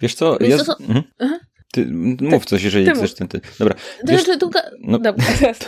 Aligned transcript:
Wiesz 0.00 0.14
co, 0.14 0.38
ja... 0.40 0.56
Mhm. 0.80 1.02
Ty 1.72 1.86
mów 2.20 2.44
coś, 2.44 2.62
jeżeli 2.62 2.84
ty 2.86 2.92
chcesz. 2.92 3.14
Ten, 3.14 3.28
ty. 3.28 3.40
Dobra. 3.58 3.74
To 3.74 3.80
Wiesz, 4.04 4.24
znaczy, 4.24 4.38
długa... 4.38 4.62
no- 4.80 4.98
Dobra, 4.98 5.24
teraz. 5.40 5.58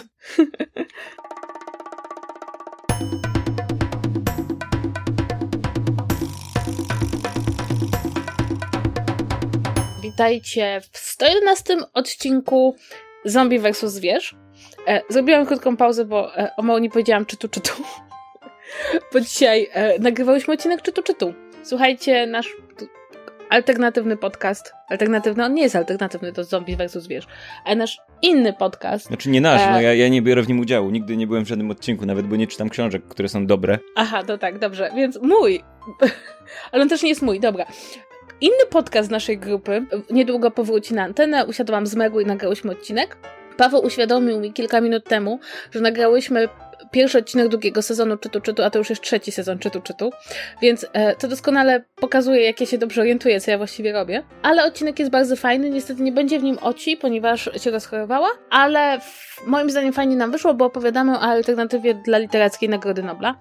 Witajcie 10.03 10.81
w 10.93 10.99
111 10.99 11.77
odcinku 11.95 12.77
Zombie 13.25 13.59
vs. 13.59 13.85
Zwierz. 13.85 14.35
E, 14.87 15.03
zrobiłam 15.09 15.47
krótką 15.47 15.77
pauzę, 15.77 16.05
bo 16.05 16.37
e, 16.37 16.51
o 16.57 16.63
mało 16.63 16.79
nie 16.79 16.91
powiedziałam 16.91 17.27
czytu 17.27 17.49
czytu. 17.49 17.73
bo 19.13 19.21
dzisiaj 19.21 19.69
e, 19.73 19.99
nagrywałyśmy 19.99 20.55
odcinek 20.55 20.83
czytu 20.83 21.03
czytu. 21.03 21.35
Słuchajcie, 21.63 22.27
nasz 22.27 22.57
alternatywny 23.51 24.17
podcast. 24.17 24.73
Alternatywny, 24.89 25.45
on 25.45 25.55
nie 25.55 25.63
jest 25.63 25.77
alternatywny, 25.77 26.33
to 26.33 26.45
Zombie 26.45 26.77
vs. 26.77 26.93
Zwierz. 26.93 27.27
Ale 27.65 27.77
nasz 27.77 27.99
inny 28.23 28.53
podcast 28.53 29.07
Znaczy 29.07 29.31
nie 29.31 29.41
nasz, 29.41 29.63
E. 29.63 29.71
no 29.71 29.81
ja, 29.81 29.95
ja 29.95 30.09
nie 30.09 30.23
biorę 30.23 30.43
w 30.43 30.49
nim 30.49 30.61
udziału. 30.61 30.91
Nigdy 30.91 31.17
nie 31.17 31.27
byłem 31.27 31.45
w 31.45 31.49
żadnym 31.49 31.71
odcinku, 31.71 32.07
nawet 32.07 32.27
bo 32.27 32.37
nie 32.37 32.47
czytam 32.47 32.69
książek, 32.69 33.03
które 33.09 33.29
są 33.29 33.47
dobre. 33.47 33.79
Aha, 33.97 34.23
to 34.23 34.39
tak, 34.39 34.59
dobrze. 34.59 34.91
Więc 34.97 35.19
mój. 35.23 35.61
Ale 36.73 36.83
on 36.83 36.89
też 36.89 37.03
nie 37.03 37.09
jest 37.09 37.23
mój, 37.23 37.41
dobra. 37.41 37.67
Inny 38.41 38.67
podcast 38.71 39.09
z 39.09 39.11
naszej 39.11 39.39
grupy 39.39 39.87
niedługo 40.11 40.51
powróci 40.51 40.95
na 40.95 41.03
antenę. 41.03 41.47
Usiadłam 41.47 41.87
z 41.87 41.95
Megu 41.95 42.21
i 42.21 42.27
nagrałyśmy 42.27 42.73
odcinek. 42.73 43.17
Paweł 43.57 43.85
uświadomił 43.85 44.41
mi 44.41 44.53
kilka 44.53 44.81
minut 44.81 45.05
temu, 45.05 45.41
że 45.71 45.81
nagrałyśmy 45.81 46.49
pierwszy 46.91 47.19
odcinek 47.19 47.49
drugiego 47.49 47.83
sezonu 47.83 48.17
Czytu 48.17 48.41
Czytu, 48.41 48.63
a 48.63 48.71
to 48.71 48.79
już 48.79 48.91
jest 48.91 49.03
trzeci 49.03 49.33
sezon 49.33 49.59
Czytu 49.59 49.81
Czytu, 49.81 50.11
więc 50.63 50.87
e, 50.93 51.17
to 51.17 51.29
doskonale 51.29 51.85
pokazuje, 51.97 52.43
jak 52.43 52.61
ja 52.61 52.67
się 52.67 52.79
dobrze 52.79 53.01
orientuję, 53.01 53.41
co 53.41 53.51
ja 53.51 53.59
właściwie 53.59 53.93
robię. 53.93 54.23
Ale 54.43 54.65
odcinek 54.65 54.99
jest 54.99 55.11
bardzo 55.11 55.37
fajny, 55.37 55.71
niestety 55.71 56.03
nie 56.03 56.13
będzie 56.13 56.39
w 56.39 56.43
nim 56.43 56.59
oci, 56.61 56.97
ponieważ 56.97 57.51
się 57.57 57.71
rozchorowała, 57.71 58.29
ale 58.51 59.01
w, 59.01 59.47
moim 59.47 59.71
zdaniem 59.71 59.93
fajnie 59.93 60.17
nam 60.17 60.31
wyszło, 60.31 60.55
bo 60.55 60.65
opowiadamy 60.65 61.13
o 61.13 61.21
alternatywie 61.21 61.95
dla 61.95 62.19
literackiej 62.19 62.69
Nagrody 62.69 63.03
Nobla, 63.03 63.35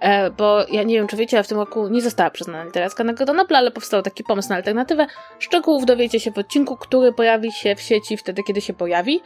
e, 0.00 0.30
bo 0.30 0.66
ja 0.72 0.82
nie 0.82 0.94
wiem, 0.94 1.06
czy 1.06 1.16
wiecie, 1.16 1.36
ale 1.36 1.44
w 1.44 1.48
tym 1.48 1.58
roku 1.58 1.88
nie 1.88 2.02
została 2.02 2.30
przyznana 2.30 2.64
literacka 2.64 3.04
Nagroda 3.04 3.32
Nobla, 3.32 3.58
ale 3.58 3.70
powstał 3.70 4.02
taki 4.02 4.24
pomysł 4.24 4.48
na 4.48 4.56
alternatywę. 4.56 5.06
Szczegółów 5.38 5.86
dowiecie 5.86 6.20
się 6.20 6.30
w 6.30 6.38
odcinku, 6.38 6.76
który 6.76 7.12
pojawi 7.12 7.52
się 7.52 7.76
w 7.76 7.80
sieci 7.80 8.16
wtedy, 8.16 8.42
kiedy 8.42 8.60
się 8.60 8.72
pojawi 8.72 9.20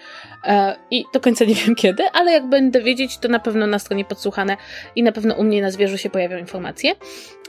e, 0.44 0.76
i 0.90 1.04
do 1.12 1.20
końca 1.20 1.44
nie 1.44 1.54
wiem 1.54 1.74
kiedy, 1.74 2.02
ale 2.12 2.32
jak 2.32 2.46
będę 2.48 2.80
wiedzieć, 2.80 3.18
to 3.18 3.28
na 3.28 3.38
pewno 3.38 3.65
na 3.66 3.78
stronie 3.78 4.04
podsłuchane 4.04 4.56
i 4.96 5.02
na 5.02 5.12
pewno 5.12 5.34
u 5.34 5.44
mnie 5.44 5.62
na 5.62 5.70
zwierzu 5.70 5.98
się 5.98 6.10
pojawią 6.10 6.38
informacje. 6.38 6.94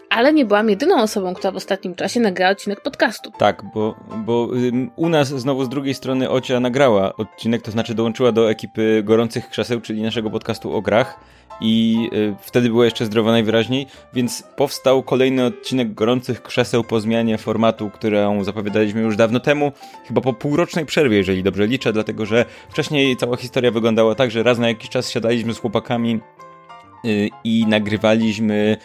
Ale 0.09 0.33
nie 0.33 0.45
byłam 0.45 0.69
jedyną 0.69 1.02
osobą, 1.02 1.33
która 1.33 1.52
w 1.52 1.55
ostatnim 1.55 1.95
czasie 1.95 2.19
nagrała 2.19 2.52
odcinek 2.52 2.81
podcastu. 2.81 3.31
Tak, 3.38 3.63
bo, 3.73 3.95
bo 4.25 4.50
ym, 4.55 4.91
u 4.95 5.09
nas 5.09 5.27
znowu 5.27 5.66
z 5.66 5.69
drugiej 5.69 5.94
strony 5.94 6.30
Ocia 6.30 6.59
nagrała 6.59 7.16
odcinek, 7.16 7.61
to 7.61 7.72
znaczy 7.72 7.94
dołączyła 7.94 8.31
do 8.31 8.52
ekipy 8.52 9.02
Gorących 9.05 9.50
Krzeseł, 9.50 9.81
czyli 9.81 10.02
naszego 10.02 10.30
podcastu 10.30 10.75
o 10.75 10.81
grach 10.81 11.19
i 11.61 12.09
y, 12.13 12.35
wtedy 12.41 12.69
była 12.69 12.85
jeszcze 12.85 13.05
zdrowa 13.05 13.31
najwyraźniej, 13.31 13.88
więc 14.13 14.44
powstał 14.55 15.03
kolejny 15.03 15.45
odcinek 15.45 15.94
Gorących 15.94 16.44
Krzeseł 16.44 16.83
po 16.83 17.00
zmianie 17.00 17.38
formatu, 17.38 17.89
którą 17.89 18.44
zapowiadaliśmy 18.44 19.02
już 19.02 19.16
dawno 19.16 19.39
temu, 19.39 19.72
chyba 20.08 20.22
po 20.22 20.33
półrocznej 20.33 20.85
przerwie, 20.85 21.17
jeżeli 21.17 21.44
dobrze 21.44 21.67
liczę, 21.67 21.94
dlatego 21.94 22.25
że 22.25 22.45
wcześniej 22.69 23.17
cała 23.17 23.38
historia 23.38 23.72
wyglądała 23.72 24.16
tak, 24.16 24.31
że 24.31 24.44
raz 24.44 24.58
na 24.58 24.67
jakiś 24.67 24.89
czas 24.89 25.09
siadaliśmy 25.09 25.53
z 25.53 25.59
chłopakami 25.59 26.19
y, 27.05 27.30
i 27.44 27.66
nagrywaliśmy 27.67 28.78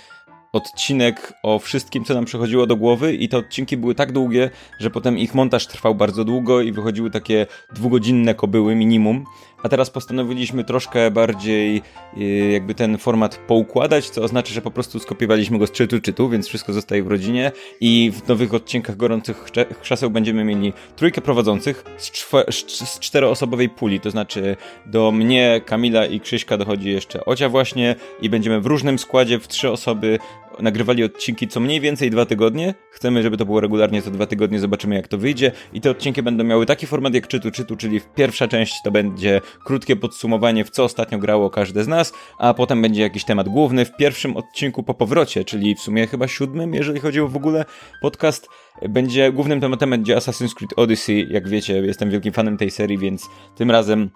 odcinek 0.53 1.33
o 1.43 1.59
wszystkim, 1.59 2.05
co 2.05 2.15
nam 2.15 2.25
przychodziło 2.25 2.67
do 2.67 2.77
głowy 2.77 3.15
i 3.15 3.29
te 3.29 3.39
odcinki 3.39 3.77
były 3.77 3.95
tak 3.95 4.13
długie, 4.13 4.51
że 4.79 4.91
potem 4.91 5.19
ich 5.19 5.35
montaż 5.35 5.67
trwał 5.67 5.95
bardzo 5.95 6.25
długo 6.25 6.61
i 6.61 6.73
wychodziły 6.73 7.11
takie 7.11 7.47
dwugodzinne 7.75 8.35
kobyły 8.35 8.75
minimum. 8.75 9.25
A 9.63 9.69
teraz 9.69 9.91
postanowiliśmy 9.91 10.65
troszkę 10.65 11.11
bardziej 11.11 11.83
yy, 12.17 12.53
jakby 12.53 12.75
ten 12.75 12.99
format 12.99 13.37
poukładać, 13.37 14.11
co 14.11 14.23
oznacza, 14.23 14.55
że 14.55 14.63
po 14.63 14.71
prostu 14.71 14.99
skopiowaliśmy 14.99 15.59
go 15.59 15.67
z 15.67 15.71
czytu 15.71 16.01
czytu, 16.01 16.29
więc 16.29 16.49
wszystko 16.49 16.73
zostaje 16.73 17.03
w 17.03 17.07
rodzinie. 17.07 17.53
I 17.81 18.13
w 18.15 18.29
nowych 18.29 18.55
odcinkach 18.55 18.97
Gorących 18.97 19.45
Krzeseł 19.83 20.11
będziemy 20.11 20.45
mieli 20.45 20.73
trójkę 20.97 21.21
prowadzących 21.21 21.85
z 21.99 22.13
z 22.49 22.99
czteroosobowej 23.01 23.69
puli, 23.69 24.01
to 24.01 24.11
znaczy 24.11 24.57
do 24.87 25.13
mnie, 25.13 25.61
Kamila 25.67 26.07
i 26.07 26.21
Krzyśka 26.21 26.57
dochodzi 26.57 26.91
jeszcze 26.91 27.25
Ocia 27.25 27.49
właśnie 27.49 27.97
i 28.21 28.31
będziemy 28.31 28.61
w 28.61 28.67
różnym 28.67 28.99
składzie 28.99 29.39
w 29.39 29.49
trzy 29.49 29.71
osoby 29.71 30.19
nagrywali 30.63 31.05
odcinki 31.05 31.49
co 31.49 31.61
mniej 31.61 31.81
więcej 31.81 32.11
dwa 32.11 32.27
tygodnie. 32.27 32.75
Chcemy, 32.91 33.23
żeby 33.23 33.37
to 33.37 33.45
było 33.45 33.61
regularnie 33.61 34.03
co 34.03 34.11
dwa 34.11 34.27
tygodnie, 34.27 34.61
zobaczymy 34.61 34.95
jak 34.95 35.09
to 35.09 35.19
wyjdzie. 35.19 35.53
I 35.73 35.81
te 35.81 35.91
odcinki 35.91 36.23
będą 36.23 36.45
miały 36.45 36.67
taki 36.67 36.87
format 36.87 37.15
jak 37.15 37.29
czytu 37.29 37.51
czytu, 37.51 37.77
czyli 37.77 38.01
pierwsza 38.15 38.49
część 38.49 38.83
to 38.85 38.91
będzie 38.91 39.41
krótkie 39.65 39.97
podsumowanie, 39.97 40.65
w 40.65 40.71
co 40.71 40.85
ostatnio 40.85 41.19
grało 41.19 41.51
każde 41.51 41.85
z 41.85 41.89
nas, 41.89 42.13
a 42.39 42.55
potem 42.55 42.83
będzie 42.83 43.03
jakiś 43.03 43.25
temat 43.25 43.49
główny 43.49 43.85
w 43.85 43.97
pierwszym 43.97 44.37
odcinku 44.37 44.83
po 44.83 44.95
powrocie, 44.95 45.45
czyli 45.45 45.75
w 45.75 45.81
sumie 45.81 46.07
chyba 46.07 46.29
siódmym, 46.29 46.75
jeżeli 46.75 47.01
chodzi 47.01 47.21
o 47.21 47.29
w 47.29 47.37
ogóle 47.37 47.65
podcast. 48.03 48.49
Będzie 48.89 49.33
głównym 49.33 49.61
tematem 49.61 49.91
będzie 49.91 50.17
Assassin's 50.17 50.55
Creed 50.55 50.73
Odyssey. 50.77 51.27
Jak 51.31 51.49
wiecie, 51.49 51.75
jestem 51.75 52.11
wielkim 52.11 52.33
fanem 52.33 52.57
tej 52.57 52.71
serii, 52.71 52.99
więc 52.99 53.29
tym 53.57 53.71
razem 53.71 54.11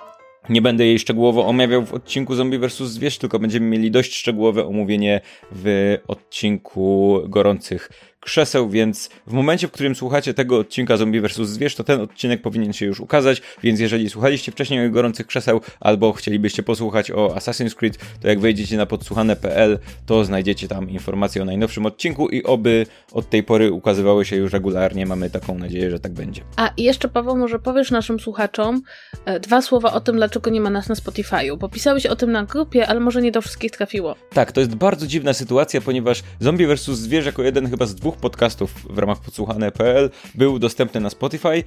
nie 0.49 0.63
będę 0.63 0.87
jej 0.87 0.99
szczegółowo 0.99 1.47
omawiał 1.47 1.87
w 1.87 1.93
odcinku 1.93 2.35
Zombie 2.35 2.59
vs. 2.59 2.77
Zwierz, 2.77 3.19
tylko 3.19 3.39
będziemy 3.39 3.67
mieli 3.67 3.91
dość 3.91 4.15
szczegółowe 4.15 4.67
omówienie 4.67 5.21
w 5.53 5.97
odcinku 6.09 7.21
Gorących 7.29 7.91
Krzeseł, 8.27 8.71
więc 8.71 9.11
w 9.27 9.33
momencie, 9.33 9.69
w 9.69 9.71
którym 9.71 9.95
słuchacie 9.95 10.35
tego 10.35 10.59
odcinka 10.59 10.97
Zombie 10.97 11.21
vs. 11.21 11.37
Zwierz, 11.37 11.75
to 11.75 11.85
ten 11.85 12.01
odcinek 12.01 12.43
powinien 12.43 12.73
się 12.73 12.87
już 12.87 13.01
ukazać, 13.01 13.43
więc 13.63 13.81
jeżeli 13.81 14.11
słuchaliście 14.11 14.53
wcześniej 14.53 14.87
o 14.87 14.91
Gorących 14.91 15.27
Krzeseł, 15.27 15.61
albo 15.81 16.13
chcielibyście 16.13 16.63
posłuchać 16.63 17.11
o 17.11 17.29
Assassin's 17.29 17.75
Creed, 17.75 17.99
to 18.21 18.29
jak 18.29 18.41
wejdziecie 18.41 18.77
na 18.77 18.87
podsłuchane.pl, 18.87 19.79
to 20.07 20.25
znajdziecie 20.25 20.69
tam 20.69 20.91
informacje 20.91 21.43
o 21.43 21.45
najnowszym 21.45 21.87
odcinku 21.87 22.29
i 22.29 22.43
oby 22.43 22.87
od 23.13 23.31
tej 23.31 23.43
pory 23.43 23.73
ukazywały 23.73 24.25
się 24.25 24.37
już 24.37 24.53
regularnie. 24.53 25.07
Mamy 25.07 25.31
taką 25.31 25.59
nadzieję, 25.59 25.91
że 25.91 26.01
tak 26.01 26.13
będzie. 26.13 26.43
A 26.57 26.71
jeszcze, 26.77 27.09
Paweł, 27.09 27.37
może 27.37 27.59
powiesz 27.59 27.91
naszym 27.91 28.21
słuchaczom 28.21 28.83
e, 29.25 29.41
dwa 29.41 29.63
słowa 29.63 29.93
o 29.93 30.01
tym, 30.01 30.17
dlaczego 30.17 30.51
nie 30.51 30.61
ma 30.61 30.71
nas 30.71 30.89
na 30.89 30.95
Spotify'u, 30.95 31.59
bo 31.59 31.69
pisałeś 31.69 32.07
o 32.07 32.17
tym 32.17 32.33
na 32.33 32.45
grupie, 32.45 32.89
ale 32.89 33.01
może 33.01 33.23
nie 33.23 33.33
do 33.33 33.43
wszystkich 33.43 33.71
trafiło. 33.71 34.17
Tak, 34.31 34.53
to 34.53 34.61
jest 34.61 34.75
bardzo 34.75 35.07
dziwna 35.07 35.33
sytuacja, 35.33 35.81
ponieważ 35.81 36.23
Zombie 36.41 36.67
vs. 36.67 36.85
Zwierz 36.85 37.27
jako 37.27 37.43
jeden 37.43 37.71
chyba 37.71 37.87
z 37.87 37.95
dwóch 37.95 38.16
podcastów 38.17 38.95
w 38.95 38.99
ramach 38.99 39.21
podsłuchane.pl 39.21 40.11
był 40.35 40.59
dostępny 40.59 41.01
na 41.01 41.11
Spotify, 41.11 41.65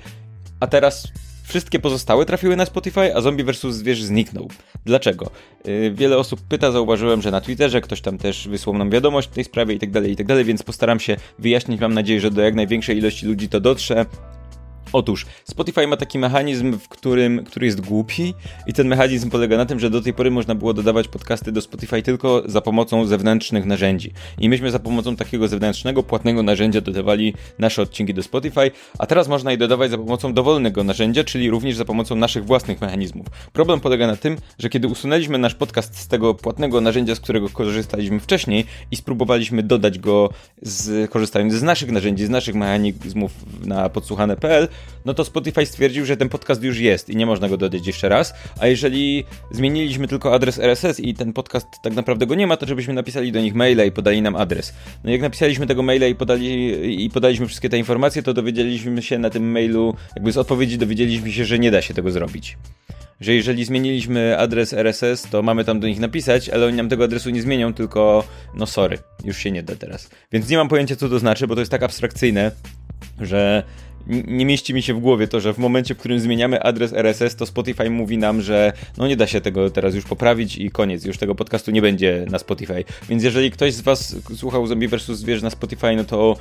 a 0.60 0.68
teraz 0.68 1.08
wszystkie 1.44 1.80
pozostałe 1.80 2.26
trafiły 2.26 2.56
na 2.56 2.66
Spotify, 2.66 3.16
a 3.16 3.22
Zombie 3.22 3.44
vs. 3.44 3.62
Zwierz 3.62 4.04
zniknął. 4.04 4.48
Dlaczego? 4.86 5.30
Yy, 5.66 5.92
wiele 5.92 6.18
osób 6.18 6.42
pyta, 6.50 6.72
zauważyłem, 6.72 7.22
że 7.22 7.32
na 7.32 7.42
Twitterze 7.42 7.82
ktoś 7.82 8.02
tam 8.02 8.18
też 8.18 8.48
wysłał 8.48 8.78
nam 8.78 8.90
wiadomość 8.90 9.30
w 9.30 9.32
tej 9.32 9.44
sprawie 9.44 9.76
i 9.76 9.80
tak 9.80 9.92
dalej, 9.92 10.12
i 10.12 10.16
tak 10.16 10.46
więc 10.46 10.64
postaram 10.64 11.00
się 11.00 11.16
wyjaśnić, 11.40 11.82
mam 11.82 11.94
nadzieję, 11.94 12.22
że 12.22 12.32
do 12.32 12.42
jak 12.42 12.56
największej 12.56 12.98
ilości 12.98 13.26
ludzi 13.26 13.50
to 13.50 13.60
dotrze. 13.60 14.06
Otóż 14.94 15.26
Spotify 15.44 15.88
ma 15.88 15.98
taki 15.98 16.20
mechanizm, 16.20 16.80
w 16.80 16.88
którym, 16.88 17.44
który 17.44 17.66
jest 17.66 17.82
głupi 17.82 18.34
i 18.68 18.74
ten 18.74 18.88
mechanizm 18.88 19.30
polega 19.30 19.58
na 19.58 19.66
tym, 19.66 19.80
że 19.80 19.90
do 19.90 20.02
tej 20.02 20.14
pory 20.14 20.32
można 20.32 20.56
było 20.56 20.74
dodawać 20.74 21.08
podcasty 21.08 21.52
do 21.52 21.62
Spotify 21.62 22.02
tylko 22.02 22.44
za 22.46 22.62
pomocą 22.62 23.06
zewnętrznych 23.06 23.66
narzędzi. 23.66 24.12
I 24.38 24.50
myśmy 24.50 24.72
za 24.72 24.80
pomocą 24.80 25.16
takiego 25.16 25.48
zewnętrznego, 25.48 26.04
płatnego 26.04 26.44
narzędzia 26.44 26.82
dodawali 26.82 27.34
nasze 27.60 27.82
odcinki 27.82 28.14
do 28.14 28.24
Spotify, 28.24 28.72
a 29.00 29.06
teraz 29.06 29.28
można 29.28 29.52
je 29.52 29.58
dodawać 29.58 29.92
za 29.92 29.98
pomocą 29.98 30.34
dowolnego 30.34 30.84
narzędzia, 30.84 31.24
czyli 31.24 31.50
również 31.50 31.76
za 31.76 31.86
pomocą 31.86 32.16
naszych 32.16 32.46
własnych 32.46 32.82
mechanizmów. 32.82 33.28
Problem 33.54 33.80
polega 33.80 34.08
na 34.08 34.16
tym, 34.16 34.38
że 34.60 34.70
kiedy 34.70 34.88
usunęliśmy 34.88 35.38
nasz 35.38 35.56
podcast 35.56 35.98
z 35.98 36.08
tego 36.08 36.34
płatnego 36.34 36.82
narzędzia, 36.82 37.16
z 37.16 37.20
którego 37.20 37.50
korzystaliśmy 37.50 38.20
wcześniej 38.20 38.66
i 38.92 38.96
spróbowaliśmy 38.96 39.64
dodać 39.64 40.00
go 40.00 40.30
z, 40.62 41.12
korzystając 41.12 41.54
z 41.54 41.64
naszych 41.64 41.92
narzędzi, 41.92 42.26
z 42.26 42.30
naszych 42.30 42.56
mechanizmów 42.56 43.32
na 43.66 43.90
podsłuchane.pl, 43.90 44.68
no 45.06 45.14
to 45.14 45.26
Spotify 45.26 45.66
stwierdził, 45.66 46.06
że 46.06 46.18
ten 46.18 46.30
podcast 46.30 46.64
już 46.64 46.80
jest 46.80 47.10
i 47.10 47.16
nie 47.16 47.26
można 47.26 47.50
go 47.50 47.58
dodać 47.58 47.88
jeszcze 47.88 48.10
raz. 48.10 48.34
A 48.60 48.68
jeżeli 48.68 49.24
zmieniliśmy 49.52 50.08
tylko 50.08 50.34
adres 50.34 50.60
RSS 50.60 51.00
i 51.00 51.14
ten 51.14 51.34
podcast 51.34 51.68
tak 51.84 51.94
naprawdę 51.94 52.28
go 52.28 52.36
nie 52.36 52.48
ma, 52.48 52.58
to 52.58 52.66
żebyśmy 52.66 52.94
napisali 52.94 53.32
do 53.32 53.42
nich 53.42 53.56
maila 53.56 53.84
i 53.84 53.92
podali 53.92 54.22
nam 54.22 54.36
adres. 54.36 54.74
No 55.04 55.12
jak 55.12 55.22
napisaliśmy 55.22 55.68
tego 55.68 55.84
maila 55.84 56.08
i, 56.08 56.16
podali, 56.16 57.06
i 57.06 57.10
podaliśmy 57.10 57.48
wszystkie 57.48 57.70
te 57.70 57.78
informacje, 57.78 58.24
to 58.24 58.34
dowiedzieliśmy 58.34 59.02
się 59.02 59.18
na 59.18 59.30
tym 59.30 59.52
mailu, 59.52 59.96
jakby 60.16 60.32
z 60.32 60.38
odpowiedzi 60.38 60.78
dowiedzieliśmy 60.78 61.32
się, 61.32 61.46
że 61.46 61.60
nie 61.60 61.72
da 61.72 61.82
się 61.82 61.94
tego 61.94 62.12
zrobić 62.12 62.58
że 63.22 63.34
jeżeli 63.34 63.66
zmieniliśmy 63.66 64.38
adres 64.38 64.74
RSS, 64.74 65.22
to 65.32 65.42
mamy 65.42 65.66
tam 65.66 65.80
do 65.80 65.88
nich 65.88 66.00
napisać, 66.00 66.50
ale 66.50 66.66
oni 66.66 66.78
nam 66.78 66.90
tego 66.90 67.04
adresu 67.04 67.30
nie 67.30 67.42
zmienią, 67.42 67.74
tylko 67.74 68.24
no 68.56 68.66
sorry, 68.66 68.98
już 69.24 69.38
się 69.38 69.52
nie 69.52 69.64
da 69.64 69.76
teraz. 69.76 70.10
Więc 70.32 70.50
nie 70.50 70.58
mam 70.58 70.70
pojęcia, 70.70 70.96
co 70.96 71.10
to 71.10 71.20
znaczy, 71.20 71.48
bo 71.48 71.56
to 71.56 71.62
jest 71.62 71.72
tak 71.72 71.84
abstrakcyjne, 71.84 72.52
że 73.22 73.64
nie 74.10 74.46
mieści 74.46 74.74
mi 74.74 74.82
się 74.82 74.94
w 74.94 75.00
głowie 75.00 75.28
to, 75.28 75.40
że 75.40 75.54
w 75.54 75.58
momencie, 75.58 75.96
w 75.96 75.98
którym 75.98 76.20
zmieniamy 76.20 76.64
adres 76.64 76.94
RSS, 76.94 77.36
to 77.36 77.46
Spotify 77.46 77.90
mówi 77.90 78.18
nam, 78.18 78.42
że 78.42 78.74
no 78.98 79.08
nie 79.08 79.18
da 79.18 79.28
się 79.28 79.42
tego 79.42 79.70
teraz 79.70 79.96
już 79.96 80.06
poprawić 80.06 80.58
i 80.58 80.72
koniec, 80.72 81.06
już 81.06 81.18
tego 81.18 81.36
podcastu 81.36 81.72
nie 81.72 81.82
będzie 81.82 82.26
na 82.30 82.40
Spotify. 82.40 82.84
Więc 83.10 83.24
jeżeli 83.24 83.52
ktoś 83.52 83.74
z 83.74 83.82
was 83.82 84.16
słuchał 84.36 84.68
Zombie 84.68 84.88
vs. 84.88 85.06
Zwierz 85.06 85.42
na 85.42 85.50
Spotify, 85.50 85.96
no 85.96 86.04
to 86.04 86.36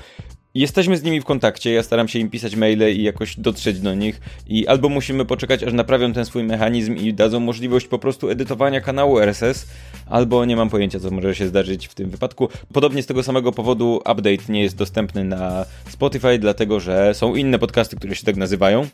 jesteśmy 0.60 0.96
z 0.96 1.02
nimi 1.02 1.20
w 1.20 1.24
kontakcie, 1.24 1.72
ja 1.72 1.82
staram 1.82 2.08
się 2.08 2.18
im 2.18 2.30
pisać 2.30 2.56
maile 2.56 2.96
i 2.96 3.02
jakoś 3.02 3.36
dotrzeć 3.36 3.80
do 3.80 3.94
nich 3.94 4.20
i 4.46 4.66
albo 4.66 4.88
musimy 4.88 5.24
poczekać, 5.24 5.62
aż 5.62 5.72
naprawią 5.72 6.12
ten 6.12 6.24
swój 6.24 6.44
mechanizm 6.44 6.96
i 6.96 7.14
dadzą 7.14 7.40
możliwość 7.40 7.86
po 7.86 7.98
prostu 7.98 8.30
edytowania 8.30 8.80
kanału 8.80 9.18
RSS, 9.18 9.66
albo 10.06 10.44
nie 10.44 10.56
mam 10.56 10.70
pojęcia, 10.70 11.00
co 11.00 11.10
może 11.10 11.34
się 11.34 11.46
zdarzyć 11.46 11.88
w 11.88 11.94
tym 11.94 12.10
wypadku. 12.10 12.48
Podobnie 12.72 13.02
z 13.02 13.06
tego 13.06 13.22
samego 13.22 13.52
powodu 13.52 13.96
update 13.96 14.52
nie 14.52 14.62
jest 14.62 14.76
dostępny 14.76 15.24
na 15.24 15.64
Spotify, 15.88 16.38
dlatego 16.38 16.80
że 16.80 17.14
są 17.14 17.34
inne 17.34 17.58
podcasty, 17.58 17.96
które 17.96 18.14
się 18.14 18.24
tak 18.24 18.36
nazywają. 18.36 18.86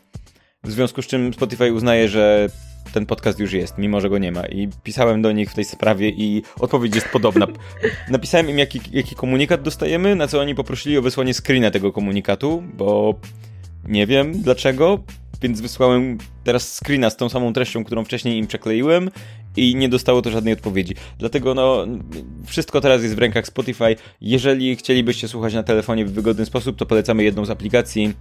W 0.65 0.71
związku 0.71 1.01
z 1.01 1.07
czym 1.07 1.33
Spotify 1.33 1.73
uznaje, 1.73 2.09
że 2.09 2.49
ten 2.93 3.05
podcast 3.05 3.39
już 3.39 3.53
jest, 3.53 3.77
mimo 3.77 4.01
że 4.01 4.09
go 4.09 4.17
nie 4.17 4.31
ma. 4.31 4.45
I 4.45 4.69
pisałem 4.83 5.21
do 5.21 5.31
nich 5.31 5.51
w 5.51 5.53
tej 5.53 5.65
sprawie 5.65 6.09
i 6.09 6.43
odpowiedź 6.59 6.95
jest 6.95 7.09
podobna. 7.09 7.47
Napisałem 8.09 8.49
im, 8.49 8.57
jaki, 8.57 8.79
jaki 8.91 9.15
komunikat 9.15 9.61
dostajemy, 9.61 10.15
na 10.15 10.27
co 10.27 10.39
oni 10.39 10.55
poprosili 10.55 10.97
o 10.97 11.01
wysłanie 11.01 11.33
screena 11.33 11.71
tego 11.71 11.91
komunikatu, 11.91 12.63
bo 12.73 13.15
nie 13.87 14.07
wiem 14.07 14.41
dlaczego, 14.41 14.99
więc 15.41 15.61
wysłałem 15.61 16.17
teraz 16.43 16.75
screena 16.75 17.09
z 17.09 17.17
tą 17.17 17.29
samą 17.29 17.53
treścią, 17.53 17.83
którą 17.83 18.03
wcześniej 18.03 18.37
im 18.37 18.47
przekleiłem 18.47 19.09
i 19.57 19.75
nie 19.75 19.89
dostało 19.89 20.21
to 20.21 20.31
żadnej 20.31 20.53
odpowiedzi. 20.53 20.95
Dlatego 21.19 21.53
no, 21.53 21.85
wszystko 22.45 22.81
teraz 22.81 23.03
jest 23.03 23.15
w 23.15 23.19
rękach 23.19 23.47
Spotify. 23.47 23.95
Jeżeli 24.21 24.75
chcielibyście 24.75 25.27
słuchać 25.27 25.53
na 25.53 25.63
telefonie 25.63 26.05
w 26.05 26.11
wygodny 26.11 26.45
sposób, 26.45 26.77
to 26.77 26.85
polecamy 26.85 27.23
jedną 27.23 27.45
z 27.45 27.49
aplikacji 27.49 28.13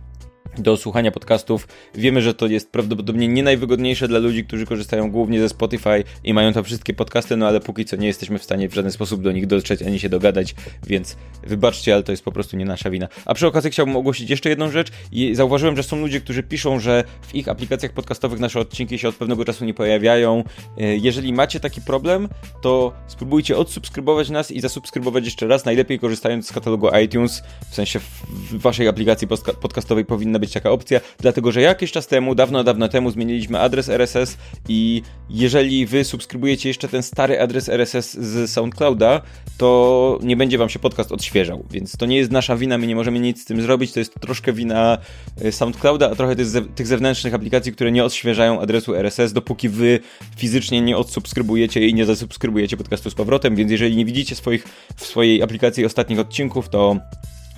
do 0.58 0.76
słuchania 0.76 1.11
podcastów. 1.11 1.69
Wiemy, 1.94 2.23
że 2.23 2.35
to 2.35 2.46
jest 2.46 2.70
prawdopodobnie 2.70 3.29
nie 3.29 3.43
najwygodniejsze 3.43 4.08
dla 4.08 4.19
ludzi, 4.19 4.44
którzy 4.44 4.67
korzystają 4.67 5.11
głównie 5.11 5.41
ze 5.41 5.49
Spotify 5.49 6.05
i 6.25 6.35
mają 6.35 6.52
tam 6.52 6.64
wszystkie 6.64 6.94
podcasty, 6.94 7.37
no 7.37 7.46
ale 7.46 7.61
póki 7.61 7.85
co 7.85 7.96
nie 7.96 8.06
jesteśmy 8.06 8.38
w 8.38 8.44
stanie 8.44 8.69
w 8.69 8.75
żaden 8.75 8.93
sposób 8.93 9.23
do 9.23 9.32
nich 9.32 9.46
dotrzeć 9.46 9.82
ani 9.82 9.99
się 9.99 10.08
dogadać, 10.08 10.55
więc 10.87 11.17
wybaczcie, 11.43 11.94
ale 11.94 12.02
to 12.02 12.12
jest 12.12 12.25
po 12.25 12.32
prostu 12.32 12.56
nie 12.56 12.64
nasza 12.64 12.91
wina. 12.91 13.08
A 13.25 13.35
przy 13.35 13.46
okazji 13.46 13.70
chciałbym 13.70 13.96
ogłosić 13.96 14.31
jeszcze 14.31 14.49
jedną 14.49 14.70
rzecz 14.70 14.93
zauważyłem, 15.32 15.76
że 15.76 15.82
są 15.82 16.00
ludzie, 16.00 16.20
którzy 16.20 16.43
piszą, 16.43 16.81
że 16.81 17.05
w 17.23 17.35
ich 17.35 17.49
aplikacjach 17.49 17.93
podcastowych 17.93 18.41
nasze 18.41 18.61
odcinki 18.61 18.99
się 18.99 19.08
od 19.08 19.14
pewnego 19.14 19.44
czasu 19.44 19.64
nie 19.64 19.75
pojawiają. 19.75 20.44
E, 20.79 20.96
jeżeli 20.96 21.32
macie 21.32 21.61
taki 21.61 21.81
problem, 21.81 22.29
to 22.62 22.93
spróbujcie 23.06 23.56
odsubskrybować 23.56 24.31
nas 24.31 24.50
i 24.50 24.61
zasubskrybować 24.61 25.25
jeszcze 25.25 25.46
raz, 25.46 25.64
najlepiej 25.64 25.99
korzystając 25.99 26.46
z 26.46 26.52
katalogu 26.52 26.88
iTunes, 27.05 27.43
w 27.70 27.75
sensie 27.75 27.99
w 27.99 28.58
waszej 28.58 28.88
aplikacji 28.88 29.29
podcastowej 29.61 30.05
powinna 30.34 30.38
być 30.38 30.52
taka 30.52 30.70
opcja, 30.70 31.00
dlatego 31.19 31.52
że 31.52 31.60
jakiś 31.60 31.92
czas 31.92 32.06
temu, 32.06 32.34
dawno, 32.34 32.64
dawno 32.64 32.88
temu 32.88 33.10
zmieniliśmy 33.10 33.60
adres 33.60 33.88
RSS 33.88 34.36
i 34.69 35.02
jeżeli 35.31 35.86
wy 35.86 36.04
subskrybujecie 36.04 36.69
jeszcze 36.69 36.88
ten 36.88 37.02
stary 37.02 37.40
adres 37.40 37.69
RSS 37.69 38.14
z 38.14 38.50
SoundClouda, 38.50 39.22
to 39.58 40.19
nie 40.22 40.36
będzie 40.36 40.58
wam 40.58 40.69
się 40.69 40.78
podcast 40.78 41.12
odświeżał, 41.12 41.64
więc 41.70 41.96
to 41.96 42.06
nie 42.06 42.16
jest 42.16 42.31
nasza 42.31 42.56
wina, 42.56 42.78
my 42.78 42.86
nie 42.86 42.96
możemy 42.96 43.20
nic 43.20 43.42
z 43.42 43.44
tym 43.44 43.62
zrobić, 43.62 43.92
to 43.92 43.98
jest 43.98 44.14
troszkę 44.20 44.52
wina 44.52 44.98
e, 45.40 45.52
SoundClouda, 45.52 46.10
a 46.10 46.14
trochę 46.14 46.36
tych 46.75 46.86
zewnętrznych 46.86 47.34
aplikacji, 47.34 47.72
które 47.72 47.92
nie 47.92 48.04
odświeżają 48.04 48.60
adresu 48.60 48.94
RSS, 48.94 49.32
dopóki 49.32 49.69
wy 49.69 50.00
fizycznie 50.36 50.81
nie 50.81 50.96
odsubskrybujecie 50.96 51.88
i 51.88 51.94
nie 51.94 52.04
zasubskrybujecie 52.04 52.76
podcastu 52.76 53.10
z 53.10 53.14
powrotem, 53.14 53.56
więc 53.56 53.70
jeżeli 53.70 53.96
nie 53.96 54.04
widzicie 54.04 54.34
swoich, 54.34 54.64
w 54.96 55.06
swojej 55.06 55.42
aplikacji 55.42 55.84
ostatnich 55.84 56.19
odcinków, 56.19 56.69
to 56.69 56.96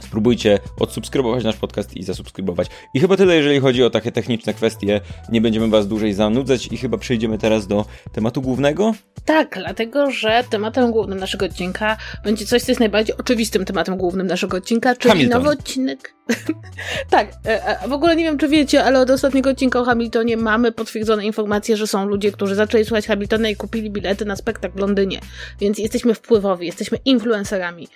spróbujcie 0.07 0.59
odsubskrybować 0.81 1.45
nasz 1.45 1.57
podcast 1.57 1.97
i 1.97 2.03
zasubskrybować. 2.03 2.69
I 2.95 3.01
chyba 3.01 3.17
tyle, 3.17 3.37
jeżeli 3.37 3.61
chodzi 3.61 3.85
o 3.85 3.91
takie 3.91 4.13
techniczne 4.13 4.55
kwestie. 4.55 5.01
Nie 5.29 5.41
będziemy 5.41 5.69
Was 5.69 5.89
dłużej 5.89 6.13
zanudzać 6.13 6.73
i 6.73 6.77
chyba 6.77 6.99
przejdziemy 6.99 7.39
teraz 7.39 7.67
do 7.67 7.85
tematu 8.13 8.43
głównego. 8.43 8.95
Tak, 9.25 9.55
dlatego 9.59 10.11
że 10.11 10.45
tematem 10.51 10.91
głównym 10.91 11.19
naszego 11.19 11.47
odcinka 11.47 11.97
będzie 12.25 12.47
coś, 12.47 12.63
co 12.63 12.71
jest 12.71 12.81
najbardziej 12.81 13.17
oczywistym 13.17 13.65
tematem 13.65 13.97
głównym 13.97 14.27
naszego 14.27 14.57
odcinka, 14.57 14.97
czyli 14.97 15.13
Hamilton. 15.13 15.43
nowy 15.43 15.59
odcinek. 15.59 16.15
tak, 17.11 17.29
e, 17.47 17.83
e, 17.83 17.89
w 17.89 17.93
ogóle 17.93 18.17
nie 18.17 18.25
wiem, 18.25 18.39
czy 18.39 18.49
wiecie, 18.49 18.85
ale 18.85 19.01
od 19.01 19.11
ostatniego 19.11 19.51
odcinka 19.51 19.81
o 19.81 19.85
Hamiltonie 19.85 20.37
mamy 20.37 20.73
potwierdzone 20.73 21.27
informacje, 21.27 21.77
że 21.77 21.87
są 21.87 22.07
ludzie, 22.07 22.33
którzy 22.33 22.55
zaczęli 22.55 22.85
słuchać 22.85 23.07
Hamiltona 23.07 23.49
i 23.49 23.57
kupili 23.57 23.91
bilety 23.91 24.25
na 24.25 24.37
spektakl 24.37 24.75
w 24.77 24.81
Londynie. 24.81 25.21
Więc 25.61 25.79
jesteśmy 25.79 26.15
wpływowi, 26.15 26.67
jesteśmy 26.67 26.99
influencerami 27.05 27.89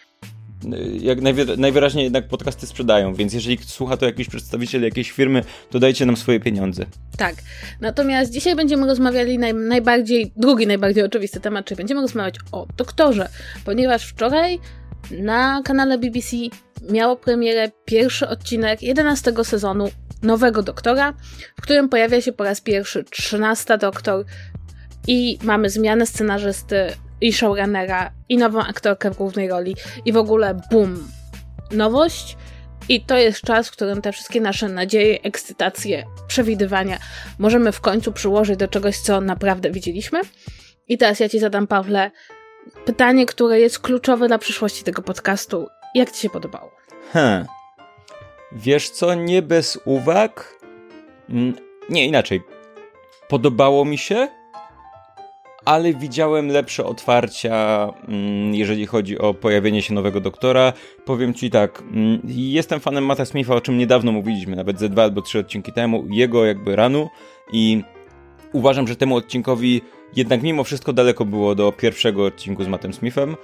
jak 1.00 1.18
najwyraźniej 1.56 2.04
jednak 2.04 2.28
podcasty 2.28 2.66
sprzedają, 2.66 3.14
więc 3.14 3.32
jeżeli 3.32 3.58
słucha 3.66 3.96
to 3.96 4.06
jakiś 4.06 4.28
przedstawiciel 4.28 4.82
jakiejś 4.82 5.10
firmy, 5.10 5.44
to 5.70 5.78
dajcie 5.78 6.06
nam 6.06 6.16
swoje 6.16 6.40
pieniądze. 6.40 6.86
Tak. 7.16 7.34
Natomiast 7.80 8.32
dzisiaj 8.32 8.56
będziemy 8.56 8.86
rozmawiali 8.86 9.38
naj, 9.38 9.54
najbardziej, 9.54 10.32
drugi 10.36 10.66
najbardziej 10.66 11.04
oczywisty 11.04 11.40
temat, 11.40 11.66
czyli 11.66 11.76
będziemy 11.76 12.00
rozmawiać 12.00 12.34
o 12.52 12.66
doktorze, 12.76 13.28
ponieważ 13.64 14.06
wczoraj 14.06 14.58
na 15.10 15.62
kanale 15.64 15.98
BBC 15.98 16.36
miało 16.90 17.16
premierę 17.16 17.70
pierwszy 17.84 18.28
odcinek 18.28 18.82
11 18.82 19.32
sezonu 19.44 19.88
nowego 20.22 20.62
doktora, 20.62 21.14
w 21.56 21.62
którym 21.62 21.88
pojawia 21.88 22.20
się 22.20 22.32
po 22.32 22.44
raz 22.44 22.60
pierwszy 22.60 23.04
13 23.04 23.78
doktor 23.78 24.24
i 25.06 25.38
mamy 25.42 25.70
zmianę 25.70 26.06
scenarzysty 26.06 26.76
i 27.20 27.32
showrunnera, 27.32 28.10
i 28.28 28.36
nową 28.36 28.60
aktorkę 28.60 29.10
w 29.10 29.16
głównej 29.16 29.48
roli, 29.48 29.76
i 30.04 30.12
w 30.12 30.16
ogóle 30.16 30.60
boom, 30.70 31.08
nowość. 31.70 32.36
I 32.88 33.00
to 33.00 33.16
jest 33.18 33.40
czas, 33.40 33.68
w 33.68 33.72
którym 33.72 34.02
te 34.02 34.12
wszystkie 34.12 34.40
nasze 34.40 34.68
nadzieje, 34.68 35.22
ekscytacje, 35.22 36.04
przewidywania 36.28 36.98
możemy 37.38 37.72
w 37.72 37.80
końcu 37.80 38.12
przyłożyć 38.12 38.56
do 38.56 38.68
czegoś, 38.68 38.98
co 38.98 39.20
naprawdę 39.20 39.70
widzieliśmy. 39.70 40.20
I 40.88 40.98
teraz 40.98 41.20
ja 41.20 41.28
Ci 41.28 41.38
zadam, 41.38 41.66
Pawle, 41.66 42.10
pytanie, 42.84 43.26
które 43.26 43.60
jest 43.60 43.78
kluczowe 43.78 44.28
dla 44.28 44.38
przyszłości 44.38 44.84
tego 44.84 45.02
podcastu. 45.02 45.66
Jak 45.94 46.10
Ci 46.10 46.20
się 46.20 46.30
podobało? 46.30 46.70
Hmm. 47.12 47.46
Wiesz 48.52 48.90
co, 48.90 49.14
nie 49.14 49.42
bez 49.42 49.78
uwag. 49.84 50.60
Mm, 51.28 51.54
nie, 51.88 52.06
inaczej. 52.06 52.40
Podobało 53.28 53.84
mi 53.84 53.98
się, 53.98 54.28
ale 55.64 55.94
widziałem 55.94 56.48
lepsze 56.48 56.84
otwarcia, 56.84 57.88
mm, 58.08 58.54
jeżeli 58.54 58.86
chodzi 58.86 59.18
o 59.18 59.34
pojawienie 59.34 59.82
się 59.82 59.94
nowego 59.94 60.20
doktora. 60.20 60.72
Powiem 61.04 61.34
ci 61.34 61.50
tak, 61.50 61.82
mm, 61.82 62.20
jestem 62.26 62.80
fanem 62.80 63.04
Mata 63.04 63.24
Smitha, 63.24 63.54
o 63.54 63.60
czym 63.60 63.78
niedawno 63.78 64.12
mówiliśmy, 64.12 64.56
nawet 64.56 64.78
ze 64.78 64.88
dwa 64.88 65.02
albo 65.02 65.22
trzy 65.22 65.38
odcinki 65.38 65.72
temu, 65.72 66.04
jego 66.10 66.46
jakby 66.46 66.76
ranu 66.76 67.08
i 67.52 67.82
uważam, 68.52 68.88
że 68.88 68.96
temu 68.96 69.16
odcinkowi 69.16 69.80
jednak 70.16 70.42
mimo 70.42 70.64
wszystko 70.64 70.92
daleko 70.92 71.24
było 71.24 71.54
do 71.54 71.72
pierwszego 71.72 72.24
odcinku 72.24 72.64
z 72.64 72.68
Mattem 72.68 72.92
Smithem. 72.92 73.36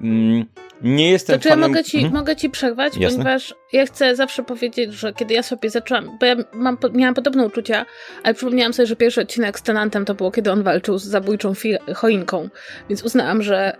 Mm, 0.00 0.44
nie 0.82 1.10
jestem 1.10 1.36
to 1.38 1.42
czy 1.42 1.48
fanem... 1.48 1.62
ja 1.62 1.68
mogę 1.68 1.84
ci, 1.84 1.96
mhm. 1.96 2.14
mogę 2.14 2.36
ci 2.36 2.50
przerwać, 2.50 2.96
Jasne. 2.96 3.18
ponieważ 3.18 3.54
ja 3.72 3.86
chcę 3.86 4.16
zawsze 4.16 4.42
powiedzieć, 4.42 4.92
że 4.92 5.12
kiedy 5.12 5.34
ja 5.34 5.42
sobie 5.42 5.70
zaczęłam, 5.70 6.18
bo 6.20 6.26
ja 6.26 6.36
mam, 6.52 6.78
miałam 6.92 7.14
podobne 7.14 7.46
uczucia, 7.46 7.86
ale 8.22 8.34
przypomniałam 8.34 8.72
sobie, 8.72 8.86
że 8.86 8.96
pierwszy 8.96 9.20
odcinek 9.20 9.58
z 9.58 9.62
Tenantem 9.62 10.04
to 10.04 10.14
było, 10.14 10.30
kiedy 10.30 10.52
on 10.52 10.62
walczył 10.62 10.98
z 10.98 11.04
zabójczą 11.04 11.52
choinką, 11.94 12.48
więc 12.88 13.02
uznałam, 13.02 13.42
że 13.42 13.76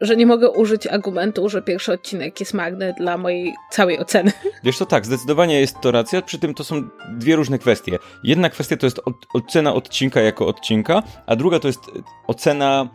że 0.00 0.16
nie 0.16 0.26
mogę 0.26 0.50
użyć 0.50 0.86
argumentu, 0.86 1.48
że 1.48 1.62
pierwszy 1.62 1.92
odcinek 1.92 2.40
jest 2.40 2.54
marny 2.54 2.94
dla 2.98 3.18
mojej 3.18 3.54
całej 3.70 3.98
oceny. 3.98 4.32
Wiesz 4.64 4.78
to 4.78 4.86
tak, 4.86 5.06
zdecydowanie 5.06 5.60
jest 5.60 5.80
to 5.80 5.90
racja, 5.90 6.22
przy 6.22 6.38
tym 6.38 6.54
to 6.54 6.64
są 6.64 6.88
dwie 7.10 7.36
różne 7.36 7.58
kwestie. 7.58 7.98
Jedna 8.24 8.50
kwestia 8.50 8.76
to 8.76 8.86
jest 8.86 9.00
ocena 9.34 9.74
odcinka 9.74 10.20
jako 10.20 10.46
odcinka, 10.46 11.02
a 11.26 11.36
druga 11.36 11.58
to 11.58 11.68
jest 11.68 11.80
ocena 12.26 12.88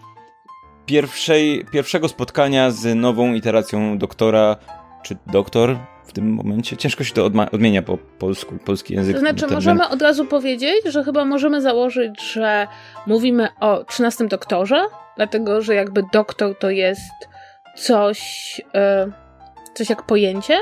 pierwszej, 0.86 1.66
pierwszego 1.72 2.08
spotkania 2.08 2.72
z 2.72 2.96
nową 2.96 3.34
iteracją 3.34 3.98
doktora, 3.98 4.58
czy 5.04 5.18
doktor 5.28 5.78
w 6.06 6.14
tym 6.14 6.34
momencie. 6.34 6.78
Ciężko 6.78 7.04
się 7.04 7.14
to 7.14 7.26
odmienia 7.52 7.82
po 7.82 7.98
polsku, 7.98 8.58
polski 8.66 8.94
język. 8.94 9.16
To 9.16 9.20
znaczy, 9.20 9.48
możemy 9.48 9.90
od 9.90 10.02
razu 10.02 10.26
powiedzieć, 10.26 10.86
że 10.86 11.04
chyba 11.04 11.26
możemy 11.26 11.62
założyć, 11.62 12.22
że 12.34 12.68
mówimy 13.08 13.48
o 13.60 13.84
13 13.84 14.28
doktorze, 14.28 14.86
dlatego 15.18 15.62
że 15.62 15.76
jakby 15.76 16.04
doktor 16.14 16.58
to 16.58 16.70
jest 16.70 17.12
coś, 17.76 18.62
e, 18.76 19.12
coś 19.74 19.90
jak 19.90 20.04
pojęcie. 20.04 20.58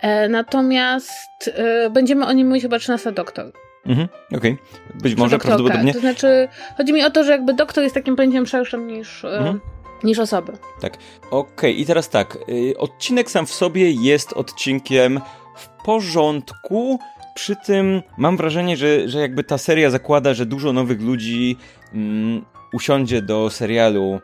E, 0.00 0.28
natomiast 0.28 1.50
e, 1.54 1.90
będziemy 1.90 2.26
o 2.26 2.32
nim 2.32 2.48
mówić 2.48 2.62
chyba 2.62 2.78
13 2.78 3.12
doktor. 3.12 3.52
Mhm, 3.88 4.08
okej. 4.36 4.52
Okay. 4.52 5.00
Być 5.02 5.14
może 5.14 5.38
prawdopodobnie. 5.38 5.94
To 5.94 6.00
znaczy, 6.00 6.48
chodzi 6.76 6.92
mi 6.92 7.04
o 7.04 7.10
to, 7.10 7.24
że 7.24 7.32
jakby 7.32 7.54
doktor 7.54 7.84
jest 7.84 7.94
takim 7.94 8.16
pojęciem 8.16 8.46
szerszym 8.46 8.86
niż, 8.86 9.24
e, 9.24 9.38
mhm. 9.38 9.60
niż 10.04 10.18
osoby. 10.18 10.52
Tak. 10.80 10.96
Okej, 11.30 11.40
okay. 11.40 11.70
i 11.72 11.86
teraz 11.86 12.08
tak. 12.08 12.38
Y, 12.48 12.78
odcinek 12.78 13.30
sam 13.30 13.46
w 13.46 13.52
sobie 13.52 13.90
jest 13.90 14.32
odcinkiem 14.32 15.20
w 15.56 15.68
porządku. 15.84 16.98
Przy 17.34 17.56
tym 17.56 18.02
mam 18.16 18.36
wrażenie, 18.36 18.76
że, 18.76 19.08
że 19.08 19.20
jakby 19.20 19.44
ta 19.44 19.58
seria 19.58 19.90
zakłada, 19.90 20.34
że 20.34 20.46
dużo 20.46 20.72
nowych 20.72 21.00
ludzi 21.00 21.56
mm, 21.94 22.44
usiądzie 22.72 23.22
do 23.22 23.50
serialu 23.50 24.20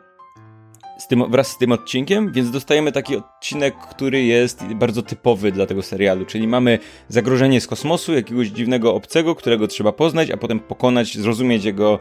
z 0.99 1.07
tym, 1.07 1.31
wraz 1.31 1.49
z 1.49 1.59
tym 1.59 1.73
odcinkiem, 1.73 2.33
więc 2.33 2.51
dostajemy 2.51 2.93
taki 2.93 3.17
odcinek, 3.17 3.75
który 3.91 4.23
jest 4.23 4.65
bardzo 4.65 5.03
typowy 5.03 5.53
dla 5.53 5.67
tego 5.67 5.83
serialu, 5.83 6.25
czyli 6.25 6.47
mamy 6.47 6.79
zagrożenie 7.09 7.61
z 7.61 7.67
kosmosu, 7.67 8.15
jakiegoś 8.15 8.49
dziwnego 8.49 8.95
obcego, 8.95 9.35
którego 9.35 9.69
trzeba 9.69 9.93
poznać, 9.93 10.31
a 10.31 10.37
potem 10.37 10.61
pokonać, 10.61 11.19
zrozumieć 11.19 11.65
jego, 11.65 11.99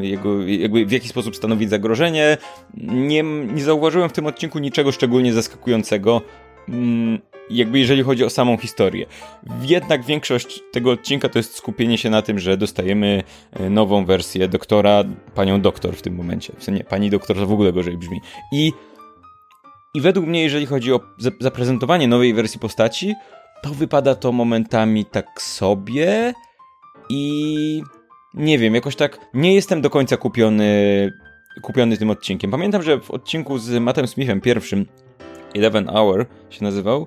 jego 0.00 0.42
jakby 0.42 0.86
w 0.86 0.92
jaki 0.92 1.08
sposób 1.08 1.36
stanowić 1.36 1.70
zagrożenie. 1.70 2.36
Nie, 2.74 3.22
nie 3.22 3.64
zauważyłem 3.64 4.08
w 4.08 4.12
tym 4.12 4.26
odcinku 4.26 4.58
niczego 4.58 4.92
szczególnie 4.92 5.32
zaskakującego, 5.32 6.22
mm, 6.68 7.18
jakby 7.50 7.78
jeżeli 7.78 8.02
chodzi 8.02 8.24
o 8.24 8.30
samą 8.30 8.56
historię. 8.56 9.06
Jednak 9.62 10.04
większość 10.04 10.62
tego 10.72 10.90
odcinka 10.90 11.28
to 11.28 11.38
jest 11.38 11.56
skupienie 11.56 11.98
się 11.98 12.10
na 12.10 12.22
tym, 12.22 12.38
że 12.38 12.56
dostajemy 12.56 13.22
e, 13.52 13.70
nową 13.70 14.04
wersję 14.04 14.48
doktora, 14.48 15.04
panią 15.34 15.60
doktor 15.60 15.96
w 15.96 16.02
tym 16.02 16.14
momencie. 16.14 16.52
W 16.58 16.64
sensie, 16.64 16.84
pani 16.84 17.10
doktor 17.10 17.36
to 17.36 17.46
w 17.46 17.52
ogóle 17.52 17.72
gorzej 17.72 17.96
brzmi. 17.96 18.20
I, 18.52 18.72
i 19.94 20.00
według 20.00 20.26
mnie, 20.26 20.42
jeżeli 20.42 20.66
chodzi 20.66 20.92
o 20.92 21.00
zaprezentowanie 21.40 22.08
nowej 22.08 22.34
wersji 22.34 22.60
postaci, 22.60 23.14
to 23.62 23.70
wypada 23.70 24.14
to 24.14 24.32
momentami 24.32 25.04
tak 25.04 25.42
sobie 25.42 26.34
i 27.08 27.82
nie 28.34 28.58
wiem, 28.58 28.74
jakoś 28.74 28.96
tak 28.96 29.18
nie 29.34 29.54
jestem 29.54 29.80
do 29.80 29.90
końca 29.90 30.16
kupiony, 30.16 31.12
kupiony 31.62 31.96
tym 31.96 32.10
odcinkiem. 32.10 32.50
Pamiętam, 32.50 32.82
że 32.82 33.00
w 33.00 33.10
odcinku 33.10 33.58
z 33.58 33.82
Mattem 33.82 34.06
Smithem 34.06 34.40
pierwszym, 34.40 34.86
Eleven 35.54 35.86
Hour 35.86 36.26
się 36.50 36.64
nazywał, 36.64 37.06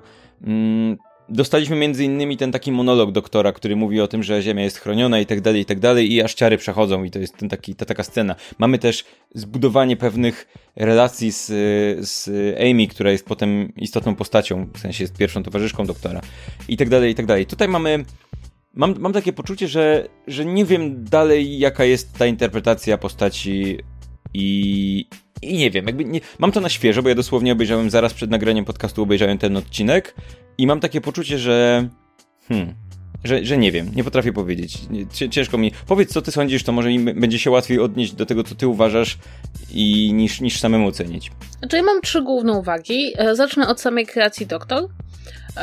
dostaliśmy 1.28 1.76
między 1.76 2.04
innymi 2.04 2.36
ten 2.36 2.52
taki 2.52 2.72
monolog 2.72 3.12
doktora, 3.12 3.52
który 3.52 3.76
mówi 3.76 4.00
o 4.00 4.08
tym, 4.08 4.22
że 4.22 4.42
Ziemia 4.42 4.62
jest 4.62 4.78
chroniona 4.78 5.20
i 5.20 5.26
tak 5.26 5.40
dalej, 5.40 5.60
i 5.60 5.64
tak 5.64 5.80
dalej, 5.80 6.12
i 6.12 6.22
aż 6.22 6.34
ciary 6.34 6.58
przechodzą 6.58 7.04
i 7.04 7.10
to 7.10 7.18
jest 7.18 7.36
ten 7.36 7.48
taki, 7.48 7.74
ta 7.74 7.84
taka 7.84 8.02
scena. 8.02 8.34
Mamy 8.58 8.78
też 8.78 9.04
zbudowanie 9.34 9.96
pewnych 9.96 10.48
relacji 10.76 11.32
z, 11.32 11.46
z 12.08 12.28
Amy, 12.60 12.86
która 12.86 13.10
jest 13.10 13.26
potem 13.26 13.72
istotną 13.76 14.14
postacią, 14.14 14.68
w 14.74 14.78
sensie 14.78 15.04
jest 15.04 15.16
pierwszą 15.16 15.42
towarzyszką 15.42 15.86
doktora 15.86 16.20
i 16.68 16.76
tak 16.76 16.88
dalej, 16.88 17.12
i 17.12 17.14
tak 17.14 17.26
dalej. 17.26 17.46
Tutaj 17.46 17.68
mamy 17.68 18.04
mam, 18.74 18.94
mam 18.98 19.12
takie 19.12 19.32
poczucie, 19.32 19.68
że, 19.68 20.08
że 20.26 20.44
nie 20.44 20.64
wiem 20.64 21.04
dalej, 21.04 21.58
jaka 21.58 21.84
jest 21.84 22.18
ta 22.18 22.26
interpretacja 22.26 22.98
postaci 22.98 23.78
i, 24.34 25.06
i 25.42 25.58
nie 25.58 25.70
wiem, 25.70 25.86
jakby 25.86 26.04
nie, 26.04 26.20
mam 26.38 26.52
to 26.52 26.60
na 26.60 26.68
świeżo, 26.68 27.02
bo 27.02 27.08
ja 27.08 27.14
dosłownie 27.14 27.52
obejrzałem 27.52 27.90
zaraz 27.90 28.14
przed 28.14 28.30
nagraniem 28.30 28.64
podcastu, 28.64 29.02
obejrzałem 29.02 29.38
ten 29.38 29.56
odcinek 29.56 30.14
i 30.58 30.66
mam 30.66 30.80
takie 30.80 31.00
poczucie, 31.00 31.38
że 31.38 31.88
hmm, 32.48 32.74
że, 33.24 33.44
że 33.44 33.58
nie 33.58 33.72
wiem, 33.72 33.90
nie 33.94 34.04
potrafię 34.04 34.32
powiedzieć. 34.32 34.78
Ciężko 35.30 35.58
mi. 35.58 35.72
Powiedz, 35.86 36.12
co 36.12 36.22
ty 36.22 36.32
sądzisz, 36.32 36.64
to 36.64 36.72
może 36.72 36.88
mi 36.88 37.14
będzie 37.14 37.38
się 37.38 37.50
łatwiej 37.50 37.78
odnieść 37.78 38.12
do 38.12 38.26
tego, 38.26 38.44
co 38.44 38.54
ty 38.54 38.68
uważasz 38.68 39.18
i 39.70 40.12
niż, 40.12 40.40
niż 40.40 40.60
samemu 40.60 40.88
ocenić. 40.88 41.32
Znaczy, 41.58 41.76
ja 41.76 41.82
mam 41.82 42.00
trzy 42.00 42.22
główne 42.22 42.52
uwagi. 42.52 43.12
E, 43.16 43.34
zacznę 43.34 43.68
od 43.68 43.80
samej 43.80 44.06
kreacji 44.06 44.46
doktor 44.46 44.88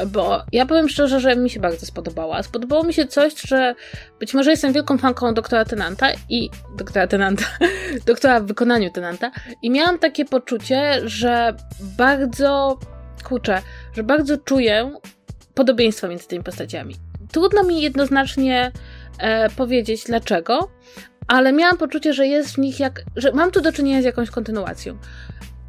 bo 0.07 0.41
ja 0.51 0.65
powiem 0.65 0.89
szczerze, 0.89 1.19
że 1.19 1.35
mi 1.35 1.49
się 1.49 1.59
bardzo 1.59 1.85
spodobała. 1.85 2.43
Spodobało 2.43 2.83
mi 2.83 2.93
się 2.93 3.05
coś, 3.05 3.33
że 3.41 3.75
być 4.19 4.33
może 4.33 4.51
jestem 4.51 4.73
wielką 4.73 4.97
fanką 4.97 5.33
doktora 5.33 5.65
Tenanta 5.65 6.07
i 6.29 6.49
doktora 6.77 7.07
Tenanta, 7.07 7.45
doktora 8.05 8.39
w 8.39 8.45
wykonaniu 8.45 8.89
Tenanta 8.89 9.31
i 9.61 9.69
miałam 9.69 9.99
takie 9.99 10.25
poczucie, 10.25 11.01
że 11.05 11.55
bardzo, 11.97 12.79
kurczę, 13.23 13.61
że 13.93 14.03
bardzo 14.03 14.37
czuję 14.37 14.91
podobieństwo 15.53 16.07
między 16.07 16.27
tymi 16.27 16.43
postaciami. 16.43 17.08
Trudno 17.31 17.63
mi 17.63 17.81
jednoznacznie 17.81 18.71
e, 19.19 19.49
powiedzieć 19.49 20.03
dlaczego, 20.03 20.69
ale 21.27 21.53
miałam 21.53 21.77
poczucie, 21.77 22.13
że 22.13 22.27
jest 22.27 22.55
w 22.55 22.57
nich 22.57 22.79
jak, 22.79 23.01
że 23.15 23.31
mam 23.31 23.51
tu 23.51 23.61
do 23.61 23.71
czynienia 23.71 24.01
z 24.01 24.05
jakąś 24.05 24.29
kontynuacją. 24.29 24.97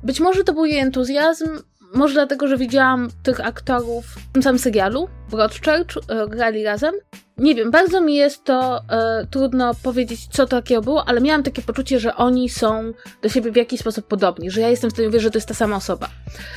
Być 0.03 0.21
może 0.21 0.45
to 0.45 0.53
był 0.53 0.65
jej 0.65 0.79
entuzjazm, 0.79 1.59
może 1.95 2.15
dlatego, 2.15 2.49
że 2.49 2.57
widziałam 2.57 3.09
tych 3.23 3.41
aktorów 3.41 4.07
w 4.07 4.33
tym 4.33 4.43
samym 4.43 4.59
serialu, 4.59 5.09
Broadchurch, 5.31 5.97
e, 6.09 6.29
grali 6.29 6.65
razem. 6.65 6.95
Nie 7.39 7.55
wiem, 7.55 7.71
bardzo 7.71 8.01
mi 8.01 8.15
jest 8.15 8.45
to 8.45 8.81
e, 8.91 9.27
trudno 9.31 9.75
powiedzieć, 9.83 10.27
co 10.27 10.47
takiego 10.47 10.83
było, 10.83 11.09
ale 11.09 11.21
miałam 11.21 11.43
takie 11.43 11.63
poczucie, 11.63 12.01
że 12.01 12.17
oni 12.17 12.49
są 12.49 12.93
do 13.23 13.29
siebie 13.29 13.53
w 13.53 13.57
jakiś 13.57 13.81
sposób 13.81 14.07
podobni, 14.07 14.51
że 14.51 14.61
ja 14.61 14.69
jestem 14.69 14.91
w 14.91 14.93
stanie 14.93 15.09
uwierzyć, 15.09 15.25
że 15.25 15.31
to 15.31 15.39
jest 15.39 15.49
ta 15.49 15.55
sama 15.55 15.77
osoba. 15.77 16.09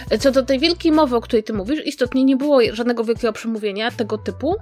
E, 0.10 0.18
co 0.18 0.32
do 0.32 0.44
tej 0.44 0.60
wielkiej 0.60 0.92
mowy, 0.92 1.16
o 1.16 1.22
której 1.22 1.44
ty 1.44 1.54
mówisz, 1.54 1.86
istotnie 1.86 2.24
nie 2.24 2.38
było 2.38 2.60
żadnego 2.74 3.04
wielkiego 3.04 3.34
przemówienia 3.34 3.92
tego 3.92 4.18
typu 4.18 4.56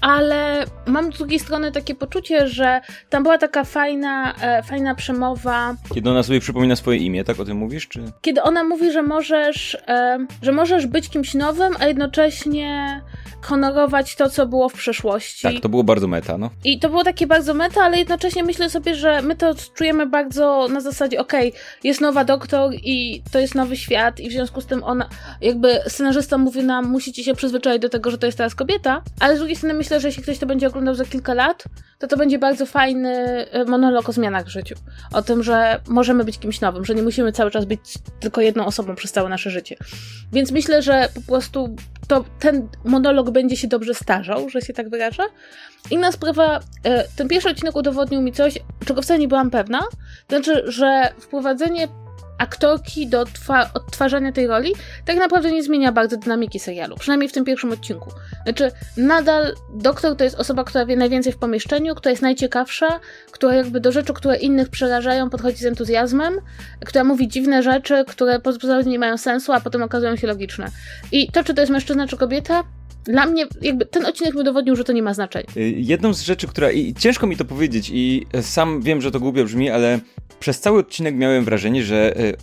ale 0.00 0.64
mam 0.86 1.12
z 1.12 1.18
drugiej 1.18 1.38
strony 1.38 1.72
takie 1.72 1.94
poczucie, 1.94 2.48
że 2.48 2.80
tam 3.10 3.22
była 3.22 3.38
taka 3.38 3.64
fajna, 3.64 4.34
e, 4.40 4.62
fajna 4.62 4.94
przemowa. 4.94 5.74
Kiedy 5.94 6.10
ona 6.10 6.22
sobie 6.22 6.40
przypomina 6.40 6.76
swoje 6.76 6.98
imię, 6.98 7.24
tak 7.24 7.40
o 7.40 7.44
tym 7.44 7.56
mówisz? 7.56 7.88
Czy? 7.88 8.04
Kiedy 8.20 8.42
ona 8.42 8.64
mówi, 8.64 8.92
że 8.92 9.02
możesz, 9.02 9.74
e, 9.88 10.26
że 10.42 10.52
możesz 10.52 10.86
być 10.86 11.08
kimś 11.08 11.34
nowym, 11.34 11.74
a 11.80 11.86
jednocześnie 11.86 13.00
honorować 13.42 14.16
to, 14.16 14.30
co 14.30 14.46
było 14.46 14.68
w 14.68 14.72
przeszłości. 14.72 15.42
Tak, 15.42 15.60
to 15.62 15.68
było 15.68 15.84
bardzo 15.84 16.08
meta, 16.08 16.38
no. 16.38 16.50
I 16.64 16.78
to 16.78 16.88
było 16.88 17.04
takie 17.04 17.26
bardzo 17.26 17.54
meta, 17.54 17.82
ale 17.82 17.98
jednocześnie 17.98 18.44
myślę 18.44 18.70
sobie, 18.70 18.94
że 18.94 19.22
my 19.22 19.36
to 19.36 19.54
czujemy 19.74 20.06
bardzo 20.06 20.68
na 20.70 20.80
zasadzie, 20.80 21.20
okej, 21.20 21.48
okay, 21.48 21.60
jest 21.84 22.00
nowa 22.00 22.24
doktor 22.24 22.70
i 22.74 23.22
to 23.32 23.38
jest 23.38 23.54
nowy 23.54 23.76
świat 23.76 24.20
i 24.20 24.28
w 24.28 24.32
związku 24.32 24.60
z 24.60 24.66
tym 24.66 24.84
ona, 24.84 25.08
jakby 25.40 25.80
scenarzysta 25.88 26.38
mówi 26.38 26.64
nam, 26.64 26.86
musicie 26.86 27.24
się 27.24 27.34
przyzwyczaić 27.34 27.82
do 27.82 27.88
tego, 27.88 28.10
że 28.10 28.18
to 28.18 28.26
jest 28.26 28.38
teraz 28.38 28.54
kobieta, 28.54 29.02
ale 29.20 29.34
z 29.36 29.38
drugiej 29.38 29.56
strony 29.56 29.74
myślę, 29.74 29.87
że 29.90 30.08
jeśli 30.08 30.22
ktoś 30.22 30.38
to 30.38 30.46
będzie 30.46 30.66
oglądał 30.66 30.94
za 30.94 31.04
kilka 31.04 31.34
lat, 31.34 31.64
to 31.98 32.06
to 32.06 32.16
będzie 32.16 32.38
bardzo 32.38 32.66
fajny 32.66 33.10
e, 33.50 33.64
monolog 33.64 34.08
o 34.08 34.12
zmianach 34.12 34.46
w 34.46 34.48
życiu. 34.48 34.74
O 35.12 35.22
tym, 35.22 35.42
że 35.42 35.80
możemy 35.88 36.24
być 36.24 36.38
kimś 36.38 36.60
nowym, 36.60 36.84
że 36.84 36.94
nie 36.94 37.02
musimy 37.02 37.32
cały 37.32 37.50
czas 37.50 37.64
być 37.64 37.80
tylko 38.20 38.40
jedną 38.40 38.66
osobą 38.66 38.94
przez 38.94 39.12
całe 39.12 39.28
nasze 39.28 39.50
życie. 39.50 39.76
Więc 40.32 40.50
myślę, 40.50 40.82
że 40.82 41.08
po 41.14 41.20
prostu 41.20 41.76
to 42.08 42.24
ten 42.38 42.68
monolog 42.84 43.30
będzie 43.30 43.56
się 43.56 43.68
dobrze 43.68 43.94
starzał, 43.94 44.48
że 44.48 44.60
się 44.60 44.72
tak 44.72 44.88
wyrażę. 44.88 45.22
Inna 45.90 46.12
sprawa, 46.12 46.60
e, 46.84 47.04
ten 47.16 47.28
pierwszy 47.28 47.48
odcinek 47.48 47.76
udowodnił 47.76 48.22
mi 48.22 48.32
coś, 48.32 48.58
czego 48.84 49.02
wcale 49.02 49.20
nie 49.20 49.28
byłam 49.28 49.50
pewna, 49.50 49.80
znaczy, 50.28 50.62
że 50.66 51.12
wprowadzenie 51.20 51.88
aktorki 52.38 53.06
do 53.06 53.24
odtwarzania 53.74 54.32
tej 54.32 54.46
roli 54.46 54.72
tak 55.04 55.16
naprawdę 55.16 55.52
nie 55.52 55.62
zmienia 55.62 55.92
bardzo 55.92 56.16
dynamiki 56.16 56.58
serialu, 56.58 56.96
przynajmniej 56.96 57.28
w 57.28 57.32
tym 57.32 57.44
pierwszym 57.44 57.72
odcinku. 57.72 58.10
Znaczy, 58.44 58.72
nadal 58.96 59.54
doktor 59.74 60.16
to 60.16 60.24
jest 60.24 60.36
osoba, 60.36 60.64
która 60.64 60.86
wie 60.86 60.96
najwięcej 60.96 61.32
w 61.32 61.38
pomieszczeniu, 61.38 61.94
która 61.94 62.10
jest 62.10 62.22
najciekawsza, 62.22 63.00
która 63.30 63.54
jakby 63.54 63.80
do 63.80 63.92
rzeczy, 63.92 64.12
które 64.12 64.36
innych 64.36 64.68
przerażają, 64.68 65.30
podchodzi 65.30 65.58
z 65.58 65.66
entuzjazmem, 65.66 66.34
która 66.86 67.04
mówi 67.04 67.28
dziwne 67.28 67.62
rzeczy, 67.62 68.04
które 68.08 68.40
pozornie 68.40 68.92
nie 68.92 68.98
mają 68.98 69.18
sensu, 69.18 69.52
a 69.52 69.60
potem 69.60 69.82
okazują 69.82 70.16
się 70.16 70.26
logiczne. 70.26 70.70
I 71.12 71.32
to, 71.32 71.44
czy 71.44 71.54
to 71.54 71.62
jest 71.62 71.72
mężczyzna, 71.72 72.06
czy 72.06 72.16
kobieta, 72.16 72.64
dla 73.08 73.26
mnie 73.26 73.46
jakby 73.62 73.86
ten 73.86 74.06
odcinek 74.06 74.34
mi 74.34 74.40
udowodnił, 74.40 74.76
że 74.76 74.84
to 74.84 74.92
nie 74.92 75.02
ma 75.02 75.14
znaczenia. 75.14 75.46
Y, 75.56 75.74
jedną 75.76 76.14
z 76.14 76.20
rzeczy, 76.20 76.46
która 76.46 76.70
i 76.70 76.94
ciężko 76.94 77.26
mi 77.26 77.36
to 77.36 77.44
powiedzieć 77.44 77.90
i 77.94 78.26
sam 78.40 78.82
wiem, 78.82 79.00
że 79.00 79.10
to 79.10 79.20
głupio 79.20 79.44
brzmi, 79.44 79.70
ale 79.70 80.00
przez 80.40 80.60
cały 80.60 80.78
odcinek 80.78 81.14
miałem 81.14 81.44
wrażenie, 81.44 81.82
że 81.82 82.20
y, 82.20 82.36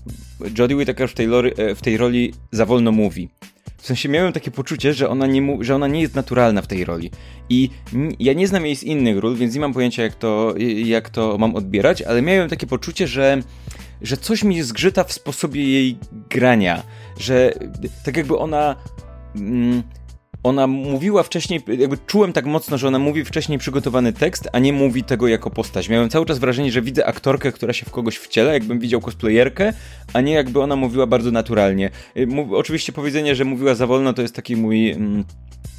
Jodie 0.57 0.75
Whittaker 0.75 1.09
w 1.09 1.13
tej, 1.13 1.27
y, 1.27 1.75
w 1.75 1.81
tej 1.81 1.97
roli 1.97 2.33
za 2.51 2.65
wolno 2.65 2.91
mówi. 2.91 3.29
W 3.77 3.87
sensie 3.87 4.09
miałem 4.09 4.33
takie 4.33 4.51
poczucie, 4.51 4.93
że 4.93 5.09
ona, 5.09 5.27
nie, 5.27 5.57
że 5.61 5.75
ona 5.75 5.87
nie 5.87 6.01
jest 6.01 6.15
naturalna 6.15 6.61
w 6.61 6.67
tej 6.67 6.85
roli. 6.85 7.11
I 7.49 7.69
ja 8.19 8.33
nie 8.33 8.47
znam 8.47 8.65
jej 8.65 8.75
z 8.75 8.83
innych 8.83 9.17
ról, 9.17 9.35
więc 9.35 9.53
nie 9.53 9.61
mam 9.61 9.73
pojęcia, 9.73 10.03
jak 10.03 10.15
to, 10.15 10.53
jak 10.85 11.09
to 11.09 11.37
mam 11.37 11.55
odbierać, 11.55 12.01
ale 12.01 12.21
miałem 12.21 12.49
takie 12.49 12.67
poczucie, 12.67 13.07
że, 13.07 13.41
że 14.01 14.17
coś 14.17 14.43
mi 14.43 14.61
zgrzyta 14.61 15.03
w 15.03 15.13
sposobie 15.13 15.63
jej 15.63 15.97
grania. 16.29 16.83
Że 17.19 17.53
tak 18.05 18.17
jakby 18.17 18.37
ona. 18.37 18.75
Mm, 19.35 19.83
ona 20.45 20.67
mówiła 20.67 21.23
wcześniej, 21.23 21.63
jakby 21.77 21.97
czułem 22.07 22.33
tak 22.33 22.45
mocno, 22.45 22.77
że 22.77 22.87
ona 22.87 22.99
mówi 22.99 23.25
wcześniej 23.25 23.59
przygotowany 23.59 24.13
tekst, 24.13 24.49
a 24.53 24.59
nie 24.59 24.73
mówi 24.73 25.03
tego 25.03 25.27
jako 25.27 25.49
postać. 25.49 25.89
Miałem 25.89 26.09
cały 26.09 26.25
czas 26.25 26.39
wrażenie, 26.39 26.71
że 26.71 26.81
widzę 26.81 27.05
aktorkę, 27.05 27.51
która 27.51 27.73
się 27.73 27.85
w 27.85 27.91
kogoś 27.91 28.17
wciela, 28.17 28.53
jakbym 28.53 28.79
widział 28.79 29.01
cosplayerkę, 29.01 29.73
a 30.13 30.21
nie 30.21 30.33
jakby 30.33 30.61
ona 30.61 30.75
mówiła 30.75 31.07
bardzo 31.07 31.31
naturalnie. 31.31 31.89
Y, 32.17 32.27
oczywiście 32.51 32.93
powiedzenie, 32.93 33.35
że 33.35 33.45
mówiła 33.45 33.75
za 33.75 33.87
wolno, 33.87 34.13
to 34.13 34.21
jest 34.21 34.35
taki 34.35 34.55
mój... 34.55 34.91
Mm, 34.91 35.23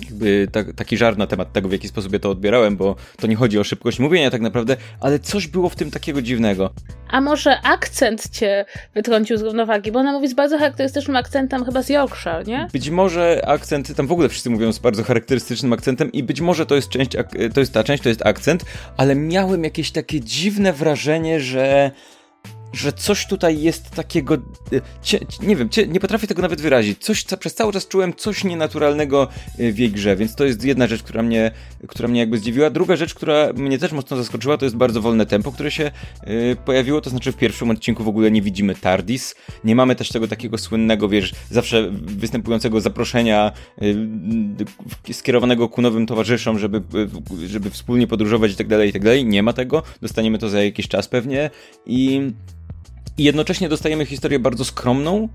jakby 0.05 0.49
ta, 0.53 0.65
taki 0.77 0.97
żart 0.97 1.19
na 1.19 1.27
temat 1.27 1.53
tego, 1.53 1.69
w 1.69 1.73
jaki 1.73 1.89
sposób 1.89 2.13
ja 2.13 2.19
to 2.19 2.31
odbierałem, 2.31 2.77
bo 2.77 2.97
to 3.17 3.27
nie 3.27 3.37
chodzi 3.37 3.59
o 3.59 3.65
szybkość 3.65 3.99
mówienia 3.99 4.31
tak 4.31 4.41
naprawdę, 4.41 4.77
ale 5.01 5.19
coś 5.19 5.47
było 5.47 5.69
w 5.69 5.77
tym 5.77 5.91
takiego 5.91 6.23
dziwnego. 6.23 6.71
A 7.09 7.21
może 7.21 7.61
akcent 7.61 8.29
cię 8.29 8.65
wytrącił 8.95 9.37
z 9.37 9.43
równowagi, 9.43 9.93
bo 9.93 9.99
ona 9.99 10.13
mówi 10.13 10.29
z 10.29 10.35
bardzo 10.35 10.59
charakterystycznym 10.59 11.17
akcentem 11.17 11.65
chyba 11.65 11.83
z 11.83 11.89
Yorkshire, 11.89 12.47
nie? 12.47 12.69
Być 12.73 12.91
może 12.91 13.43
akcent, 13.47 13.95
tam 13.95 14.07
w 14.07 14.13
ogóle 14.13 14.29
wszyscy 14.29 14.51
mówią 14.57 14.73
z 14.73 14.79
bardzo 14.79 15.03
charakterystycznym 15.03 15.73
akcentem 15.73 16.13
i 16.13 16.23
być 16.23 16.41
może 16.41 16.67
to 16.67 16.75
jest 16.75 16.89
część, 16.89 17.11
to 17.55 17.61
jest 17.61 17.73
ta 17.73 17.85
część, 17.85 18.03
to 18.03 18.09
jest 18.09 18.27
akcent, 18.27 18.65
ale 18.97 19.15
miałem 19.15 19.65
jakieś 19.65 19.91
takie 19.91 20.21
dziwne 20.21 20.73
wrażenie, 20.73 21.41
że 21.41 21.91
że 22.77 22.93
coś 22.93 23.27
tutaj 23.27 23.63
jest 23.63 23.91
takiego. 23.91 24.35
E, 24.35 24.41
nie 25.43 25.57
wiem, 25.57 25.69
nie 25.89 26.01
potrafię 26.01 26.27
tego 26.27 26.43
nawet 26.43 26.61
wyrazić. 26.61 27.05
Coś, 27.05 27.23
co 27.23 27.37
przez 27.37 27.55
cały 27.55 27.73
czas 27.73 27.89
czułem 27.89 28.15
coś 28.15 28.45
nienaturalnego 28.45 29.29
e, 29.59 29.73
w 29.73 29.79
jej 29.79 29.91
grze, 29.91 30.17
więc 30.17 30.35
to 30.35 30.45
jest 30.45 30.65
jedna 30.65 30.87
rzecz, 30.87 31.03
która 31.03 31.23
mnie, 31.23 31.51
która 31.89 32.09
mnie 32.09 32.21
jakby 32.21 32.39
zdziwiła. 32.39 32.71
Druga 32.71 32.97
rzecz, 32.97 33.15
która 33.15 33.53
mnie 33.53 33.79
też 33.79 33.93
mocno 33.93 34.17
zaskoczyła, 34.17 34.57
to 34.57 34.65
jest 34.65 34.77
bardzo 34.77 35.01
wolne 35.01 35.27
tempo, 35.27 35.53
które 35.53 35.71
się 35.71 35.91
y, 36.27 36.57
pojawiło. 36.65 37.01
To 37.01 37.11
znaczy, 37.11 37.33
w 37.33 37.37
pierwszym 37.37 37.71
odcinku 37.71 38.05
w 38.05 38.09
ogóle 38.09 38.31
nie 38.31 38.43
widzimy 38.43 38.75
TARDIS. 38.75 39.35
Nie 39.65 39.77
mamy 39.77 39.97
też 39.97 40.09
tego 40.09 40.29
takiego 40.29 40.59
słynnego, 40.59 41.09
wiesz, 41.09 41.35
zawsze 41.51 41.91
występującego 41.93 42.81
zaproszenia 42.81 43.53
skierowanego 45.13 45.69
ku 45.69 45.83
nowym 45.83 46.07
towarzyszom, 46.07 46.59
żeby, 46.59 46.83
żeby 47.47 47.71
wspólnie 47.71 48.07
podróżować 48.07 48.53
i 48.53 48.57
tak 48.57 48.67
dalej, 48.67 48.89
i 48.91 48.93
tak 48.93 49.05
dalej. 49.05 49.25
Nie 49.25 49.43
ma 49.43 49.53
tego. 49.53 49.83
Dostaniemy 50.03 50.39
to 50.39 50.49
za 50.49 50.63
jakiś 50.63 50.89
czas 50.89 51.09
pewnie. 51.09 51.51
I 51.87 52.33
i 53.19 53.25
jednocześnie 53.25 53.69
dostajemy 53.69 54.07
historię 54.07 54.39
bardzo 54.39 54.65
skromną, 54.65 55.29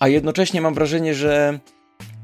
a 0.00 0.08
jednocześnie 0.08 0.60
mam 0.60 0.74
wrażenie, 0.74 1.14
że 1.14 1.60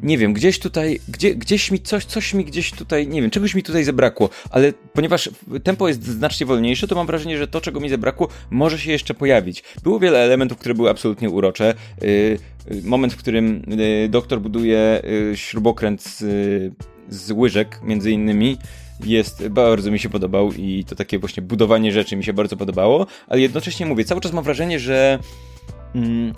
nie 0.02 0.18
wiem, 0.18 0.32
gdzieś 0.32 0.58
tutaj, 0.58 1.00
gdzie, 1.08 1.34
gdzieś 1.34 1.70
mi 1.70 1.80
coś, 1.80 2.04
coś 2.04 2.34
mi 2.34 2.44
gdzieś 2.44 2.72
tutaj, 2.72 3.08
nie 3.08 3.22
wiem, 3.22 3.30
czegoś 3.30 3.54
mi 3.54 3.62
tutaj 3.62 3.84
zabrakło, 3.84 4.30
ale 4.50 4.72
ponieważ 4.92 5.30
tempo 5.64 5.88
jest 5.88 6.04
znacznie 6.04 6.46
wolniejsze, 6.46 6.88
to 6.88 6.94
mam 6.94 7.06
wrażenie, 7.06 7.38
że 7.38 7.48
to, 7.48 7.60
czego 7.60 7.80
mi 7.80 7.88
zabrakło, 7.88 8.28
może 8.50 8.78
się 8.78 8.92
jeszcze 8.92 9.14
pojawić. 9.14 9.62
Było 9.82 9.98
wiele 9.98 10.18
elementów, 10.18 10.58
które 10.58 10.74
były 10.74 10.90
absolutnie 10.90 11.30
urocze. 11.30 11.74
Yy, 12.00 12.38
moment, 12.84 13.12
w 13.12 13.16
którym 13.16 13.64
yy, 13.68 14.08
doktor 14.08 14.40
buduje 14.40 15.02
śrubokręt 15.34 16.02
z, 16.02 16.24
z 17.08 17.30
łyżek, 17.30 17.80
między 17.82 18.10
innymi, 18.10 18.58
jest, 19.04 19.48
bardzo 19.48 19.90
mi 19.90 19.98
się 19.98 20.08
podobał 20.08 20.52
i 20.52 20.84
to 20.84 20.96
takie 20.96 21.18
właśnie 21.18 21.42
budowanie 21.42 21.92
rzeczy 21.92 22.16
mi 22.16 22.24
się 22.24 22.32
bardzo 22.32 22.56
podobało, 22.56 23.06
ale 23.28 23.40
jednocześnie 23.40 23.86
mówię, 23.86 24.04
cały 24.04 24.20
czas 24.20 24.32
mam 24.32 24.44
wrażenie, 24.44 24.78
że 24.78 25.18
mm, 25.94 26.34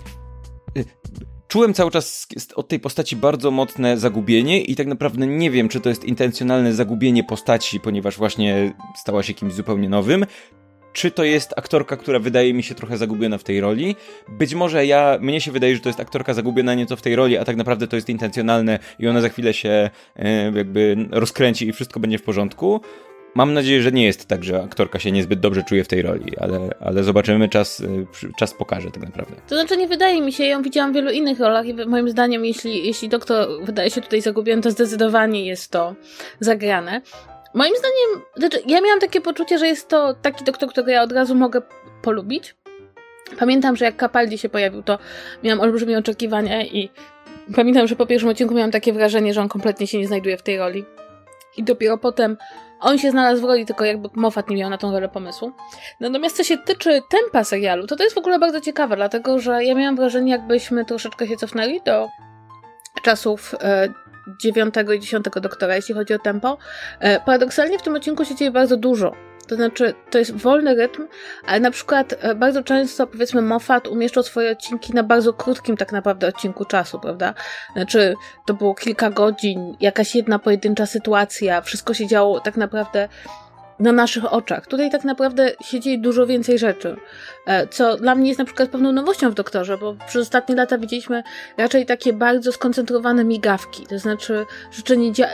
czułem 1.47 1.73
cały 1.73 1.91
czas 1.91 2.27
od 2.55 2.67
tej 2.67 2.79
postaci 2.79 3.15
bardzo 3.15 3.51
mocne 3.51 3.97
zagubienie 3.97 4.61
i 4.61 4.75
tak 4.75 4.87
naprawdę 4.87 5.27
nie 5.27 5.51
wiem, 5.51 5.69
czy 5.69 5.79
to 5.79 5.89
jest 5.89 6.03
intencjonalne 6.03 6.73
zagubienie 6.73 7.23
postaci, 7.23 7.79
ponieważ 7.79 8.17
właśnie 8.17 8.73
stała 8.95 9.23
się 9.23 9.33
kimś 9.33 9.53
zupełnie 9.53 9.89
nowym, 9.89 10.25
czy 10.95 11.11
to 11.11 11.23
jest 11.23 11.53
aktorka, 11.57 11.97
która 11.97 12.19
wydaje 12.19 12.53
mi 12.53 12.63
się 12.63 12.75
trochę 12.75 12.97
zagubiona 12.97 13.37
w 13.37 13.43
tej 13.43 13.61
roli. 13.61 13.95
Być 14.29 14.53
może 14.53 14.85
ja, 14.85 15.17
mnie 15.21 15.41
się 15.41 15.51
wydaje, 15.51 15.75
że 15.75 15.81
to 15.81 15.89
jest 15.89 15.99
aktorka 15.99 16.33
zagubiona 16.33 16.73
nieco 16.73 16.95
w 16.95 17.01
tej 17.01 17.15
roli, 17.15 17.37
a 17.37 17.45
tak 17.45 17.55
naprawdę 17.55 17.87
to 17.87 17.95
jest 17.95 18.09
intencjonalne 18.09 18.79
i 18.99 19.07
ona 19.07 19.21
za 19.21 19.29
chwilę 19.29 19.53
się 19.53 19.89
e, 20.15 20.51
jakby 20.51 21.07
rozkręci 21.11 21.67
i 21.67 21.73
wszystko 21.73 21.99
będzie 21.99 22.17
w 22.17 22.23
porządku. 22.23 22.81
Mam 23.35 23.53
nadzieję, 23.53 23.81
że 23.81 23.91
nie 23.91 24.05
jest 24.05 24.25
tak, 24.25 24.43
że 24.43 24.63
aktorka 24.63 24.99
się 24.99 25.11
niezbyt 25.11 25.39
dobrze 25.39 25.63
czuje 25.63 25.83
w 25.83 25.87
tej 25.87 26.01
roli, 26.01 26.37
ale, 26.37 26.69
ale 26.79 27.03
zobaczymy, 27.03 27.49
czas, 27.49 27.79
y, 27.79 28.07
czas 28.37 28.53
pokaże 28.53 28.91
tak 28.91 29.03
naprawdę. 29.03 29.35
To 29.49 29.55
znaczy 29.55 29.77
nie 29.77 29.87
wydaje 29.87 30.21
mi 30.21 30.33
się, 30.33 30.43
ją 30.43 30.61
widziałam 30.61 30.91
w 30.91 30.95
wielu 30.95 31.11
innych 31.11 31.39
rolach 31.39 31.65
i 31.65 31.73
moim 31.73 32.09
zdaniem, 32.09 32.45
jeśli, 32.45 32.87
jeśli 32.87 33.09
doktor 33.09 33.47
wydaje 33.65 33.91
się 33.91 34.01
tutaj 34.01 34.21
zagubiony, 34.21 34.61
to 34.61 34.71
zdecydowanie 34.71 35.45
jest 35.45 35.71
to 35.71 35.95
zagrane. 36.39 37.01
Moim 37.55 37.73
zdaniem, 37.75 38.25
znaczy 38.35 38.59
ja 38.67 38.81
miałam 38.81 38.99
takie 38.99 39.21
poczucie, 39.21 39.57
że 39.57 39.67
jest 39.67 39.87
to 39.87 40.13
taki 40.13 40.43
doktor, 40.43 40.69
którego 40.69 40.91
ja 40.91 41.01
od 41.01 41.11
razu 41.11 41.35
mogę 41.35 41.61
polubić. 42.01 42.55
Pamiętam, 43.39 43.75
że 43.75 43.85
jak 43.85 43.99
Capaldi 43.99 44.37
się 44.37 44.49
pojawił, 44.49 44.83
to 44.83 44.99
miałam 45.43 45.61
olbrzymie 45.61 45.97
oczekiwania 45.97 46.65
i 46.65 46.89
pamiętam, 47.55 47.87
że 47.87 47.95
po 47.95 48.05
pierwszym 48.05 48.29
odcinku 48.29 48.53
miałam 48.53 48.71
takie 48.71 48.93
wrażenie, 48.93 49.33
że 49.33 49.41
on 49.41 49.49
kompletnie 49.49 49.87
się 49.87 49.97
nie 49.97 50.07
znajduje 50.07 50.37
w 50.37 50.41
tej 50.41 50.57
roli. 50.57 50.85
I 51.57 51.63
dopiero 51.63 51.97
potem 51.97 52.37
on 52.79 52.97
się 52.97 53.11
znalazł 53.11 53.41
w 53.41 53.45
roli, 53.45 53.65
tylko 53.65 53.85
jakby 53.85 54.09
Moffat 54.13 54.49
nie 54.49 54.55
miał 54.55 54.69
na 54.69 54.77
tą 54.77 54.91
rolę 54.91 55.09
pomysłu. 55.09 55.51
Natomiast 55.99 56.37
co 56.37 56.43
się 56.43 56.57
tyczy 56.57 57.01
tempa 57.09 57.43
serialu, 57.43 57.87
to 57.87 57.95
to 57.95 58.03
jest 58.03 58.15
w 58.15 58.19
ogóle 58.19 58.39
bardzo 58.39 58.61
ciekawe, 58.61 58.95
dlatego 58.95 59.39
że 59.39 59.63
ja 59.63 59.75
miałam 59.75 59.95
wrażenie, 59.95 60.31
jakbyśmy 60.31 60.85
troszeczkę 60.85 61.27
się 61.27 61.37
cofnęli 61.37 61.81
do 61.85 62.07
czasów 63.03 63.55
e, 63.61 63.87
dziewiątego 64.27 64.93
i 64.93 64.99
dziesiątego 64.99 65.39
doktora, 65.39 65.75
jeśli 65.75 65.95
chodzi 65.95 66.13
o 66.13 66.19
tempo. 66.19 66.57
E, 66.99 67.19
paradoksalnie 67.19 67.79
w 67.79 67.81
tym 67.81 67.95
odcinku 67.95 68.25
się 68.25 68.35
dzieje 68.35 68.51
bardzo 68.51 68.77
dużo. 68.77 69.11
To 69.47 69.55
znaczy, 69.55 69.93
to 70.09 70.17
jest 70.17 70.35
wolny 70.35 70.75
rytm, 70.75 71.07
ale 71.47 71.59
na 71.59 71.71
przykład 71.71 72.15
e, 72.19 72.35
bardzo 72.35 72.63
często, 72.63 73.07
powiedzmy, 73.07 73.41
Moffat 73.41 73.87
umieszczał 73.87 74.23
swoje 74.23 74.51
odcinki 74.51 74.93
na 74.93 75.03
bardzo 75.03 75.33
krótkim 75.33 75.77
tak 75.77 75.91
naprawdę 75.91 76.27
odcinku 76.27 76.65
czasu, 76.65 76.99
prawda? 76.99 77.33
Znaczy, 77.75 78.15
to 78.45 78.53
było 78.53 78.75
kilka 78.75 79.09
godzin, 79.09 79.75
jakaś 79.79 80.15
jedna 80.15 80.39
pojedyncza 80.39 80.85
sytuacja, 80.85 81.61
wszystko 81.61 81.93
się 81.93 82.07
działo 82.07 82.39
tak 82.39 82.57
naprawdę 82.57 83.09
na 83.79 83.91
naszych 83.91 84.33
oczach. 84.33 84.67
Tutaj 84.67 84.91
tak 84.91 85.03
naprawdę 85.03 85.51
się 85.61 85.79
dzieje 85.79 85.97
dużo 85.97 86.27
więcej 86.27 86.59
rzeczy, 86.59 86.95
e, 87.45 87.67
co 87.67 87.97
dla 87.97 88.15
mnie 88.15 88.27
jest 88.27 88.39
na 88.39 88.45
przykład 88.45 88.69
pewną 88.69 88.91
nowością 88.91 89.31
w 89.31 89.33
Doktorze, 89.33 89.77
bo 89.77 89.95
przez 90.07 90.21
ostatnie 90.21 90.55
lata 90.55 90.77
widzieliśmy 90.77 91.23
raczej 91.57 91.85
takie 91.85 92.13
bardzo 92.13 92.51
skoncentrowane 92.51 93.23
migawki, 93.23 93.87
to 93.87 93.99
znaczy 93.99 94.45
rzeczy 94.71 94.97
nie 94.97 95.11
dzia- 95.11 95.29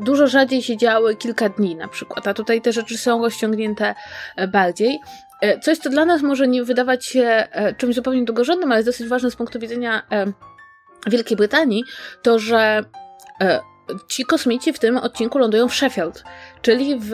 dużo 0.00 0.26
rzadziej 0.26 0.62
się 0.62 0.76
działy 0.76 1.16
kilka 1.16 1.48
dni 1.48 1.76
na 1.76 1.88
przykład, 1.88 2.28
a 2.28 2.34
tutaj 2.34 2.60
te 2.60 2.72
rzeczy 2.72 2.98
są 2.98 3.22
rozciągnięte 3.22 3.94
e, 4.36 4.48
bardziej. 4.48 5.00
E, 5.40 5.60
coś, 5.60 5.78
co 5.78 5.90
dla 5.90 6.04
nas 6.04 6.22
może 6.22 6.48
nie 6.48 6.64
wydawać 6.64 7.06
się 7.06 7.48
czymś 7.76 7.94
zupełnie 7.94 8.24
drugorzędnym, 8.24 8.72
ale 8.72 8.78
jest 8.78 8.88
dosyć 8.88 9.08
ważne 9.08 9.30
z 9.30 9.36
punktu 9.36 9.58
widzenia 9.58 10.02
Wielkiej 11.06 11.36
Brytanii, 11.36 11.84
to 12.22 12.38
że 12.38 12.84
ci 14.08 14.24
kosmici 14.24 14.72
w 14.72 14.78
tym 14.78 14.96
odcinku 14.96 15.38
lądują 15.38 15.68
w 15.68 15.74
Sheffield, 15.74 16.24
czyli 16.62 16.98
w 17.00 17.12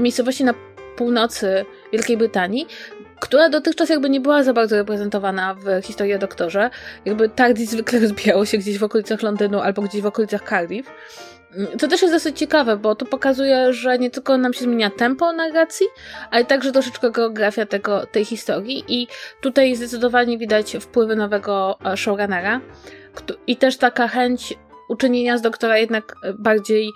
miejscowości 0.00 0.44
na 0.44 0.54
północy 0.96 1.64
Wielkiej 1.92 2.16
Brytanii, 2.16 2.66
która 3.20 3.48
dotychczas 3.48 3.88
jakby 3.88 4.10
nie 4.10 4.20
była 4.20 4.42
za 4.42 4.52
bardzo 4.52 4.76
reprezentowana 4.76 5.54
w 5.54 5.86
historii 5.86 6.14
o 6.14 6.18
doktorze. 6.18 6.70
Jakby 7.04 7.28
TARDIS 7.28 7.70
zwykle 7.70 8.00
rozbijało 8.08 8.46
się 8.46 8.58
gdzieś 8.58 8.78
w 8.78 8.84
okolicach 8.84 9.22
Londynu 9.22 9.60
albo 9.60 9.82
gdzieś 9.82 10.02
w 10.02 10.06
okolicach 10.06 10.48
Cardiff. 10.48 10.90
To 11.78 11.88
też 11.88 12.02
jest 12.02 12.14
dosyć 12.14 12.38
ciekawe, 12.38 12.76
bo 12.76 12.94
to 12.94 13.06
pokazuje, 13.06 13.72
że 13.72 13.98
nie 13.98 14.10
tylko 14.10 14.38
nam 14.38 14.52
się 14.52 14.60
zmienia 14.60 14.90
tempo 14.90 15.32
narracji, 15.32 15.86
ale 16.30 16.44
także 16.44 16.72
troszeczkę 16.72 17.10
geografia 17.10 17.66
tego, 17.66 18.06
tej 18.06 18.24
historii 18.24 18.84
i 18.88 19.06
tutaj 19.40 19.76
zdecydowanie 19.76 20.38
widać 20.38 20.76
wpływy 20.80 21.16
nowego 21.16 21.78
e, 21.84 21.96
showrunnera 21.96 22.60
i 23.46 23.56
też 23.56 23.76
taka 23.76 24.08
chęć 24.08 24.54
uczynienia 24.88 25.38
z 25.38 25.42
doktora 25.42 25.78
jednak 25.78 26.16
bardziej 26.38 26.90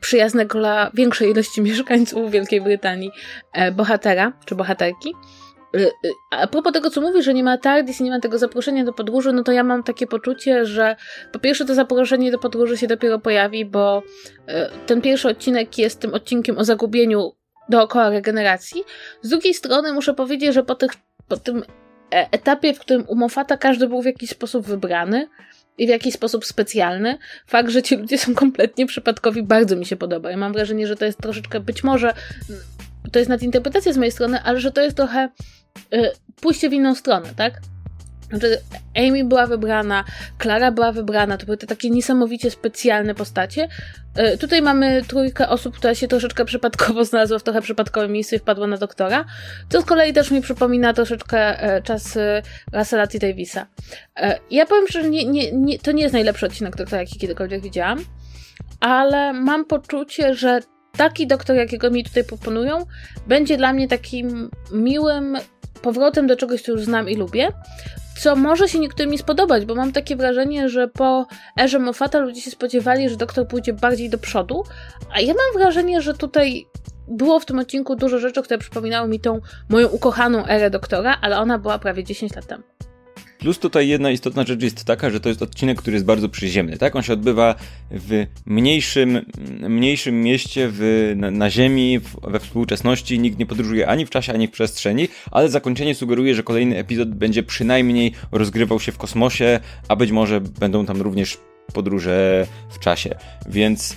przyjaznego 0.00 0.58
dla 0.58 0.90
większej 0.94 1.30
ilości 1.30 1.62
mieszkańców 1.72 2.30
Wielkiej 2.30 2.60
Brytanii 2.60 3.10
e, 3.52 3.72
bohatera 3.72 4.32
czy 4.44 4.54
bohaterki. 4.54 5.14
E, 5.74 5.78
e, 5.80 5.90
a 6.30 6.46
propos 6.46 6.72
tego, 6.72 6.90
co 6.90 7.00
mówi, 7.00 7.22
że 7.22 7.34
nie 7.34 7.44
ma 7.44 7.58
TARDIS 7.58 8.00
i 8.00 8.04
nie 8.04 8.10
ma 8.10 8.20
tego 8.20 8.38
zaproszenia 8.38 8.84
do 8.84 8.92
podróży, 8.92 9.32
no 9.32 9.42
to 9.42 9.52
ja 9.52 9.64
mam 9.64 9.82
takie 9.82 10.06
poczucie, 10.06 10.66
że 10.66 10.96
po 11.32 11.38
pierwsze 11.38 11.64
to 11.64 11.74
zaproszenie 11.74 12.30
do 12.30 12.38
podróży 12.38 12.78
się 12.78 12.86
dopiero 12.86 13.18
pojawi, 13.18 13.64
bo 13.64 14.02
ten 14.86 15.00
pierwszy 15.00 15.28
odcinek 15.28 15.78
jest 15.78 16.00
tym 16.00 16.14
odcinkiem 16.14 16.58
o 16.58 16.64
zagubieniu 16.64 17.32
dookoła 17.68 18.10
regeneracji. 18.10 18.84
Z 19.22 19.28
drugiej 19.28 19.54
strony 19.54 19.92
muszę 19.92 20.14
powiedzieć, 20.14 20.54
że 20.54 20.62
po, 20.62 20.74
tych, 20.74 20.90
po 21.28 21.36
tym 21.36 21.62
etapie, 22.10 22.74
w 22.74 22.80
którym 22.80 23.04
u 23.08 23.28
każdy 23.58 23.88
był 23.88 24.02
w 24.02 24.06
jakiś 24.06 24.30
sposób 24.30 24.66
wybrany, 24.66 25.28
i 25.78 25.86
w 25.86 25.88
jakiś 25.88 26.14
sposób 26.14 26.44
specjalny. 26.44 27.18
Fakt, 27.46 27.70
że 27.70 27.82
ci 27.82 27.96
ludzie 27.96 28.18
są 28.18 28.34
kompletnie 28.34 28.86
przypadkowi, 28.86 29.42
bardzo 29.42 29.76
mi 29.76 29.86
się 29.86 29.96
podoba. 29.96 30.30
Ja 30.30 30.36
mam 30.36 30.52
wrażenie, 30.52 30.86
że 30.86 30.96
to 30.96 31.04
jest 31.04 31.18
troszeczkę, 31.18 31.60
być 31.60 31.84
może 31.84 32.14
to 33.12 33.18
jest 33.18 33.28
nadinterpretacja 33.28 33.92
z 33.92 33.96
mojej 33.96 34.12
strony, 34.12 34.42
ale 34.42 34.60
że 34.60 34.72
to 34.72 34.80
jest 34.80 34.96
trochę 34.96 35.28
y, 35.94 36.10
pójście 36.40 36.70
w 36.70 36.72
inną 36.72 36.94
stronę, 36.94 37.28
tak? 37.36 37.54
Znaczy, 38.32 38.58
Amy 38.96 39.24
była 39.24 39.46
wybrana, 39.46 40.04
Klara 40.38 40.72
była 40.72 40.92
wybrana, 40.92 41.38
to 41.38 41.46
były 41.46 41.56
te 41.56 41.66
takie 41.66 41.90
niesamowicie 41.90 42.50
specjalne 42.50 43.14
postacie. 43.14 43.68
E, 44.14 44.38
tutaj 44.38 44.62
mamy 44.62 45.02
trójkę 45.08 45.48
osób, 45.48 45.76
która 45.76 45.94
się 45.94 46.08
troszeczkę 46.08 46.44
przypadkowo 46.44 47.04
znalazła 47.12 47.38
w 47.38 47.42
trochę 47.42 47.62
przypadkowym 47.62 48.12
miejscu 48.12 48.34
i 48.34 48.38
wpadła 48.38 48.66
na 48.66 48.76
doktora. 48.76 49.24
To 49.68 49.82
z 49.82 49.84
kolei 49.84 50.12
też 50.12 50.30
mi 50.30 50.40
przypomina 50.40 50.92
troszeczkę 50.92 51.62
e, 51.62 51.82
czas 51.82 52.18
Russella 52.72 53.06
T. 53.06 53.18
Davisa. 53.18 53.66
E, 54.16 54.38
ja 54.50 54.66
powiem, 54.66 54.86
że 54.88 55.02
nie, 55.10 55.24
nie, 55.24 55.52
nie, 55.52 55.78
to 55.78 55.92
nie 55.92 56.02
jest 56.02 56.12
najlepszy 56.12 56.46
odcinek 56.46 56.76
doktora, 56.76 57.02
jaki 57.02 57.18
kiedykolwiek 57.18 57.62
widziałam, 57.62 58.04
ale 58.80 59.32
mam 59.32 59.64
poczucie, 59.64 60.34
że 60.34 60.60
taki 60.96 61.26
doktor, 61.26 61.56
jakiego 61.56 61.90
mi 61.90 62.04
tutaj 62.04 62.24
proponują, 62.24 62.86
będzie 63.26 63.56
dla 63.56 63.72
mnie 63.72 63.88
takim 63.88 64.50
miłym 64.72 65.38
powrotem 65.82 66.26
do 66.26 66.36
czegoś, 66.36 66.62
co 66.62 66.72
już 66.72 66.84
znam 66.84 67.08
i 67.08 67.16
lubię, 67.16 67.48
co 68.18 68.36
może 68.36 68.68
się 68.68 68.78
niektórym 68.78 69.18
spodobać, 69.18 69.64
bo 69.64 69.74
mam 69.74 69.92
takie 69.92 70.16
wrażenie, 70.16 70.68
że 70.68 70.88
po 70.88 71.26
erze 71.60 71.78
Moffata 71.78 72.18
ludzie 72.18 72.40
się 72.40 72.50
spodziewali, 72.50 73.08
że 73.08 73.16
doktor 73.16 73.48
pójdzie 73.48 73.72
bardziej 73.72 74.10
do 74.10 74.18
przodu, 74.18 74.64
a 75.14 75.20
ja 75.20 75.34
mam 75.34 75.62
wrażenie, 75.62 76.00
że 76.02 76.14
tutaj 76.14 76.66
było 77.08 77.40
w 77.40 77.44
tym 77.44 77.58
odcinku 77.58 77.96
dużo 77.96 78.18
rzeczy, 78.18 78.42
które 78.42 78.58
przypominały 78.58 79.08
mi 79.08 79.20
tą 79.20 79.40
moją 79.68 79.88
ukochaną 79.88 80.46
erę 80.46 80.70
doktora, 80.70 81.18
ale 81.20 81.38
ona 81.38 81.58
była 81.58 81.78
prawie 81.78 82.04
10 82.04 82.36
lat 82.36 82.46
temu. 82.46 82.62
Plus 83.42 83.58
tutaj 83.58 83.88
jedna 83.88 84.10
istotna 84.10 84.44
rzecz 84.44 84.62
jest 84.62 84.84
taka, 84.84 85.10
że 85.10 85.20
to 85.20 85.28
jest 85.28 85.42
odcinek, 85.42 85.78
który 85.78 85.94
jest 85.94 86.06
bardzo 86.06 86.28
przyziemny, 86.28 86.78
tak? 86.78 86.96
On 86.96 87.02
się 87.02 87.12
odbywa 87.12 87.54
w 87.90 88.26
mniejszym, 88.46 89.20
mniejszym 89.68 90.22
mieście 90.22 90.68
w, 90.72 91.12
na, 91.16 91.30
na 91.30 91.50
Ziemi, 91.50 91.98
w, 91.98 92.30
we 92.30 92.40
współczesności. 92.40 93.18
Nikt 93.18 93.38
nie 93.38 93.46
podróżuje 93.46 93.88
ani 93.88 94.06
w 94.06 94.10
czasie, 94.10 94.32
ani 94.32 94.48
w 94.48 94.50
przestrzeni, 94.50 95.08
ale 95.30 95.48
zakończenie 95.48 95.94
sugeruje, 95.94 96.34
że 96.34 96.42
kolejny 96.42 96.78
epizod 96.78 97.14
będzie 97.14 97.42
przynajmniej 97.42 98.12
rozgrywał 98.32 98.80
się 98.80 98.92
w 98.92 98.98
kosmosie, 98.98 99.60
a 99.88 99.96
być 99.96 100.10
może 100.10 100.40
będą 100.40 100.86
tam 100.86 101.00
również 101.00 101.38
podróże 101.74 102.46
w 102.70 102.78
czasie. 102.78 103.14
Więc 103.48 103.96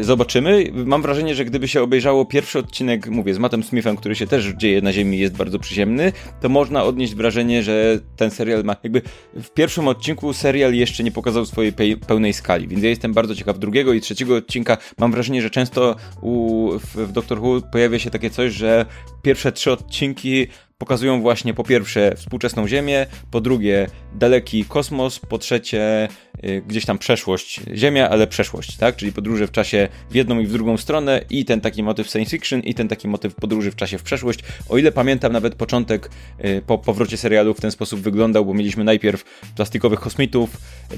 zobaczymy. 0.00 0.70
Mam 0.72 1.02
wrażenie, 1.02 1.34
że 1.34 1.44
gdyby 1.44 1.68
się 1.68 1.82
obejrzało 1.82 2.24
pierwszy 2.24 2.58
odcinek, 2.58 3.08
mówię, 3.08 3.34
z 3.34 3.38
Mattem 3.38 3.62
Smithem, 3.62 3.96
który 3.96 4.14
się 4.14 4.26
też 4.26 4.46
dzieje 4.46 4.82
na 4.82 4.92
Ziemi, 4.92 5.18
jest 5.18 5.36
bardzo 5.36 5.58
przyziemny, 5.58 6.12
to 6.40 6.48
można 6.48 6.84
odnieść 6.84 7.14
wrażenie, 7.14 7.62
że 7.62 7.98
ten 8.16 8.30
serial 8.30 8.64
ma 8.64 8.76
jakby 8.82 9.02
w 9.34 9.50
pierwszym 9.50 9.88
odcinku 9.88 10.32
serial 10.32 10.74
jeszcze 10.74 11.04
nie 11.04 11.12
pokazał 11.12 11.46
swojej 11.46 11.72
pełnej 12.06 12.32
skali, 12.32 12.68
więc 12.68 12.82
ja 12.82 12.90
jestem 12.90 13.12
bardzo 13.12 13.34
ciekaw 13.34 13.58
drugiego 13.58 13.92
i 13.92 14.00
trzeciego 14.00 14.36
odcinka. 14.36 14.76
Mam 14.98 15.12
wrażenie, 15.12 15.42
że 15.42 15.50
często 15.50 15.96
u, 16.22 16.70
w, 16.78 16.96
w 16.96 17.12
Doctor 17.12 17.38
Who 17.40 17.60
pojawia 17.72 17.98
się 17.98 18.10
takie 18.10 18.30
coś, 18.30 18.52
że 18.52 18.86
pierwsze 19.22 19.52
trzy 19.52 19.72
odcinki 19.72 20.46
pokazują 20.84 21.20
właśnie 21.20 21.54
po 21.54 21.64
pierwsze 21.64 22.14
współczesną 22.16 22.68
Ziemię, 22.68 23.06
po 23.30 23.40
drugie 23.40 23.86
daleki 24.14 24.64
kosmos, 24.64 25.18
po 25.18 25.38
trzecie 25.38 26.08
y, 26.44 26.62
gdzieś 26.66 26.84
tam 26.84 26.98
przeszłość 26.98 27.60
Ziemia, 27.74 28.10
ale 28.10 28.26
przeszłość, 28.26 28.76
tak? 28.76 28.96
Czyli 28.96 29.12
podróże 29.12 29.46
w 29.46 29.50
czasie 29.50 29.88
w 30.10 30.14
jedną 30.14 30.40
i 30.40 30.46
w 30.46 30.52
drugą 30.52 30.76
stronę 30.76 31.20
i 31.30 31.44
ten 31.44 31.60
taki 31.60 31.82
motyw 31.82 32.08
science 32.08 32.30
fiction 32.30 32.60
i 32.60 32.74
ten 32.74 32.88
taki 32.88 33.08
motyw 33.08 33.34
podróży 33.34 33.70
w 33.70 33.76
czasie 33.76 33.98
w 33.98 34.02
przeszłość. 34.02 34.40
O 34.68 34.78
ile 34.78 34.92
pamiętam, 34.92 35.32
nawet 35.32 35.54
początek 35.54 36.10
y, 36.44 36.62
po 36.66 36.78
powrocie 36.78 37.16
serialu 37.16 37.54
w 37.54 37.60
ten 37.60 37.70
sposób 37.70 38.00
wyglądał, 38.00 38.44
bo 38.44 38.54
mieliśmy 38.54 38.84
najpierw 38.84 39.24
plastikowych 39.56 40.00
kosmitów, 40.00 40.50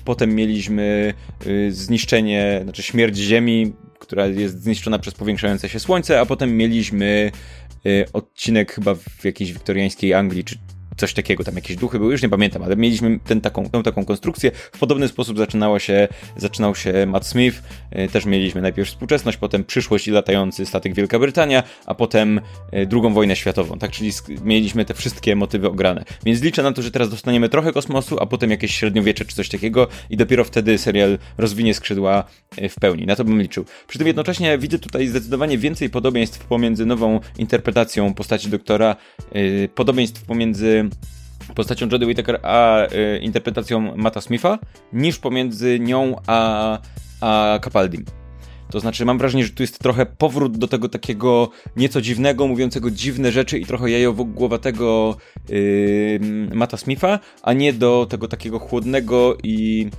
potem 0.04 0.34
mieliśmy 0.34 1.14
y, 1.46 1.72
zniszczenie, 1.72 2.60
znaczy 2.62 2.82
śmierć 2.82 3.16
Ziemi, 3.16 3.72
która 3.98 4.26
jest 4.26 4.62
zniszczona 4.62 4.98
przez 4.98 5.14
powiększające 5.14 5.68
się 5.68 5.80
słońce, 5.80 6.20
a 6.20 6.26
potem 6.26 6.56
mieliśmy 6.56 7.30
odcinek 8.12 8.72
chyba 8.72 8.94
w 8.94 9.24
jakiejś 9.24 9.52
wiktoriańskiej 9.52 10.14
Anglii, 10.14 10.44
czy 10.44 10.58
coś 10.96 11.14
takiego, 11.14 11.44
tam 11.44 11.54
jakieś 11.54 11.76
duchy 11.76 11.98
były, 11.98 12.12
już 12.12 12.22
nie 12.22 12.28
pamiętam, 12.28 12.62
ale 12.62 12.76
mieliśmy 12.76 13.18
ten, 13.24 13.40
taką, 13.40 13.70
tą 13.70 13.82
taką 13.82 14.04
konstrukcję. 14.04 14.50
W 14.72 14.78
podobny 14.78 15.08
sposób 15.08 15.38
zaczynało 15.38 15.78
się, 15.78 16.08
zaczynał 16.36 16.74
się 16.74 17.06
Matt 17.06 17.26
Smith, 17.26 17.62
e, 17.90 18.08
też 18.08 18.24
mieliśmy 18.24 18.62
najpierw 18.62 18.88
współczesność, 18.88 19.38
potem 19.38 19.64
przyszłość 19.64 20.08
i 20.08 20.10
latający 20.10 20.66
statek 20.66 20.94
Wielka 20.94 21.18
Brytania, 21.18 21.62
a 21.86 21.94
potem 21.94 22.40
e, 22.72 22.86
drugą 22.86 23.14
wojnę 23.14 23.36
światową, 23.36 23.78
tak, 23.78 23.90
czyli 23.90 24.10
mieliśmy 24.44 24.84
te 24.84 24.94
wszystkie 24.94 25.36
motywy 25.36 25.68
ograne. 25.68 26.04
Więc 26.24 26.42
liczę 26.42 26.62
na 26.62 26.72
to, 26.72 26.82
że 26.82 26.90
teraz 26.90 27.10
dostaniemy 27.10 27.48
trochę 27.48 27.72
kosmosu, 27.72 28.16
a 28.20 28.26
potem 28.26 28.50
jakieś 28.50 28.74
średniowiecze 28.74 29.24
czy 29.24 29.36
coś 29.36 29.48
takiego 29.48 29.88
i 30.10 30.16
dopiero 30.16 30.44
wtedy 30.44 30.78
serial 30.78 31.18
rozwinie 31.38 31.74
skrzydła 31.74 32.24
e, 32.56 32.68
w 32.68 32.74
pełni. 32.74 33.06
Na 33.06 33.16
to 33.16 33.24
bym 33.24 33.42
liczył. 33.42 33.64
Przy 33.88 33.98
tym 33.98 34.06
jednocześnie 34.06 34.58
widzę 34.58 34.78
tutaj 34.78 35.08
zdecydowanie 35.08 35.58
więcej 35.58 35.90
podobieństw 35.90 36.46
pomiędzy 36.46 36.86
nową 36.86 37.20
interpretacją 37.38 38.14
postaci 38.14 38.48
doktora, 38.48 38.96
podobieństw 39.74 40.24
pomiędzy 40.24 40.85
postacią 41.54 41.88
Jodie 41.88 42.06
Whittaker 42.06 42.40
a 42.42 42.86
y, 42.86 43.18
interpretacją 43.18 43.96
Matta 43.96 44.20
Smitha, 44.20 44.58
niż 44.92 45.18
pomiędzy 45.18 45.80
nią 45.80 46.16
a, 46.26 46.78
a 47.20 47.58
Capaldim. 47.64 48.04
To 48.70 48.80
znaczy, 48.80 49.04
mam 49.04 49.18
wrażenie, 49.18 49.44
że 49.44 49.50
tu 49.50 49.62
jest 49.62 49.78
trochę 49.78 50.06
powrót 50.06 50.58
do 50.58 50.68
tego 50.68 50.88
takiego 50.88 51.50
nieco 51.76 52.00
dziwnego, 52.00 52.46
mówiącego 52.46 52.90
dziwne 52.90 53.32
rzeczy 53.32 53.58
i 53.58 53.66
trochę 53.66 53.90
jajowogłowatego 53.90 55.16
yy, 55.48 56.20
Mata 56.54 56.76
Smitha, 56.76 57.18
a 57.42 57.52
nie 57.52 57.72
do 57.72 58.06
tego 58.10 58.28
takiego 58.28 58.58
chłodnego 58.58 59.36
i 59.42 59.90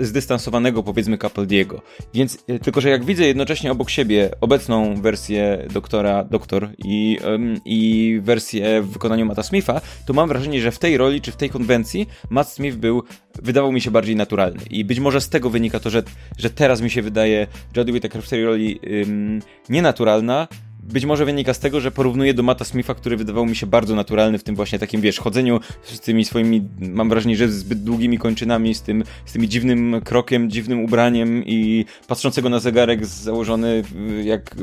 zdystansowanego 0.00 0.82
powiedzmy 0.82 1.18
Capaldiego. 1.18 1.82
Więc 2.14 2.44
e, 2.48 2.58
tylko, 2.58 2.80
że 2.80 2.90
jak 2.90 3.04
widzę 3.04 3.26
jednocześnie 3.26 3.72
obok 3.72 3.90
siebie 3.90 4.30
obecną 4.40 5.00
wersję 5.00 5.66
doktora 5.72 6.24
Doktor 6.24 6.68
i, 6.84 7.18
um, 7.24 7.60
i 7.64 8.20
wersję 8.22 8.82
w 8.82 8.90
wykonaniu 8.90 9.26
Matta 9.26 9.42
Smitha, 9.42 9.80
to 10.06 10.12
mam 10.12 10.28
wrażenie, 10.28 10.60
że 10.60 10.70
w 10.70 10.78
tej 10.78 10.96
roli 10.96 11.20
czy 11.20 11.32
w 11.32 11.36
tej 11.36 11.50
konwencji 11.50 12.08
Matt 12.30 12.48
Smith 12.48 12.76
był, 12.76 13.02
wydawał 13.42 13.72
mi 13.72 13.80
się 13.80 13.90
bardziej 13.90 14.16
naturalny. 14.16 14.60
I 14.70 14.84
być 14.84 15.00
może 15.00 15.20
z 15.20 15.28
tego 15.28 15.50
wynika 15.50 15.80
to, 15.80 15.90
że, 15.90 16.02
że 16.38 16.50
teraz 16.50 16.80
mi 16.80 16.90
się 16.90 17.02
wydaje 17.02 17.46
Jodie 17.76 17.92
Whittaker 17.92 18.22
w 18.22 18.28
tej 18.28 18.44
roli 18.44 18.80
um, 19.06 19.40
nienaturalna, 19.68 20.48
być 20.92 21.04
może 21.04 21.24
wynika 21.24 21.54
z 21.54 21.58
tego, 21.58 21.80
że 21.80 21.90
porównuję 21.90 22.34
do 22.34 22.42
Mata 22.42 22.64
Smitha, 22.64 22.94
który 22.94 23.16
wydawał 23.16 23.46
mi 23.46 23.56
się 23.56 23.66
bardzo 23.66 23.94
naturalny 23.94 24.38
w 24.38 24.42
tym 24.42 24.56
właśnie 24.56 24.78
takim, 24.78 25.00
wiesz, 25.00 25.18
chodzeniu 25.18 25.60
z 25.82 26.00
tymi 26.00 26.24
swoimi, 26.24 26.68
mam 26.78 27.08
wrażenie, 27.08 27.36
że 27.36 27.48
zbyt 27.48 27.82
długimi 27.82 28.18
kończynami, 28.18 28.74
z 28.74 28.82
tym, 28.82 29.04
z 29.26 29.32
tym 29.32 29.46
dziwnym 29.46 30.00
krokiem, 30.04 30.50
dziwnym 30.50 30.84
ubraniem 30.84 31.44
i 31.46 31.84
patrzącego 32.08 32.48
na 32.48 32.58
zegarek 32.58 33.06
założony 33.06 33.82
jak 34.24 34.54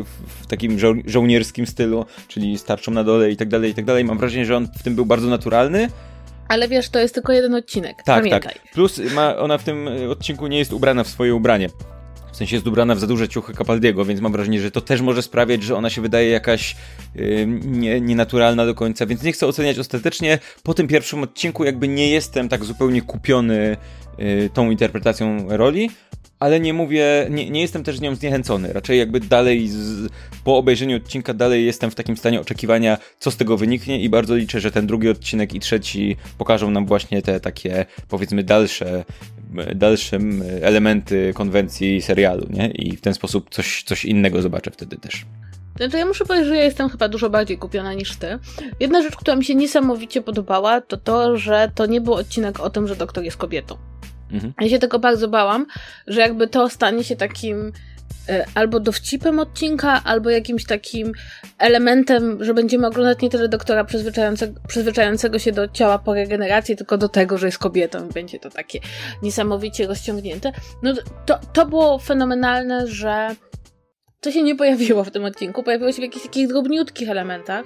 w 0.41 0.47
takim 0.47 0.79
żo 0.79 0.93
żołnierskim 1.05 1.67
stylu, 1.67 2.05
czyli 2.27 2.57
starczą 2.57 2.91
na 2.91 3.03
dole 3.03 3.31
i 3.31 3.37
tak 3.37 3.49
dalej, 3.49 3.71
i 3.71 3.73
tak 3.73 3.85
dalej. 3.85 4.05
Mam 4.05 4.17
wrażenie, 4.17 4.45
że 4.45 4.57
on 4.57 4.67
w 4.79 4.83
tym 4.83 4.95
był 4.95 5.05
bardzo 5.05 5.29
naturalny, 5.29 5.87
ale 6.47 6.67
wiesz, 6.67 6.89
to 6.89 6.99
jest 6.99 7.13
tylko 7.13 7.33
jeden 7.33 7.55
odcinek. 7.55 7.95
Tak, 7.97 8.05
Pamiętaj. 8.05 8.41
tak. 8.41 8.71
Plus 8.73 9.01
ma, 9.13 9.37
ona 9.37 9.57
w 9.57 9.63
tym 9.63 9.89
odcinku 10.09 10.47
nie 10.47 10.57
jest 10.57 10.73
ubrana 10.73 11.03
w 11.03 11.07
swoje 11.07 11.35
ubranie. 11.35 11.69
W 12.33 12.37
sensie 12.37 12.55
jest 12.55 12.67
ubrana 12.67 12.95
w 12.95 12.99
za 12.99 13.07
duże 13.07 13.29
ciuchy 13.29 13.53
Capaldiego, 13.53 14.05
więc 14.05 14.21
mam 14.21 14.31
wrażenie, 14.31 14.61
że 14.61 14.71
to 14.71 14.81
też 14.81 15.01
może 15.01 15.21
sprawiać, 15.21 15.63
że 15.63 15.75
ona 15.75 15.89
się 15.89 16.01
wydaje 16.01 16.29
jakaś 16.29 16.75
yy, 17.15 17.45
nie, 17.65 18.01
nienaturalna 18.01 18.65
do 18.65 18.75
końca, 18.75 19.05
więc 19.05 19.23
nie 19.23 19.31
chcę 19.31 19.47
oceniać 19.47 19.79
ostatecznie. 19.79 20.39
Po 20.63 20.73
tym 20.73 20.87
pierwszym 20.87 21.23
odcinku 21.23 21.63
jakby 21.63 21.87
nie 21.87 22.09
jestem 22.09 22.49
tak 22.49 22.65
zupełnie 22.65 23.01
kupiony 23.01 23.77
yy, 24.17 24.49
tą 24.53 24.71
interpretacją 24.71 25.45
roli, 25.49 25.89
ale 26.43 26.59
nie 26.59 26.73
mówię, 26.73 27.27
nie, 27.29 27.49
nie 27.49 27.61
jestem 27.61 27.83
też 27.83 28.01
nią 28.01 28.15
zniechęcony. 28.15 28.73
Raczej 28.73 28.99
jakby 28.99 29.19
dalej, 29.19 29.67
z, 29.67 30.09
po 30.43 30.57
obejrzeniu 30.57 30.97
odcinka, 30.97 31.33
dalej 31.33 31.65
jestem 31.65 31.91
w 31.91 31.95
takim 31.95 32.17
stanie 32.17 32.41
oczekiwania, 32.41 32.97
co 33.19 33.31
z 33.31 33.37
tego 33.37 33.57
wyniknie 33.57 34.01
i 34.01 34.09
bardzo 34.09 34.35
liczę, 34.35 34.59
że 34.59 34.71
ten 34.71 34.87
drugi 34.87 35.09
odcinek 35.09 35.53
i 35.53 35.59
trzeci 35.59 36.15
pokażą 36.37 36.71
nam 36.71 36.85
właśnie 36.85 37.21
te 37.21 37.39
takie, 37.39 37.85
powiedzmy, 38.09 38.43
dalsze, 38.43 39.03
dalsze 39.75 40.19
elementy 40.61 41.31
konwencji 41.35 42.01
serialu, 42.01 42.47
nie? 42.49 42.67
I 42.67 42.97
w 42.97 43.01
ten 43.01 43.13
sposób 43.13 43.49
coś, 43.49 43.83
coś 43.83 44.05
innego 44.05 44.41
zobaczę 44.41 44.71
wtedy 44.71 44.97
też. 44.97 45.25
Znaczy, 45.77 45.97
ja 45.97 46.05
muszę 46.05 46.25
powiedzieć, 46.25 46.47
że 46.47 46.55
ja 46.55 46.63
jestem 46.63 46.89
chyba 46.89 47.09
dużo 47.09 47.29
bardziej 47.29 47.57
kupiona 47.57 47.93
niż 47.93 48.15
ty. 48.15 48.39
Jedna 48.79 49.01
rzecz, 49.01 49.15
która 49.15 49.35
mi 49.35 49.45
się 49.45 49.55
niesamowicie 49.55 50.21
podobała, 50.21 50.81
to 50.81 50.97
to, 50.97 51.37
że 51.37 51.71
to 51.75 51.85
nie 51.85 52.01
był 52.01 52.13
odcinek 52.13 52.59
o 52.59 52.69
tym, 52.69 52.87
że 52.87 52.95
doktor 52.95 53.23
jest 53.23 53.37
kobietą. 53.37 53.92
Mhm. 54.31 54.53
Ja 54.61 54.69
się 54.69 54.79
tego 54.79 54.99
bardzo 54.99 55.27
bałam, 55.27 55.65
że 56.07 56.21
jakby 56.21 56.47
to 56.47 56.69
stanie 56.69 57.03
się 57.03 57.15
takim 57.15 57.71
e, 58.29 58.45
albo 58.55 58.79
dowcipem 58.79 59.39
odcinka, 59.39 60.01
albo 60.03 60.29
jakimś 60.29 60.65
takim 60.65 61.11
elementem, 61.59 62.43
że 62.43 62.53
będziemy 62.53 62.87
oglądać 62.87 63.21
nie 63.21 63.29
tyle 63.29 63.49
doktora 63.49 63.83
przyzwyczajającego, 63.83 64.59
przyzwyczajającego 64.67 65.39
się 65.39 65.51
do 65.51 65.67
ciała 65.67 65.99
po 65.99 66.13
regeneracji, 66.13 66.75
tylko 66.75 66.97
do 66.97 67.09
tego, 67.09 67.37
że 67.37 67.45
jest 67.45 67.57
kobietą 67.57 68.09
i 68.09 68.13
będzie 68.13 68.39
to 68.39 68.49
takie 68.49 68.79
niesamowicie 69.23 69.87
rozciągnięte. 69.87 70.51
No 70.83 70.93
to, 71.25 71.39
to 71.53 71.65
było 71.65 71.99
fenomenalne, 71.99 72.87
że 72.87 73.35
to 74.21 74.31
się 74.31 74.43
nie 74.43 74.55
pojawiło 74.55 75.03
w 75.03 75.11
tym 75.11 75.25
odcinku, 75.25 75.63
pojawiło 75.63 75.91
się 75.91 75.97
w 75.97 76.03
jakichś 76.03 76.25
takich 76.25 76.47
drobniutkich 76.47 77.09
elementach 77.09 77.65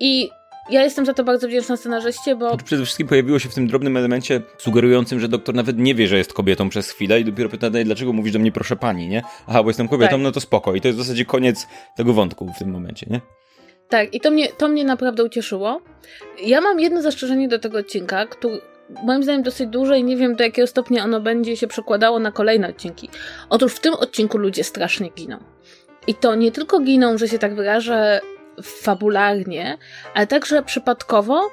i 0.00 0.30
ja 0.70 0.84
jestem 0.84 1.06
za 1.06 1.14
to 1.14 1.24
bardzo 1.24 1.48
wdzięczna 1.48 1.76
scenarzyście, 1.76 2.36
bo... 2.36 2.56
Przede 2.56 2.84
wszystkim 2.84 3.08
pojawiło 3.08 3.38
się 3.38 3.48
w 3.48 3.54
tym 3.54 3.66
drobnym 3.66 3.96
elemencie 3.96 4.42
sugerującym, 4.58 5.20
że 5.20 5.28
doktor 5.28 5.54
nawet 5.54 5.78
nie 5.78 5.94
wie, 5.94 6.08
że 6.08 6.18
jest 6.18 6.32
kobietą 6.32 6.68
przez 6.68 6.90
chwilę 6.90 7.20
i 7.20 7.24
dopiero 7.24 7.48
pyta, 7.48 7.70
dlaczego 7.70 8.12
mówisz 8.12 8.32
do 8.32 8.38
mnie 8.38 8.52
proszę 8.52 8.76
pani, 8.76 9.08
nie? 9.08 9.22
Aha, 9.46 9.62
bo 9.62 9.70
jestem 9.70 9.88
kobietą, 9.88 10.10
tak. 10.10 10.20
no 10.20 10.32
to 10.32 10.40
spoko. 10.40 10.74
I 10.74 10.80
to 10.80 10.88
jest 10.88 10.98
w 10.98 11.02
zasadzie 11.02 11.24
koniec 11.24 11.66
tego 11.96 12.12
wątku 12.12 12.52
w 12.56 12.58
tym 12.58 12.70
momencie, 12.70 13.06
nie? 13.10 13.20
Tak, 13.88 14.14
i 14.14 14.20
to 14.20 14.30
mnie, 14.30 14.48
to 14.48 14.68
mnie 14.68 14.84
naprawdę 14.84 15.24
ucieszyło. 15.24 15.80
Ja 16.42 16.60
mam 16.60 16.80
jedno 16.80 17.02
zastrzeżenie 17.02 17.48
do 17.48 17.58
tego 17.58 17.78
odcinka, 17.78 18.26
który 18.26 18.60
moim 19.04 19.22
zdaniem 19.22 19.42
dosyć 19.42 19.68
duże 19.68 19.98
i 19.98 20.04
nie 20.04 20.16
wiem 20.16 20.36
do 20.36 20.44
jakiego 20.44 20.66
stopnia 20.66 21.04
ono 21.04 21.20
będzie 21.20 21.56
się 21.56 21.66
przekładało 21.66 22.18
na 22.18 22.32
kolejne 22.32 22.68
odcinki. 22.68 23.08
Otóż 23.48 23.74
w 23.74 23.80
tym 23.80 23.94
odcinku 23.94 24.38
ludzie 24.38 24.64
strasznie 24.64 25.10
giną. 25.10 25.38
I 26.06 26.14
to 26.14 26.34
nie 26.34 26.52
tylko 26.52 26.80
giną, 26.80 27.18
że 27.18 27.28
się 27.28 27.38
tak 27.38 27.54
wyrażę, 27.54 28.20
fabularnie, 28.62 29.78
ale 30.14 30.26
także 30.26 30.62
przypadkowo 30.62 31.50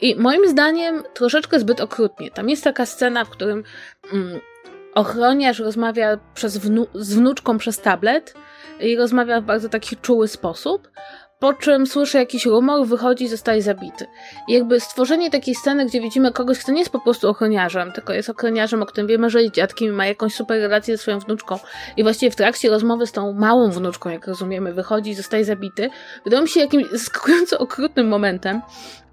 i 0.00 0.16
moim 0.16 0.48
zdaniem 0.48 1.02
troszeczkę 1.14 1.60
zbyt 1.60 1.80
okrutnie. 1.80 2.30
Tam 2.30 2.48
jest 2.48 2.64
taka 2.64 2.86
scena, 2.86 3.24
w 3.24 3.30
którym 3.30 3.64
mm, 4.12 4.40
ochroniarz 4.94 5.58
rozmawia 5.58 6.18
przez 6.34 6.58
wnu 6.58 6.86
z 6.94 7.14
wnuczką 7.14 7.58
przez 7.58 7.80
tablet 7.80 8.34
i 8.80 8.96
rozmawia 8.96 9.40
w 9.40 9.44
bardzo 9.44 9.68
taki 9.68 9.96
czuły 9.96 10.28
sposób, 10.28 10.88
po 11.38 11.52
czym 11.54 11.86
słyszy 11.86 12.18
jakiś 12.18 12.46
rumor, 12.46 12.86
wychodzi 12.86 13.24
i 13.24 13.28
zostaje 13.28 13.62
zabity. 13.62 14.06
I 14.48 14.52
jakby 14.52 14.80
stworzenie 14.80 15.30
takiej 15.30 15.54
sceny, 15.54 15.86
gdzie 15.86 16.00
widzimy 16.00 16.32
kogoś, 16.32 16.58
kto 16.58 16.72
nie 16.72 16.78
jest 16.78 16.92
po 16.92 17.00
prostu 17.00 17.28
ochroniarzem, 17.28 17.92
tylko 17.92 18.12
jest 18.12 18.30
ochroniarzem, 18.30 18.82
o 18.82 18.86
którym 18.86 19.06
wiemy, 19.06 19.30
że 19.30 19.42
jest 19.42 19.54
dziadkiem 19.54 19.94
ma 19.94 20.06
jakąś 20.06 20.34
super 20.34 20.60
relację 20.60 20.96
ze 20.96 21.02
swoją 21.02 21.18
wnuczką 21.18 21.58
i 21.96 22.02
właściwie 22.02 22.30
w 22.30 22.36
trakcie 22.36 22.70
rozmowy 22.70 23.06
z 23.06 23.12
tą 23.12 23.32
małą 23.32 23.70
wnuczką, 23.70 24.10
jak 24.10 24.26
rozumiemy, 24.26 24.74
wychodzi 24.74 25.10
i 25.10 25.14
zostaje 25.14 25.44
zabity, 25.44 25.90
wydaje 26.24 26.42
mi 26.42 26.48
się 26.48 26.60
jakimś 26.60 26.90
zaskakująco 26.90 27.58
okrutnym 27.58 28.08
momentem 28.08 28.62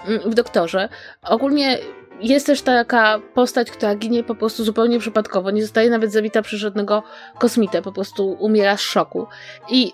mm, 0.08 0.32
w 0.32 0.34
doktorze. 0.34 0.90
Ogólnie 1.24 1.80
jest 2.22 2.46
też 2.46 2.62
taka 2.62 3.20
postać, 3.34 3.72
która 3.72 3.96
ginie 3.96 4.24
po 4.24 4.36
prostu 4.36 4.64
zupełnie 4.64 5.00
przypadkowo, 5.00 5.52
nie 5.52 5.62
zostaje 5.62 5.90
nawet 5.90 6.12
zabita 6.12 6.42
przez 6.42 6.60
żadnego 6.60 7.04
kosmitę, 7.40 7.82
po 7.82 7.92
prostu 7.92 8.38
umiera 8.40 8.78
z 8.78 8.82
szoku. 8.82 9.28
I 9.70 9.92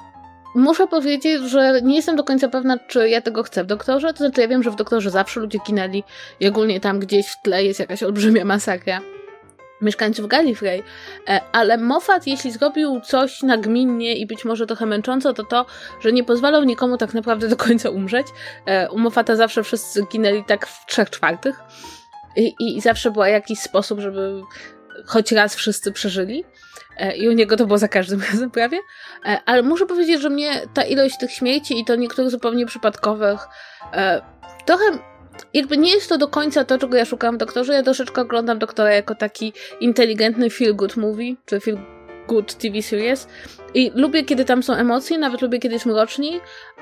Muszę 0.55 0.88
powiedzieć, 0.88 1.41
że 1.41 1.81
nie 1.81 1.95
jestem 1.95 2.15
do 2.15 2.23
końca 2.23 2.49
pewna, 2.49 2.77
czy 2.88 3.09
ja 3.09 3.21
tego 3.21 3.43
chcę 3.43 3.63
w 3.63 3.67
doktorze. 3.67 4.13
To 4.13 4.17
znaczy, 4.17 4.41
ja 4.41 4.47
wiem, 4.47 4.63
że 4.63 4.71
w 4.71 4.75
doktorze 4.75 5.09
zawsze 5.09 5.39
ludzie 5.39 5.59
ginęli 5.67 6.03
i 6.39 6.47
ogólnie 6.47 6.79
tam 6.79 6.99
gdzieś 6.99 7.27
w 7.27 7.41
tle 7.41 7.63
jest 7.63 7.79
jakaś 7.79 8.03
olbrzymia 8.03 8.45
masakra 8.45 9.01
mieszkańców 9.81 10.27
Gallifrey, 10.27 10.83
e, 11.27 11.41
ale 11.51 11.77
Moffat, 11.77 12.27
jeśli 12.27 12.51
zrobił 12.51 13.01
coś 13.01 13.43
nagminnie 13.43 14.15
i 14.15 14.25
być 14.25 14.45
może 14.45 14.67
trochę 14.67 14.85
męcząco, 14.85 15.33
to 15.33 15.43
to, 15.43 15.65
że 16.01 16.12
nie 16.12 16.23
pozwalał 16.23 16.63
nikomu 16.63 16.97
tak 16.97 17.13
naprawdę 17.13 17.47
do 17.47 17.57
końca 17.57 17.89
umrzeć. 17.89 18.27
E, 18.65 18.89
u 18.91 18.99
Moffata 18.99 19.35
zawsze 19.35 19.63
wszyscy 19.63 20.05
ginęli 20.12 20.43
tak 20.43 20.67
w 20.67 20.85
trzech 20.85 21.09
czwartych 21.09 21.59
i, 22.35 22.55
i 22.59 22.81
zawsze 22.81 23.12
był 23.12 23.23
jakiś 23.23 23.59
sposób, 23.59 23.99
żeby 23.99 24.41
choć 25.05 25.31
raz 25.31 25.55
wszyscy 25.55 25.91
przeżyli. 25.91 26.43
E, 26.99 27.15
I 27.15 27.29
u 27.29 27.31
niego 27.31 27.57
to 27.57 27.65
było 27.65 27.77
za 27.77 27.88
każdym 27.88 28.21
razem 28.31 28.51
prawie. 28.51 28.79
E, 29.25 29.39
ale 29.45 29.63
muszę 29.63 29.85
powiedzieć, 29.85 30.21
że 30.21 30.29
mnie 30.29 30.62
ta 30.73 30.83
ilość 30.83 31.17
tych 31.17 31.31
śmierci 31.31 31.79
i 31.79 31.85
to 31.85 31.95
niektórych 31.95 32.31
zupełnie 32.31 32.65
przypadkowych 32.65 33.39
trochę 34.65 34.83
jakby 35.53 35.77
nie 35.77 35.91
jest 35.91 36.09
to 36.09 36.17
do 36.17 36.27
końca 36.27 36.63
to, 36.63 36.77
czego 36.77 36.97
ja 36.97 37.05
szukam 37.05 37.35
w 37.35 37.38
doktorze. 37.38 37.73
Ja 37.73 37.83
troszeczkę 37.83 38.21
oglądam 38.21 38.59
doktora 38.59 38.93
jako 38.93 39.15
taki 39.15 39.53
inteligentny 39.79 40.49
feel 40.49 40.75
good 40.75 40.97
movie, 40.97 41.35
czy 41.45 41.59
feel 41.59 41.77
good 42.27 42.55
TV 42.55 42.81
series. 42.81 43.27
I 43.73 43.91
lubię, 43.95 44.23
kiedy 44.23 44.45
tam 44.45 44.63
są 44.63 44.73
emocje, 44.73 45.17
nawet 45.17 45.41
lubię, 45.41 45.59
kiedy 45.59 45.75
jest 45.75 45.85
mroczni, 45.85 46.39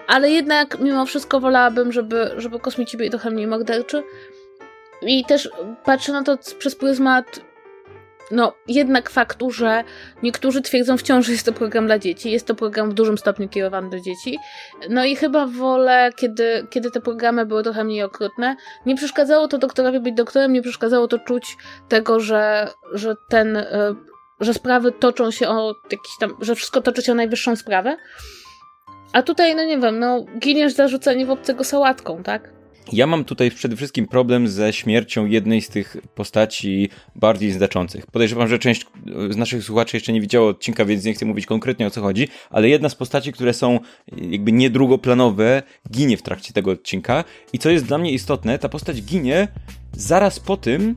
ale 0.07 0.31
jednak 0.31 0.79
mimo 0.79 1.05
wszystko 1.05 1.39
wolałabym, 1.39 1.91
żeby, 1.91 2.31
żeby 2.37 2.59
kosmici 2.59 2.97
byli 2.97 3.09
trochę 3.09 3.31
mniej 3.31 3.47
morderczy. 3.47 4.03
I 5.01 5.25
też 5.25 5.49
patrzę 5.85 6.11
na 6.11 6.23
to 6.23 6.37
przez 6.59 6.75
pryzmat 6.75 7.39
no, 8.31 8.53
jednak 8.67 9.09
faktu, 9.09 9.51
że 9.51 9.83
niektórzy 10.23 10.61
twierdzą 10.61 10.97
wciąż, 10.97 11.25
że 11.25 11.31
jest 11.31 11.45
to 11.45 11.53
program 11.53 11.85
dla 11.85 11.99
dzieci. 11.99 12.31
Jest 12.31 12.47
to 12.47 12.55
program 12.55 12.89
w 12.89 12.93
dużym 12.93 13.17
stopniu 13.17 13.49
kierowany 13.49 13.89
do 13.89 13.99
dzieci. 13.99 14.37
No 14.89 15.05
i 15.05 15.15
chyba 15.15 15.47
wolę, 15.47 16.09
kiedy, 16.15 16.67
kiedy 16.69 16.91
te 16.91 17.01
programy 17.01 17.45
były 17.45 17.63
trochę 17.63 17.83
mniej 17.83 18.03
okrutne. 18.03 18.55
Nie 18.85 18.95
przeszkadzało 18.95 19.47
to 19.47 19.57
doktorowi 19.57 19.99
być 19.99 20.15
doktorem, 20.15 20.53
nie 20.53 20.61
przeszkadzało 20.61 21.07
to 21.07 21.19
czuć 21.19 21.57
tego, 21.89 22.19
że, 22.19 22.69
że 22.93 23.15
ten, 23.29 23.57
e, 23.57 23.95
że 24.39 24.53
sprawy 24.53 24.91
toczą 24.91 25.31
się 25.31 25.49
o 25.49 25.75
jakiś 25.83 26.17
tam, 26.19 26.37
że 26.41 26.55
wszystko 26.55 26.81
toczy 26.81 27.01
się 27.01 27.11
o 27.11 27.15
najwyższą 27.15 27.55
sprawę. 27.55 27.97
A 29.13 29.21
tutaj, 29.21 29.55
no 29.55 29.63
nie 29.63 29.77
wiem, 29.77 29.99
no 29.99 30.25
giniesz 30.39 30.73
zarzucenie 30.73 31.25
w 31.25 31.31
obcego 31.31 31.63
sałatką, 31.63 32.23
tak? 32.23 32.56
Ja 32.93 33.07
mam 33.07 33.25
tutaj 33.25 33.51
przede 33.51 33.75
wszystkim 33.75 34.07
problem 34.07 34.47
ze 34.47 34.73
śmiercią 34.73 35.25
jednej 35.25 35.61
z 35.61 35.69
tych 35.69 35.97
postaci 36.15 36.89
bardziej 37.15 37.51
znaczących. 37.51 38.05
Podejrzewam, 38.05 38.47
że 38.47 38.59
część 38.59 38.85
z 39.29 39.37
naszych 39.37 39.63
słuchaczy 39.63 39.97
jeszcze 39.97 40.13
nie 40.13 40.21
widziała 40.21 40.49
odcinka, 40.49 40.85
więc 40.85 41.05
nie 41.05 41.13
chcę 41.13 41.25
mówić 41.25 41.45
konkretnie 41.45 41.87
o 41.87 41.89
co 41.89 42.01
chodzi, 42.01 42.27
ale 42.49 42.69
jedna 42.69 42.89
z 42.89 42.95
postaci, 42.95 43.33
które 43.33 43.53
są 43.53 43.79
jakby 44.17 44.51
niedrugoplanowe, 44.51 45.63
ginie 45.91 46.17
w 46.17 46.21
trakcie 46.21 46.53
tego 46.53 46.71
odcinka. 46.71 47.23
I 47.53 47.59
co 47.59 47.69
jest 47.69 47.85
dla 47.85 47.97
mnie 47.97 48.11
istotne, 48.11 48.59
ta 48.59 48.69
postać 48.69 49.01
ginie 49.01 49.47
zaraz 49.91 50.39
po 50.39 50.57
tym, 50.57 50.95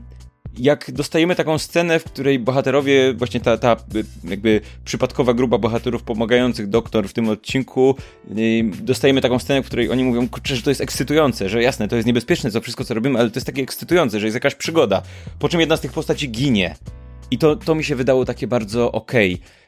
jak 0.57 0.91
dostajemy 0.91 1.35
taką 1.35 1.57
scenę, 1.57 1.99
w 1.99 2.03
której 2.03 2.39
bohaterowie, 2.39 3.13
właśnie 3.13 3.39
ta, 3.39 3.57
ta 3.57 3.75
jakby 4.23 4.61
przypadkowa 4.85 5.33
grupa 5.33 5.57
bohaterów 5.57 6.03
pomagających 6.03 6.69
doktor 6.69 7.09
w 7.09 7.13
tym 7.13 7.29
odcinku, 7.29 7.95
dostajemy 8.81 9.21
taką 9.21 9.39
scenę, 9.39 9.63
w 9.63 9.65
której 9.65 9.89
oni 9.89 10.03
mówią, 10.03 10.27
że 10.43 10.61
to 10.61 10.69
jest 10.71 10.81
ekscytujące, 10.81 11.49
że 11.49 11.63
jasne, 11.63 11.87
to 11.87 11.95
jest 11.95 12.07
niebezpieczne, 12.07 12.51
to 12.51 12.61
wszystko 12.61 12.85
co 12.85 12.93
robimy, 12.93 13.19
ale 13.19 13.29
to 13.29 13.37
jest 13.37 13.47
takie 13.47 13.61
ekscytujące, 13.61 14.19
że 14.19 14.25
jest 14.27 14.35
jakaś 14.35 14.55
przygoda. 14.55 15.01
Po 15.39 15.49
czym 15.49 15.59
jedna 15.59 15.77
z 15.77 15.81
tych 15.81 15.93
postaci 15.93 16.29
ginie. 16.29 16.75
I 17.31 17.37
to, 17.37 17.55
to 17.55 17.75
mi 17.75 17.83
się 17.83 17.95
wydało 17.95 18.25
takie 18.25 18.47
bardzo 18.47 18.91
okej. 18.91 19.33
Okay 19.33 19.60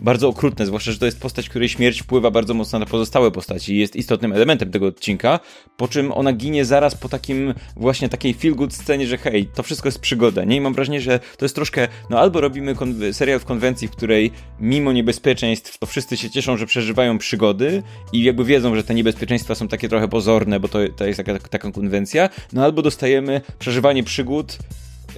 bardzo 0.00 0.28
okrutne, 0.28 0.66
zwłaszcza, 0.66 0.92
że 0.92 0.98
to 0.98 1.06
jest 1.06 1.20
postać, 1.20 1.48
której 1.48 1.68
śmierć 1.68 2.02
wpływa 2.02 2.30
bardzo 2.30 2.54
mocno 2.54 2.78
na 2.78 2.86
pozostałe 2.86 3.30
postaci 3.30 3.74
i 3.74 3.78
jest 3.78 3.96
istotnym 3.96 4.32
elementem 4.32 4.70
tego 4.70 4.86
odcinka, 4.86 5.40
po 5.76 5.88
czym 5.88 6.12
ona 6.12 6.32
ginie 6.32 6.64
zaraz 6.64 6.94
po 6.94 7.08
takim 7.08 7.54
właśnie 7.76 8.08
takiej 8.08 8.34
feel 8.34 8.54
good 8.54 8.74
scenie, 8.74 9.06
że 9.06 9.18
hej, 9.18 9.48
to 9.54 9.62
wszystko 9.62 9.88
jest 9.88 9.98
przygoda, 9.98 10.44
nie? 10.44 10.56
I 10.56 10.60
mam 10.60 10.74
wrażenie, 10.74 11.00
że 11.00 11.20
to 11.36 11.44
jest 11.44 11.54
troszkę, 11.54 11.88
no 12.10 12.18
albo 12.18 12.40
robimy 12.40 12.74
serial 13.12 13.38
w 13.40 13.44
konwencji, 13.44 13.88
w 13.88 13.90
której 13.90 14.30
mimo 14.60 14.92
niebezpieczeństw 14.92 15.78
to 15.78 15.86
wszyscy 15.86 16.16
się 16.16 16.30
cieszą, 16.30 16.56
że 16.56 16.66
przeżywają 16.66 17.18
przygody 17.18 17.82
i 18.12 18.24
jakby 18.24 18.44
wiedzą, 18.44 18.76
że 18.76 18.84
te 18.84 18.94
niebezpieczeństwa 18.94 19.54
są 19.54 19.68
takie 19.68 19.88
trochę 19.88 20.08
pozorne, 20.08 20.60
bo 20.60 20.68
to, 20.68 20.78
to 20.96 21.06
jest 21.06 21.16
taka, 21.16 21.38
taka 21.38 21.70
konwencja, 21.70 22.28
no 22.52 22.64
albo 22.64 22.82
dostajemy 22.82 23.40
przeżywanie 23.58 24.04
przygód, 24.04 24.58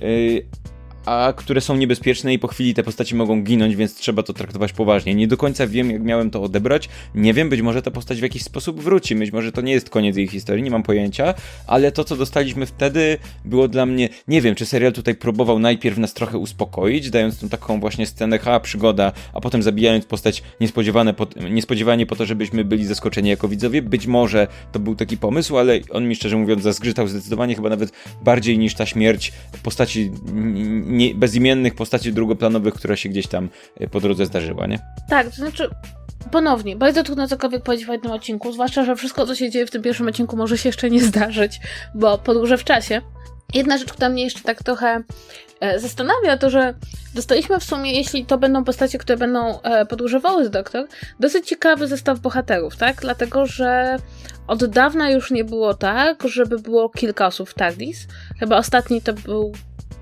yy, 0.00 0.46
a 1.06 1.32
które 1.36 1.60
są 1.60 1.76
niebezpieczne 1.76 2.34
i 2.34 2.38
po 2.38 2.48
chwili 2.48 2.74
te 2.74 2.82
postaci 2.82 3.14
mogą 3.14 3.42
ginąć, 3.42 3.76
więc 3.76 3.94
trzeba 3.94 4.22
to 4.22 4.32
traktować 4.32 4.72
poważnie. 4.72 5.14
Nie 5.14 5.28
do 5.28 5.36
końca 5.36 5.66
wiem, 5.66 5.90
jak 5.90 6.02
miałem 6.02 6.30
to 6.30 6.42
odebrać. 6.42 6.88
Nie 7.14 7.34
wiem, 7.34 7.48
być 7.48 7.62
może 7.62 7.82
ta 7.82 7.90
postać 7.90 8.18
w 8.18 8.22
jakiś 8.22 8.42
sposób 8.42 8.80
wróci, 8.80 9.14
być 9.14 9.32
może 9.32 9.52
to 9.52 9.60
nie 9.60 9.72
jest 9.72 9.90
koniec 9.90 10.16
jej 10.16 10.28
historii, 10.28 10.64
nie 10.64 10.70
mam 10.70 10.82
pojęcia, 10.82 11.34
ale 11.66 11.92
to, 11.92 12.04
co 12.04 12.16
dostaliśmy 12.16 12.66
wtedy, 12.66 13.18
było 13.44 13.68
dla 13.68 13.86
mnie. 13.86 14.08
Nie 14.28 14.40
wiem, 14.40 14.54
czy 14.54 14.66
serial 14.66 14.92
tutaj 14.92 15.14
próbował 15.14 15.58
najpierw 15.58 15.98
nas 15.98 16.14
trochę 16.14 16.38
uspokoić, 16.38 17.10
dając 17.10 17.40
tą 17.40 17.48
taką 17.48 17.80
właśnie 17.80 18.06
scenę, 18.06 18.38
ha, 18.38 18.60
przygoda, 18.60 19.12
a 19.32 19.40
potem 19.40 19.62
zabijając 19.62 20.04
postać 20.04 20.42
niespodziewane 20.60 21.14
po, 21.14 21.26
niespodziewanie 21.50 22.06
po 22.06 22.16
to, 22.16 22.26
żebyśmy 22.26 22.64
byli 22.64 22.86
zaskoczeni 22.86 23.28
jako 23.28 23.48
widzowie. 23.48 23.82
Być 23.82 24.06
może 24.06 24.46
to 24.72 24.78
był 24.78 24.94
taki 24.94 25.16
pomysł, 25.16 25.58
ale 25.58 25.80
on 25.90 26.08
mi 26.08 26.16
szczerze 26.16 26.36
mówiąc 26.36 26.62
zazgrzytał 26.62 27.08
zdecydowanie, 27.08 27.54
chyba 27.54 27.68
nawet 27.68 27.92
bardziej 28.24 28.58
niż 28.58 28.74
ta 28.74 28.86
śmierć 28.86 29.32
postaci 29.62 30.10
nie, 30.96 31.14
bezimiennych 31.14 31.74
postaci 31.74 32.12
drugoplanowych, 32.12 32.74
która 32.74 32.96
się 32.96 33.08
gdzieś 33.08 33.26
tam 33.26 33.48
e, 33.80 33.88
po 33.88 34.00
drodze 34.00 34.26
zdarzyła, 34.26 34.66
nie? 34.66 34.78
Tak, 35.08 35.26
to 35.26 35.36
znaczy 35.36 35.70
ponownie, 36.30 36.76
bardzo 36.76 37.02
trudno 37.02 37.28
cokolwiek 37.28 37.62
powiedzieć 37.62 37.86
w 37.86 37.92
jednym 37.92 38.12
odcinku, 38.12 38.52
zwłaszcza, 38.52 38.84
że 38.84 38.96
wszystko, 38.96 39.26
co 39.26 39.34
się 39.34 39.50
dzieje 39.50 39.66
w 39.66 39.70
tym 39.70 39.82
pierwszym 39.82 40.08
odcinku 40.08 40.36
może 40.36 40.58
się 40.58 40.68
jeszcze 40.68 40.90
nie 40.90 41.00
zdarzyć, 41.02 41.60
bo 41.94 42.18
podróże 42.18 42.58
w 42.58 42.64
czasie. 42.64 43.02
Jedna 43.54 43.78
rzecz, 43.78 43.92
która 43.92 44.08
mnie 44.08 44.24
jeszcze 44.24 44.40
tak 44.40 44.62
trochę 44.62 45.02
e, 45.60 45.80
zastanawia, 45.80 46.36
to 46.36 46.50
że 46.50 46.74
dostaliśmy 47.14 47.60
w 47.60 47.64
sumie, 47.64 47.92
jeśli 47.92 48.26
to 48.26 48.38
będą 48.38 48.64
postacie, 48.64 48.98
które 48.98 49.16
będą 49.16 49.62
e, 49.62 49.86
podróżowały 49.86 50.44
z 50.44 50.50
doktor, 50.50 50.86
dosyć 51.20 51.48
ciekawy 51.48 51.86
zestaw 51.86 52.20
bohaterów, 52.20 52.76
tak? 52.76 53.00
Dlatego, 53.00 53.46
że 53.46 53.96
od 54.46 54.64
dawna 54.64 55.10
już 55.10 55.30
nie 55.30 55.44
było 55.44 55.74
tak, 55.74 56.22
żeby 56.28 56.58
było 56.58 56.88
kilka 56.88 57.26
osób 57.26 57.48
w 57.48 57.54
TARDIS. 57.54 58.06
Chyba 58.38 58.56
ostatni 58.56 59.02
to 59.02 59.12
był 59.12 59.52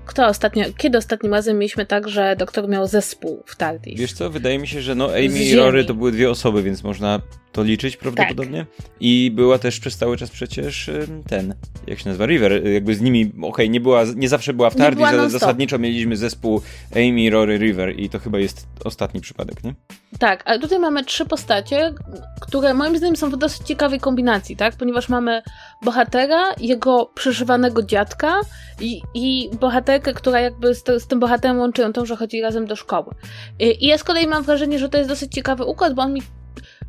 kto 0.05 0.27
ostatnio, 0.27 0.65
kiedy 0.77 0.97
ostatnim 0.97 1.33
razem 1.33 1.57
mieliśmy 1.57 1.85
tak, 1.85 2.09
że 2.09 2.35
doktor 2.35 2.69
miał 2.69 2.87
zespół 2.87 3.43
w 3.45 3.55
TARDIS? 3.55 3.99
Wiesz 3.99 4.13
co, 4.13 4.29
wydaje 4.29 4.59
mi 4.59 4.67
się, 4.67 4.81
że 4.81 4.95
no 4.95 5.09
Amy 5.09 5.43
i 5.43 5.55
Rory 5.55 5.85
to 5.85 5.93
były 5.93 6.11
dwie 6.11 6.29
osoby, 6.29 6.63
więc 6.63 6.83
można 6.83 7.21
to 7.55 7.63
liczyć 7.63 7.97
prawdopodobnie. 7.97 8.65
Tak. 8.77 8.85
I 8.99 9.31
była 9.31 9.59
też 9.59 9.79
przez 9.79 9.97
cały 9.97 10.17
czas 10.17 10.29
przecież 10.29 10.89
ten, 11.27 11.55
jak 11.87 11.99
się 11.99 12.09
nazywa, 12.09 12.25
River, 12.25 12.67
jakby 12.67 12.95
z 12.95 13.01
nimi, 13.01 13.25
okej, 13.25 13.49
okay, 13.49 13.69
nie 13.69 13.79
była, 13.79 14.03
nie 14.15 14.29
zawsze 14.29 14.53
była 14.53 14.69
w 14.69 14.75
TARDIS, 14.75 15.05
ale 15.05 15.29
zasadniczo 15.29 15.79
mieliśmy 15.79 16.17
zespół 16.17 16.61
Amy, 16.95 17.29
Rory, 17.29 17.57
River 17.57 17.99
i 17.99 18.09
to 18.09 18.19
chyba 18.19 18.39
jest 18.39 18.67
ostatni 18.83 19.21
przypadek, 19.21 19.63
nie? 19.63 19.75
Tak, 20.19 20.43
ale 20.45 20.59
tutaj 20.59 20.79
mamy 20.79 21.03
trzy 21.03 21.25
postacie, 21.25 21.93
które 22.41 22.73
moim 22.73 22.97
zdaniem 22.97 23.15
są 23.15 23.29
w 23.29 23.37
dosyć 23.37 23.67
ciekawej 23.67 23.99
kombinacji, 23.99 24.55
tak? 24.55 24.75
Ponieważ 24.75 25.09
mamy 25.09 25.41
bohatera, 25.83 26.43
jego 26.59 27.05
przeszywanego 27.05 27.83
dziadka 27.83 28.41
i, 28.81 29.01
i 29.13 29.49
bohaterkę, 29.59 30.13
która 30.13 30.39
jakby 30.39 30.75
z, 30.75 30.83
z 31.03 31.07
tym 31.07 31.19
bohaterem 31.19 31.59
łączy 31.59 31.93
to, 31.93 32.05
że 32.05 32.15
chodzi 32.15 32.41
razem 32.41 32.65
do 32.65 32.75
szkoły. 32.75 33.15
I, 33.59 33.85
I 33.85 33.87
ja 33.87 33.97
z 33.97 34.03
kolei 34.03 34.27
mam 34.27 34.43
wrażenie, 34.43 34.79
że 34.79 34.89
to 34.89 34.97
jest 34.97 35.09
dosyć 35.09 35.33
ciekawy 35.33 35.65
układ, 35.65 35.93
bo 35.93 36.01
on 36.01 36.13
mi... 36.13 36.21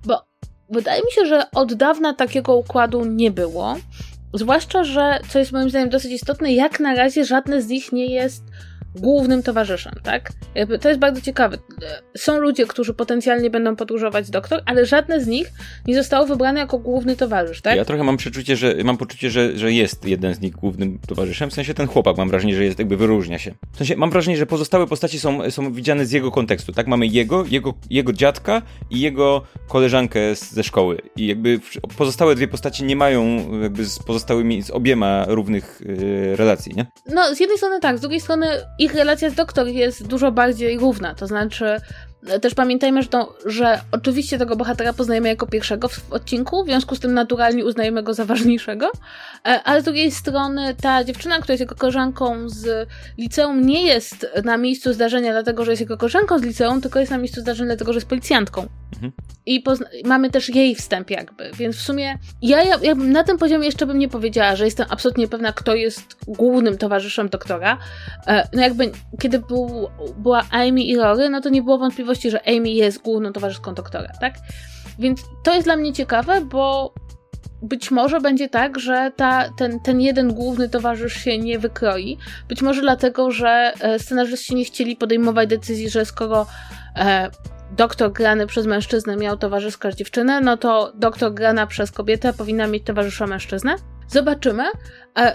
Bo 0.06 0.26
wydaje 0.70 1.02
mi 1.02 1.12
się, 1.12 1.26
że 1.26 1.50
od 1.50 1.74
dawna 1.74 2.14
takiego 2.14 2.56
układu 2.56 3.04
nie 3.04 3.30
było. 3.30 3.76
Zwłaszcza, 4.34 4.84
że, 4.84 5.20
co 5.28 5.38
jest 5.38 5.52
moim 5.52 5.70
zdaniem 5.70 5.88
dosyć 5.88 6.12
istotne, 6.12 6.52
jak 6.52 6.80
na 6.80 6.94
razie 6.94 7.24
żadne 7.24 7.62
z 7.62 7.68
nich 7.68 7.92
nie 7.92 8.06
jest 8.06 8.42
głównym 9.00 9.42
towarzyszem, 9.42 9.92
tak? 10.02 10.32
Jakby 10.54 10.78
to 10.78 10.88
jest 10.88 11.00
bardzo 11.00 11.20
ciekawe. 11.20 11.58
Są 12.16 12.38
ludzie, 12.38 12.66
którzy 12.66 12.94
potencjalnie 12.94 13.50
będą 13.50 13.76
podróżować 13.76 14.26
z 14.26 14.30
doktor, 14.30 14.62
ale 14.66 14.86
żadne 14.86 15.20
z 15.20 15.26
nich 15.26 15.52
nie 15.86 15.94
zostało 15.94 16.26
wybrane 16.26 16.60
jako 16.60 16.78
główny 16.78 17.16
towarzysz, 17.16 17.62
tak? 17.62 17.76
Ja 17.76 17.84
trochę 17.84 18.04
mam 18.04 18.16
przeczucie, 18.16 18.56
że 18.56 18.74
mam 18.84 18.96
poczucie, 18.96 19.30
że, 19.30 19.58
że 19.58 19.72
jest 19.72 20.04
jeden 20.04 20.34
z 20.34 20.40
nich 20.40 20.52
głównym 20.52 20.98
towarzyszem, 21.06 21.50
w 21.50 21.54
sensie 21.54 21.74
ten 21.74 21.86
chłopak, 21.86 22.16
mam 22.16 22.28
wrażenie, 22.28 22.56
że 22.56 22.64
jest 22.64 22.78
jakby 22.78 22.96
wyróżnia 22.96 23.38
się. 23.38 23.54
W 23.72 23.76
sensie 23.76 23.96
mam 23.96 24.10
wrażenie, 24.10 24.36
że 24.36 24.46
pozostałe 24.46 24.86
postaci 24.86 25.20
są, 25.20 25.50
są 25.50 25.72
widziane 25.72 26.06
z 26.06 26.12
jego 26.12 26.30
kontekstu, 26.30 26.72
tak? 26.72 26.86
Mamy 26.86 27.06
jego, 27.06 27.44
jego, 27.44 27.74
jego 27.90 28.12
dziadka 28.12 28.62
i 28.90 29.00
jego 29.00 29.42
koleżankę 29.68 30.20
ze 30.34 30.62
szkoły 30.62 30.98
i 31.16 31.26
jakby 31.26 31.60
pozostałe 31.98 32.34
dwie 32.34 32.48
postaci 32.48 32.84
nie 32.84 32.96
mają 32.96 33.46
jakby 33.62 33.84
z 33.84 33.98
pozostałymi, 33.98 34.62
z 34.62 34.70
obiema 34.70 35.24
równych 35.28 35.80
yy, 35.86 36.36
relacji, 36.36 36.74
nie? 36.76 36.86
No, 37.06 37.34
z 37.34 37.40
jednej 37.40 37.58
strony 37.58 37.80
tak, 37.80 37.98
z 37.98 38.00
drugiej 38.00 38.20
strony 38.20 38.46
ich 38.86 38.94
relacja 38.94 39.30
z 39.30 39.34
doktor 39.34 39.66
jest 39.66 40.06
dużo 40.06 40.32
bardziej 40.32 40.78
równa, 40.78 41.14
to 41.14 41.26
znaczy 41.26 41.80
też 42.40 42.54
pamiętajmy, 42.54 43.02
że, 43.02 43.08
to, 43.08 43.36
że 43.46 43.80
oczywiście 43.92 44.38
tego 44.38 44.56
bohatera 44.56 44.92
poznajemy 44.92 45.28
jako 45.28 45.46
pierwszego 45.46 45.88
w 45.88 46.12
odcinku, 46.12 46.64
w 46.64 46.66
związku 46.66 46.94
z 46.94 47.00
tym 47.00 47.14
naturalnie 47.14 47.64
uznajemy 47.64 48.02
go 48.02 48.14
za 48.14 48.24
ważniejszego, 48.24 48.90
e, 49.46 49.62
ale 49.64 49.80
z 49.80 49.84
drugiej 49.84 50.10
strony 50.10 50.74
ta 50.82 51.04
dziewczyna, 51.04 51.38
która 51.38 51.52
jest 51.52 51.60
jego 51.60 51.74
koleżanką 51.74 52.48
z 52.48 52.88
liceum, 53.18 53.66
nie 53.66 53.86
jest 53.86 54.26
na 54.44 54.56
miejscu 54.56 54.92
zdarzenia 54.92 55.32
dlatego, 55.32 55.64
że 55.64 55.72
jest 55.72 55.80
jego 55.80 55.96
koleżanką 55.96 56.38
z 56.38 56.42
liceum, 56.42 56.80
tylko 56.80 57.00
jest 57.00 57.12
na 57.12 57.18
miejscu 57.18 57.40
zdarzenia 57.40 57.68
dlatego, 57.68 57.92
że 57.92 57.96
jest 57.96 58.08
policjantką. 58.08 58.66
Mhm. 58.92 59.12
I 59.46 59.64
mamy 60.04 60.30
też 60.30 60.48
jej 60.48 60.74
wstęp 60.74 61.10
jakby, 61.10 61.50
więc 61.58 61.76
w 61.76 61.80
sumie 61.80 62.18
ja, 62.42 62.62
ja, 62.62 62.78
ja 62.82 62.94
na 62.94 63.24
tym 63.24 63.38
poziomie 63.38 63.66
jeszcze 63.66 63.86
bym 63.86 63.98
nie 63.98 64.08
powiedziała, 64.08 64.56
że 64.56 64.64
jestem 64.64 64.86
absolutnie 64.90 65.28
pewna, 65.28 65.52
kto 65.52 65.74
jest 65.74 66.16
głównym 66.26 66.78
towarzyszem 66.78 67.28
doktora. 67.28 67.78
E, 68.26 68.48
no 68.52 68.62
jakby, 68.62 68.90
kiedy 69.20 69.38
był, 69.38 69.88
była 70.18 70.42
Amy 70.50 70.82
i 70.82 70.96
Rory, 70.96 71.28
no 71.28 71.40
to 71.40 71.48
nie 71.48 71.62
było 71.62 71.78
wątpliwości, 71.78 72.15
że 72.22 72.48
Amy 72.48 72.70
jest 72.70 73.02
główną 73.02 73.32
towarzyszką 73.32 73.74
doktora, 73.74 74.12
tak? 74.20 74.34
Więc 74.98 75.20
to 75.42 75.54
jest 75.54 75.66
dla 75.66 75.76
mnie 75.76 75.92
ciekawe, 75.92 76.40
bo 76.40 76.94
być 77.62 77.90
może 77.90 78.20
będzie 78.20 78.48
tak, 78.48 78.78
że 78.78 79.12
ta, 79.16 79.50
ten, 79.56 79.80
ten 79.80 80.00
jeden 80.00 80.34
główny 80.34 80.68
towarzysz 80.68 81.14
się 81.14 81.38
nie 81.38 81.58
wykroi. 81.58 82.18
Być 82.48 82.62
może 82.62 82.80
dlatego, 82.80 83.30
że 83.30 83.72
e, 83.80 83.98
scenarzyści 83.98 84.54
nie 84.54 84.64
chcieli 84.64 84.96
podejmować 84.96 85.48
decyzji, 85.48 85.90
że 85.90 86.04
skoro 86.04 86.46
e, 86.96 87.30
doktor 87.70 88.12
grany 88.12 88.46
przez 88.46 88.66
mężczyznę 88.66 89.16
miał 89.16 89.36
towarzyska 89.36 89.92
dziewczynę, 89.92 90.40
no 90.40 90.56
to 90.56 90.92
doktor 90.94 91.34
grana 91.34 91.66
przez 91.66 91.90
kobietę 91.90 92.32
powinna 92.32 92.66
mieć 92.66 92.84
towarzysza 92.84 93.26
mężczyznę. 93.26 93.76
Zobaczymy. 94.08 94.64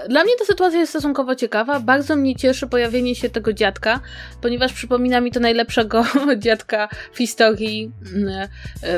Dla 0.09 0.23
mnie 0.23 0.33
ta 0.39 0.45
sytuacja 0.45 0.79
jest 0.79 0.89
stosunkowo 0.89 1.35
ciekawa. 1.35 1.79
Bardzo 1.79 2.15
mnie 2.15 2.35
cieszy 2.35 2.67
pojawienie 2.67 3.15
się 3.15 3.29
tego 3.29 3.53
dziadka, 3.53 3.99
ponieważ 4.41 4.73
przypomina 4.73 5.21
mi 5.21 5.31
to 5.31 5.39
najlepszego 5.39 6.03
dziadka 6.37 6.89
w 7.13 7.17
historii, 7.17 7.91
mm, 8.15 8.47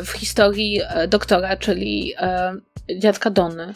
w 0.05 0.11
historii 0.11 0.81
e, 0.89 1.07
doktora, 1.07 1.57
czyli 1.57 2.13
e, 2.17 2.55
dziadka 2.99 3.29
Donny. 3.29 3.73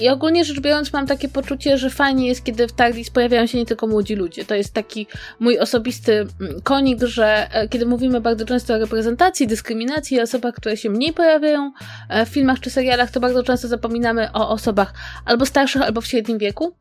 I 0.00 0.08
ogólnie 0.08 0.44
rzecz 0.44 0.60
biorąc, 0.60 0.92
mam 0.92 1.06
takie 1.06 1.28
poczucie, 1.28 1.78
że 1.78 1.90
fajnie 1.90 2.26
jest, 2.26 2.44
kiedy 2.44 2.68
w 2.68 2.72
TARDIS 2.72 3.10
pojawiają 3.10 3.46
się 3.46 3.58
nie 3.58 3.66
tylko 3.66 3.86
młodzi 3.86 4.14
ludzie. 4.14 4.44
To 4.44 4.54
jest 4.54 4.74
taki 4.74 5.06
mój 5.40 5.58
osobisty 5.58 6.26
mm, 6.40 6.60
konik, 6.62 7.02
że 7.02 7.48
e, 7.52 7.68
kiedy 7.68 7.86
mówimy 7.86 8.20
bardzo 8.20 8.44
często 8.44 8.74
o 8.74 8.78
reprezentacji, 8.78 9.46
dyskryminacji, 9.46 10.20
osobach, 10.20 10.54
które 10.54 10.76
się 10.76 10.90
mniej 10.90 11.12
pojawiają 11.12 11.72
e, 12.08 12.26
w 12.26 12.28
filmach 12.28 12.60
czy 12.60 12.70
serialach, 12.70 13.10
to 13.10 13.20
bardzo 13.20 13.42
często 13.42 13.68
zapominamy 13.68 14.32
o 14.32 14.50
osobach 14.50 14.94
albo 15.24 15.46
starszych, 15.46 15.82
albo 15.82 16.00
w 16.00 16.06
średnim 16.06 16.38
wieku 16.38 16.74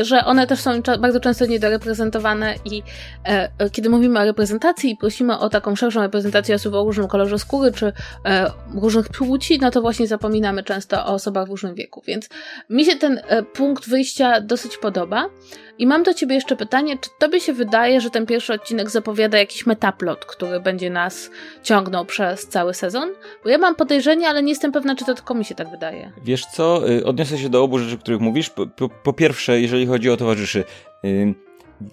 że 0.00 0.24
one 0.24 0.46
też 0.46 0.60
są 0.60 0.70
bardzo 1.00 1.20
często 1.20 1.46
niedoreprezentowane 1.46 2.54
i 2.64 2.82
e, 3.24 3.50
e, 3.58 3.70
kiedy 3.70 3.90
mówimy 3.90 4.20
o 4.20 4.24
reprezentacji 4.24 4.90
i 4.90 4.96
prosimy 4.96 5.38
o 5.38 5.48
taką 5.48 5.76
szerszą 5.76 6.00
reprezentację 6.00 6.54
osób 6.54 6.74
o 6.74 6.84
różnym 6.84 7.08
kolorze 7.08 7.38
skóry 7.38 7.72
czy 7.72 7.92
e, 8.24 8.50
różnych 8.74 9.08
płci, 9.08 9.58
no 9.58 9.70
to 9.70 9.80
właśnie 9.80 10.06
zapominamy 10.06 10.62
często 10.62 11.06
o 11.06 11.14
osobach 11.14 11.46
w 11.46 11.50
różnym 11.50 11.74
wieku. 11.74 12.02
Więc 12.06 12.28
mi 12.70 12.84
się 12.84 12.96
ten 12.96 13.20
e, 13.26 13.42
punkt 13.42 13.88
wyjścia 13.88 14.40
dosyć 14.40 14.76
podoba. 14.76 15.28
I 15.78 15.86
mam 15.86 16.02
do 16.02 16.14
ciebie 16.14 16.34
jeszcze 16.34 16.56
pytanie, 16.56 16.98
czy 16.98 17.10
tobie 17.18 17.40
się 17.40 17.52
wydaje, 17.52 18.00
że 18.00 18.10
ten 18.10 18.26
pierwszy 18.26 18.52
odcinek 18.52 18.90
zapowiada 18.90 19.38
jakiś 19.38 19.66
metaplot, 19.66 20.24
który 20.24 20.60
będzie 20.60 20.90
nas 20.90 21.30
ciągnął 21.62 22.04
przez 22.04 22.48
cały 22.48 22.74
sezon? 22.74 23.08
Bo 23.44 23.50
ja 23.50 23.58
mam 23.58 23.74
podejrzenie, 23.74 24.28
ale 24.28 24.42
nie 24.42 24.48
jestem 24.48 24.72
pewna, 24.72 24.96
czy 24.96 25.04
to 25.04 25.14
tylko 25.14 25.34
mi 25.34 25.44
się 25.44 25.54
tak 25.54 25.70
wydaje. 25.70 26.12
Wiesz 26.24 26.46
co, 26.46 26.90
y, 26.90 27.04
odniosę 27.04 27.38
się 27.38 27.48
do 27.48 27.62
obu 27.62 27.78
rzeczy, 27.78 27.98
których 27.98 28.20
mówisz. 28.20 28.50
Po, 28.50 28.66
po, 28.66 28.88
po 28.88 29.12
pierwsze, 29.12 29.60
jeżeli 29.60 29.86
chodzi 29.86 30.10
o 30.10 30.16
towarzyszy, 30.16 30.64
yy, 31.02 31.34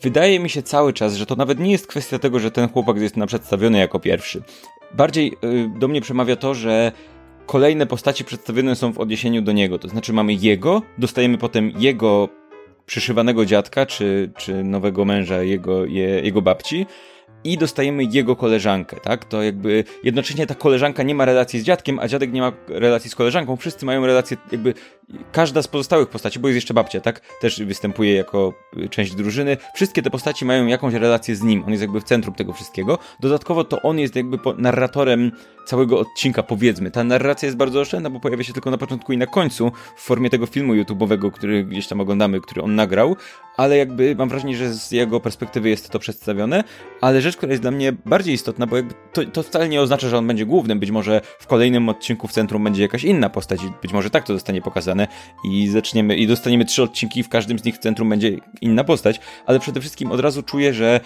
wydaje 0.02 0.40
mi 0.40 0.50
się 0.50 0.64
cały 0.64 0.94
czas, 0.94 1.16
że 1.16 1.26
to 1.26 1.36
nawet 1.36 1.60
nie 1.60 1.72
jest 1.72 1.88
kwestia 1.88 2.20
tego, 2.20 2.40
że 2.40 2.52
ten 2.52 2.70
chłopak 2.70 2.98
jest 2.98 3.18
nam 3.18 3.28
przedstawiony 3.28 3.78
jako 3.78 4.00
pierwszy. 4.00 4.42
Bardziej 4.94 5.38
yy, 5.42 5.80
do 5.80 5.88
mnie 5.88 6.02
przemawia 6.02 6.36
to, 6.36 6.54
że 6.54 6.92
kolejne 7.46 7.86
postaci 7.86 8.26
przedstawione 8.26 8.76
są 8.76 8.94
w 8.94 9.00
odniesieniu 9.00 9.42
do 9.42 9.52
niego. 9.52 9.80
To 9.80 9.88
znaczy 9.88 10.14
mamy 10.14 10.34
jego, 10.34 10.82
dostajemy 10.98 11.38
potem 11.38 11.72
jego 11.78 12.30
przyszywanego 12.86 13.46
dziadka, 13.46 13.86
czy, 13.86 14.30
czy 14.38 14.64
nowego 14.64 15.06
męża 15.06 15.44
jego, 15.44 15.86
je, 15.86 16.08
jego 16.08 16.42
babci, 16.42 16.86
i 17.46 17.58
dostajemy 17.58 18.04
jego 18.04 18.36
koleżankę, 18.36 18.98
tak? 19.04 19.26
To 19.26 19.44
jakby 19.44 19.84
jednocześnie 20.04 20.48
ta 20.48 20.56
koleżanka 20.56 21.04
nie 21.04 21.16
ma 21.16 21.26
relacji 21.26 21.60
z 21.60 21.64
dziadkiem, 21.64 22.00
a 22.00 22.08
dziadek 22.08 22.34
nie 22.34 22.42
ma 22.42 22.52
relacji 22.68 23.10
z 23.10 23.16
koleżanką. 23.16 23.56
Wszyscy 23.56 23.86
mają 23.86 24.06
relacje, 24.06 24.38
jakby 24.52 24.74
każda 25.32 25.62
z 25.62 25.68
pozostałych 25.68 26.10
postaci, 26.10 26.40
bo 26.40 26.48
jest 26.48 26.56
jeszcze 26.56 26.74
babcia, 26.74 27.02
tak? 27.02 27.22
Też 27.42 27.64
występuje 27.64 28.16
jako 28.16 28.54
część 28.90 29.16
drużyny. 29.16 29.58
Wszystkie 29.76 30.02
te 30.02 30.10
postaci 30.10 30.46
mają 30.46 30.66
jakąś 30.68 30.94
relację 30.94 31.36
z 31.36 31.44
nim. 31.44 31.64
On 31.64 31.72
jest 31.72 31.82
jakby 31.82 32.02
w 32.02 32.04
centrum 32.04 32.36
tego 32.36 32.54
wszystkiego. 32.54 32.98
Dodatkowo 33.20 33.64
to 33.64 33.82
on 33.82 34.00
jest 34.00 34.16
jakby 34.16 34.40
narratorem 34.58 35.32
całego 35.66 36.00
odcinka, 36.00 36.44
powiedzmy. 36.44 36.92
Ta 36.92 37.04
narracja 37.04 37.46
jest 37.46 37.58
bardzo 37.58 37.80
oszczędna, 37.80 38.10
bo 38.10 38.20
pojawia 38.20 38.44
się 38.44 38.54
tylko 38.54 38.72
na 38.72 38.78
początku 38.78 39.14
i 39.14 39.18
na 39.18 39.28
końcu 39.28 39.72
w 39.96 40.02
formie 40.02 40.30
tego 40.30 40.46
filmu 40.46 40.74
YouTube'owego, 40.74 41.32
który 41.32 41.64
gdzieś 41.64 41.88
tam 41.88 42.02
oglądamy, 42.02 42.42
który 42.42 42.62
on 42.62 42.76
nagrał, 42.76 43.16
ale 43.58 43.78
jakby 43.78 44.16
mam 44.16 44.30
wrażenie, 44.30 44.58
że 44.58 44.74
z 44.74 44.92
jego 44.92 45.20
perspektywy 45.20 45.70
jest 45.70 45.90
to 45.90 46.00
przedstawione, 46.00 46.64
ale 47.02 47.22
rzecz, 47.22 47.38
która 47.38 47.52
jest 47.52 47.62
dla 47.62 47.72
mnie 47.72 47.94
bardziej 48.06 48.34
istotna, 48.34 48.68
bo 48.68 48.76
jakby 48.76 48.94
to, 49.14 49.26
to 49.26 49.44
wcale 49.44 49.70
nie 49.70 49.82
oznacza, 49.82 50.10
że 50.10 50.18
on 50.18 50.28
będzie 50.28 50.46
głównym, 50.46 50.80
być 50.80 50.92
może 50.92 51.22
w 51.40 51.48
kolejnym 51.48 51.90
odcinku 51.90 52.28
w 52.28 52.32
centrum 52.32 52.64
będzie 52.64 52.82
jakaś 52.82 53.04
inna 53.04 53.30
postać. 53.30 53.60
Być 53.82 53.94
może 53.94 54.10
tak 54.10 54.26
to 54.26 54.34
zostanie 54.34 54.62
pokazane 54.62 55.08
i 55.44 55.68
zaczniemy, 55.68 56.16
i 56.16 56.28
dostaniemy 56.28 56.66
trzy 56.66 56.84
odcinki, 56.84 57.24
w 57.24 57.30
każdym 57.30 57.60
z 57.60 57.64
nich 57.64 57.76
w 57.76 57.80
centrum 57.80 58.10
będzie 58.10 58.38
inna 58.62 58.84
postać, 58.84 59.20
ale 59.46 59.60
przede 59.60 59.80
wszystkim 59.80 60.12
od 60.12 60.20
razu 60.20 60.44
czuję, 60.44 60.74
że 60.74 61.00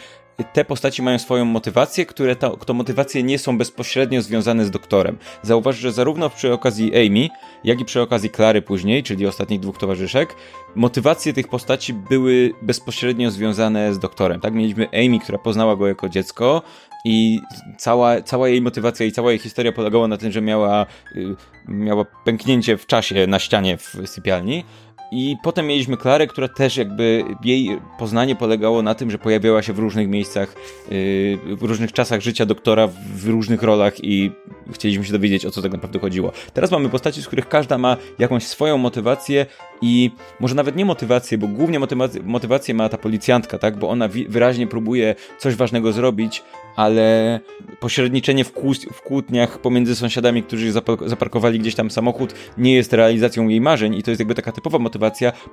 te 0.43 0.65
postaci 0.65 1.01
mają 1.01 1.19
swoją 1.19 1.45
motywację, 1.45 2.05
które 2.05 2.35
to, 2.35 2.57
to 2.57 2.73
motywacje 2.73 3.23
nie 3.23 3.39
są 3.39 3.57
bezpośrednio 3.57 4.21
związane 4.21 4.65
z 4.65 4.71
doktorem. 4.71 5.17
Zauważ, 5.41 5.77
że 5.77 5.91
zarówno 5.91 6.29
przy 6.29 6.53
okazji 6.53 7.07
Amy, 7.07 7.27
jak 7.63 7.79
i 7.81 7.85
przy 7.85 8.01
okazji 8.01 8.29
Klary 8.29 8.61
później, 8.61 9.03
czyli 9.03 9.27
ostatnich 9.27 9.59
dwóch 9.59 9.77
towarzyszek, 9.77 10.35
motywacje 10.75 11.33
tych 11.33 11.47
postaci 11.47 11.93
były 11.93 12.53
bezpośrednio 12.61 13.31
związane 13.31 13.93
z 13.93 13.99
doktorem. 13.99 14.41
Tak, 14.41 14.53
mieliśmy 14.53 14.87
Amy, 14.87 15.19
która 15.19 15.37
poznała 15.37 15.75
go 15.75 15.87
jako 15.87 16.09
dziecko, 16.09 16.61
i 17.03 17.41
cała, 17.77 18.21
cała 18.21 18.49
jej 18.49 18.61
motywacja 18.61 19.05
i 19.05 19.11
cała 19.11 19.31
jej 19.31 19.39
historia 19.39 19.71
polegała 19.71 20.07
na 20.07 20.17
tym, 20.17 20.31
że 20.31 20.41
miała, 20.41 20.85
y, 21.15 21.35
miała 21.67 22.05
pęknięcie 22.05 22.77
w 22.77 22.85
czasie 22.85 23.27
na 23.27 23.39
ścianie 23.39 23.77
w 23.77 23.95
sypialni. 24.05 24.63
I 25.11 25.37
potem 25.43 25.67
mieliśmy 25.67 25.97
Klarę, 25.97 26.27
która 26.27 26.47
też 26.47 26.77
jakby 26.77 27.23
jej 27.43 27.77
poznanie 27.99 28.35
polegało 28.35 28.81
na 28.81 28.95
tym, 28.95 29.11
że 29.11 29.17
pojawiała 29.17 29.61
się 29.61 29.73
w 29.73 29.79
różnych 29.79 30.07
miejscach, 30.07 30.55
yy, 30.91 31.55
w 31.55 31.63
różnych 31.63 31.93
czasach 31.93 32.21
życia 32.21 32.45
doktora, 32.45 32.87
w 33.15 33.27
różnych 33.27 33.63
rolach 33.63 34.03
i 34.03 34.31
chcieliśmy 34.73 35.05
się 35.05 35.11
dowiedzieć, 35.11 35.45
o 35.45 35.51
co 35.51 35.61
tak 35.61 35.71
naprawdę 35.71 35.99
chodziło. 35.99 36.31
Teraz 36.53 36.71
mamy 36.71 36.89
postaci, 36.89 37.21
z 37.21 37.27
których 37.27 37.49
każda 37.49 37.77
ma 37.77 37.97
jakąś 38.19 38.43
swoją 38.43 38.77
motywację 38.77 39.45
i 39.81 40.11
może 40.39 40.55
nawet 40.55 40.75
nie 40.75 40.85
motywację, 40.85 41.37
bo 41.37 41.47
głównie 41.47 41.79
motywację, 42.23 42.73
ma 42.73 42.89
ta 42.89 42.97
policjantka, 42.97 43.57
tak? 43.57 43.77
Bo 43.77 43.89
ona 43.89 44.07
wyraźnie 44.27 44.67
próbuje 44.67 45.15
coś 45.37 45.55
ważnego 45.55 45.91
zrobić, 45.91 46.43
ale 46.75 47.39
pośredniczenie 47.79 48.43
w, 48.43 48.51
w 48.93 49.01
kłótniach 49.01 49.59
pomiędzy 49.59 49.95
sąsiadami, 49.95 50.43
którzy 50.43 50.71
zaparkowali 51.05 51.59
gdzieś 51.59 51.75
tam 51.75 51.91
samochód, 51.91 52.33
nie 52.57 52.75
jest 52.75 52.93
realizacją 52.93 53.47
jej 53.47 53.61
marzeń 53.61 53.95
i 53.95 54.03
to 54.03 54.11
jest 54.11 54.19
jakby 54.19 54.35
taka 54.35 54.51
typowa 54.51 54.79
motywacja. 54.79 54.98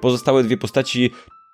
Pozostałe 0.00 0.42
dwie 0.42 0.56
postaci 0.56 1.10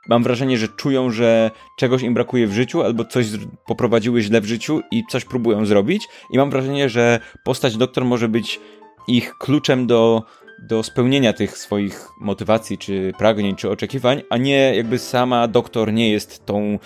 mam 0.09 0.23
wrażenie, 0.23 0.59
że 0.59 0.69
czują, 0.69 1.11
że 1.11 1.51
czegoś 1.79 2.03
im 2.03 2.15
brakuje 2.15 2.47
w 2.47 2.53
życiu, 2.53 2.83
albo 2.83 3.05
coś 3.05 3.27
poprowadziły 3.67 4.21
źle 4.23 4.41
w 4.41 4.45
życiu 4.45 4.81
i 4.91 5.03
coś 5.11 5.25
próbują 5.25 5.67
zrobić. 5.67 6.09
I 6.31 6.39
mam 6.39 6.51
wrażenie, 6.51 6.89
że 6.89 7.21
postać 7.45 7.77
doktor 7.77 8.05
może 8.05 8.29
być 8.29 8.61
ich 9.09 9.35
kluczem 9.39 9.87
do, 9.87 10.23
do 10.69 10.83
spełnienia 10.83 11.33
tych 11.33 11.59
swoich 11.59 12.09
motywacji, 12.21 12.79
czy 12.79 13.13
pragnień, 13.19 13.57
czy 13.57 13.71
oczekiwań, 13.71 14.23
a 14.31 14.37
nie 14.37 14.75
jakby 14.77 14.99
sama 14.99 15.49
doktor 15.49 15.93
nie 15.93 16.11
jest 16.11 16.47
tą 16.47 16.79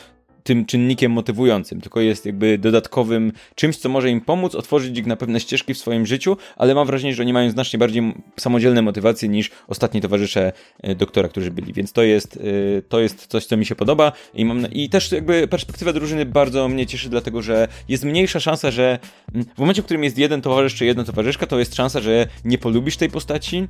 tym 0.47 0.67
czynnikiem 0.67 1.13
motywującym, 1.13 1.81
tylko 1.81 2.01
jest 2.01 2.27
jakby 2.27 2.59
dodatkowym 2.59 3.33
czymś, 3.55 3.77
co 3.77 3.89
może 3.89 4.11
im 4.11 4.21
pomóc, 4.21 4.55
otworzyć 4.55 4.99
ich 4.99 5.07
na 5.07 5.17
pewne 5.17 5.41
ścieżki 5.41 5.75
w 5.75 5.79
swoim 5.79 6.07
życiu, 6.07 6.37
ale 6.57 6.75
mam 6.75 6.87
wrażenie, 6.87 7.15
że 7.15 7.23
oni 7.23 7.33
mają 7.33 7.51
znacznie 7.51 7.79
bardziej 7.79 8.15
samodzielne 8.41 8.83
motywacje 8.83 9.29
niż 9.29 9.51
ostatni 9.69 10.01
towarzysze 10.01 10.53
e, 10.83 10.95
doktora, 10.95 11.29
którzy 11.29 11.51
byli, 11.51 11.73
więc 11.73 11.93
to 11.93 12.03
jest, 12.03 12.37
e, 12.37 12.83
to 12.83 13.01
jest 13.01 13.27
coś, 13.27 13.47
co 13.47 13.57
mi 13.57 13.67
się 13.67 13.75
podoba 13.75 14.13
i, 14.35 14.45
mam, 14.45 14.73
i 14.73 14.89
też 14.89 15.13
jakby 15.13 15.49
perspektywa 15.49 15.93
drużyny 15.93 16.27
bardzo 16.27 16.69
mnie 16.69 16.87
cieszy, 16.87 17.09
dlatego 17.09 17.43
że 17.43 17.69
jest 17.89 18.05
mniejsza 18.05 18.41
szansa, 18.41 18.71
że 18.71 18.99
w 19.57 19.59
momencie, 19.59 19.83
w 19.83 19.85
którym 19.85 20.05
jest 20.05 20.19
jeden 20.19 20.43
towarzysz 20.43 20.75
czy 20.75 20.87
jedna 20.87 21.05
towarzyszka, 21.05 21.47
to 21.47 21.59
jest 21.59 21.75
szansa, 21.75 22.01
że 22.01 22.27
nie 22.45 22.59
polubisz 22.59 22.97
tej 22.97 23.11
postaci, 23.11 23.69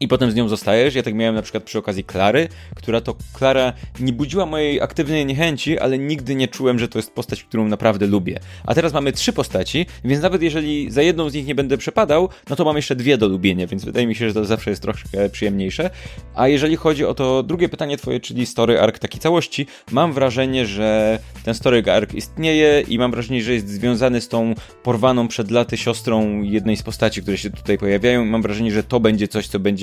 i 0.00 0.08
potem 0.08 0.30
z 0.30 0.34
nią 0.34 0.48
zostajesz. 0.48 0.94
Ja 0.94 1.02
tak 1.02 1.14
miałem 1.14 1.34
na 1.34 1.42
przykład 1.42 1.64
przy 1.64 1.78
okazji 1.78 2.04
Klary, 2.04 2.48
która 2.76 3.00
to 3.00 3.16
Klara 3.32 3.72
nie 4.00 4.12
budziła 4.12 4.46
mojej 4.46 4.80
aktywnej 4.80 5.26
niechęci, 5.26 5.78
ale 5.78 5.98
nigdy 5.98 6.34
nie 6.34 6.48
czułem, 6.48 6.78
że 6.78 6.88
to 6.88 6.98
jest 6.98 7.12
postać, 7.12 7.44
którą 7.44 7.68
naprawdę 7.68 8.06
lubię. 8.06 8.40
A 8.66 8.74
teraz 8.74 8.92
mamy 8.92 9.12
trzy 9.12 9.32
postaci, 9.32 9.86
więc 10.04 10.22
nawet 10.22 10.42
jeżeli 10.42 10.90
za 10.90 11.02
jedną 11.02 11.30
z 11.30 11.34
nich 11.34 11.46
nie 11.46 11.54
będę 11.54 11.78
przepadał, 11.78 12.28
no 12.50 12.56
to 12.56 12.64
mam 12.64 12.76
jeszcze 12.76 12.96
dwie 12.96 13.18
do 13.18 13.28
lubienia, 13.28 13.66
więc 13.66 13.84
wydaje 13.84 14.06
mi 14.06 14.14
się, 14.14 14.28
że 14.28 14.34
to 14.34 14.44
zawsze 14.44 14.70
jest 14.70 14.82
troszkę 14.82 15.28
przyjemniejsze. 15.28 15.90
A 16.34 16.48
jeżeli 16.48 16.76
chodzi 16.76 17.04
o 17.04 17.14
to 17.14 17.42
drugie 17.42 17.68
pytanie 17.68 17.96
twoje, 17.96 18.20
czyli 18.20 18.46
story 18.46 18.80
arc 18.80 18.98
takiej 18.98 19.20
całości, 19.20 19.66
mam 19.92 20.12
wrażenie, 20.12 20.66
że 20.66 21.18
ten 21.44 21.54
story 21.54 21.82
arc 21.92 22.14
istnieje 22.14 22.84
i 22.88 22.98
mam 22.98 23.10
wrażenie, 23.10 23.42
że 23.42 23.52
jest 23.52 23.68
związany 23.68 24.20
z 24.20 24.28
tą 24.28 24.54
porwaną 24.82 25.28
przed 25.28 25.50
laty 25.50 25.76
siostrą 25.76 26.42
jednej 26.42 26.76
z 26.76 26.82
postaci, 26.82 27.22
które 27.22 27.38
się 27.38 27.50
tutaj 27.50 27.78
pojawiają. 27.78 28.24
Mam 28.24 28.42
wrażenie, 28.42 28.72
że 28.72 28.82
to 28.82 29.00
będzie 29.00 29.28
coś, 29.28 29.46
co 29.48 29.58
będzie 29.58 29.81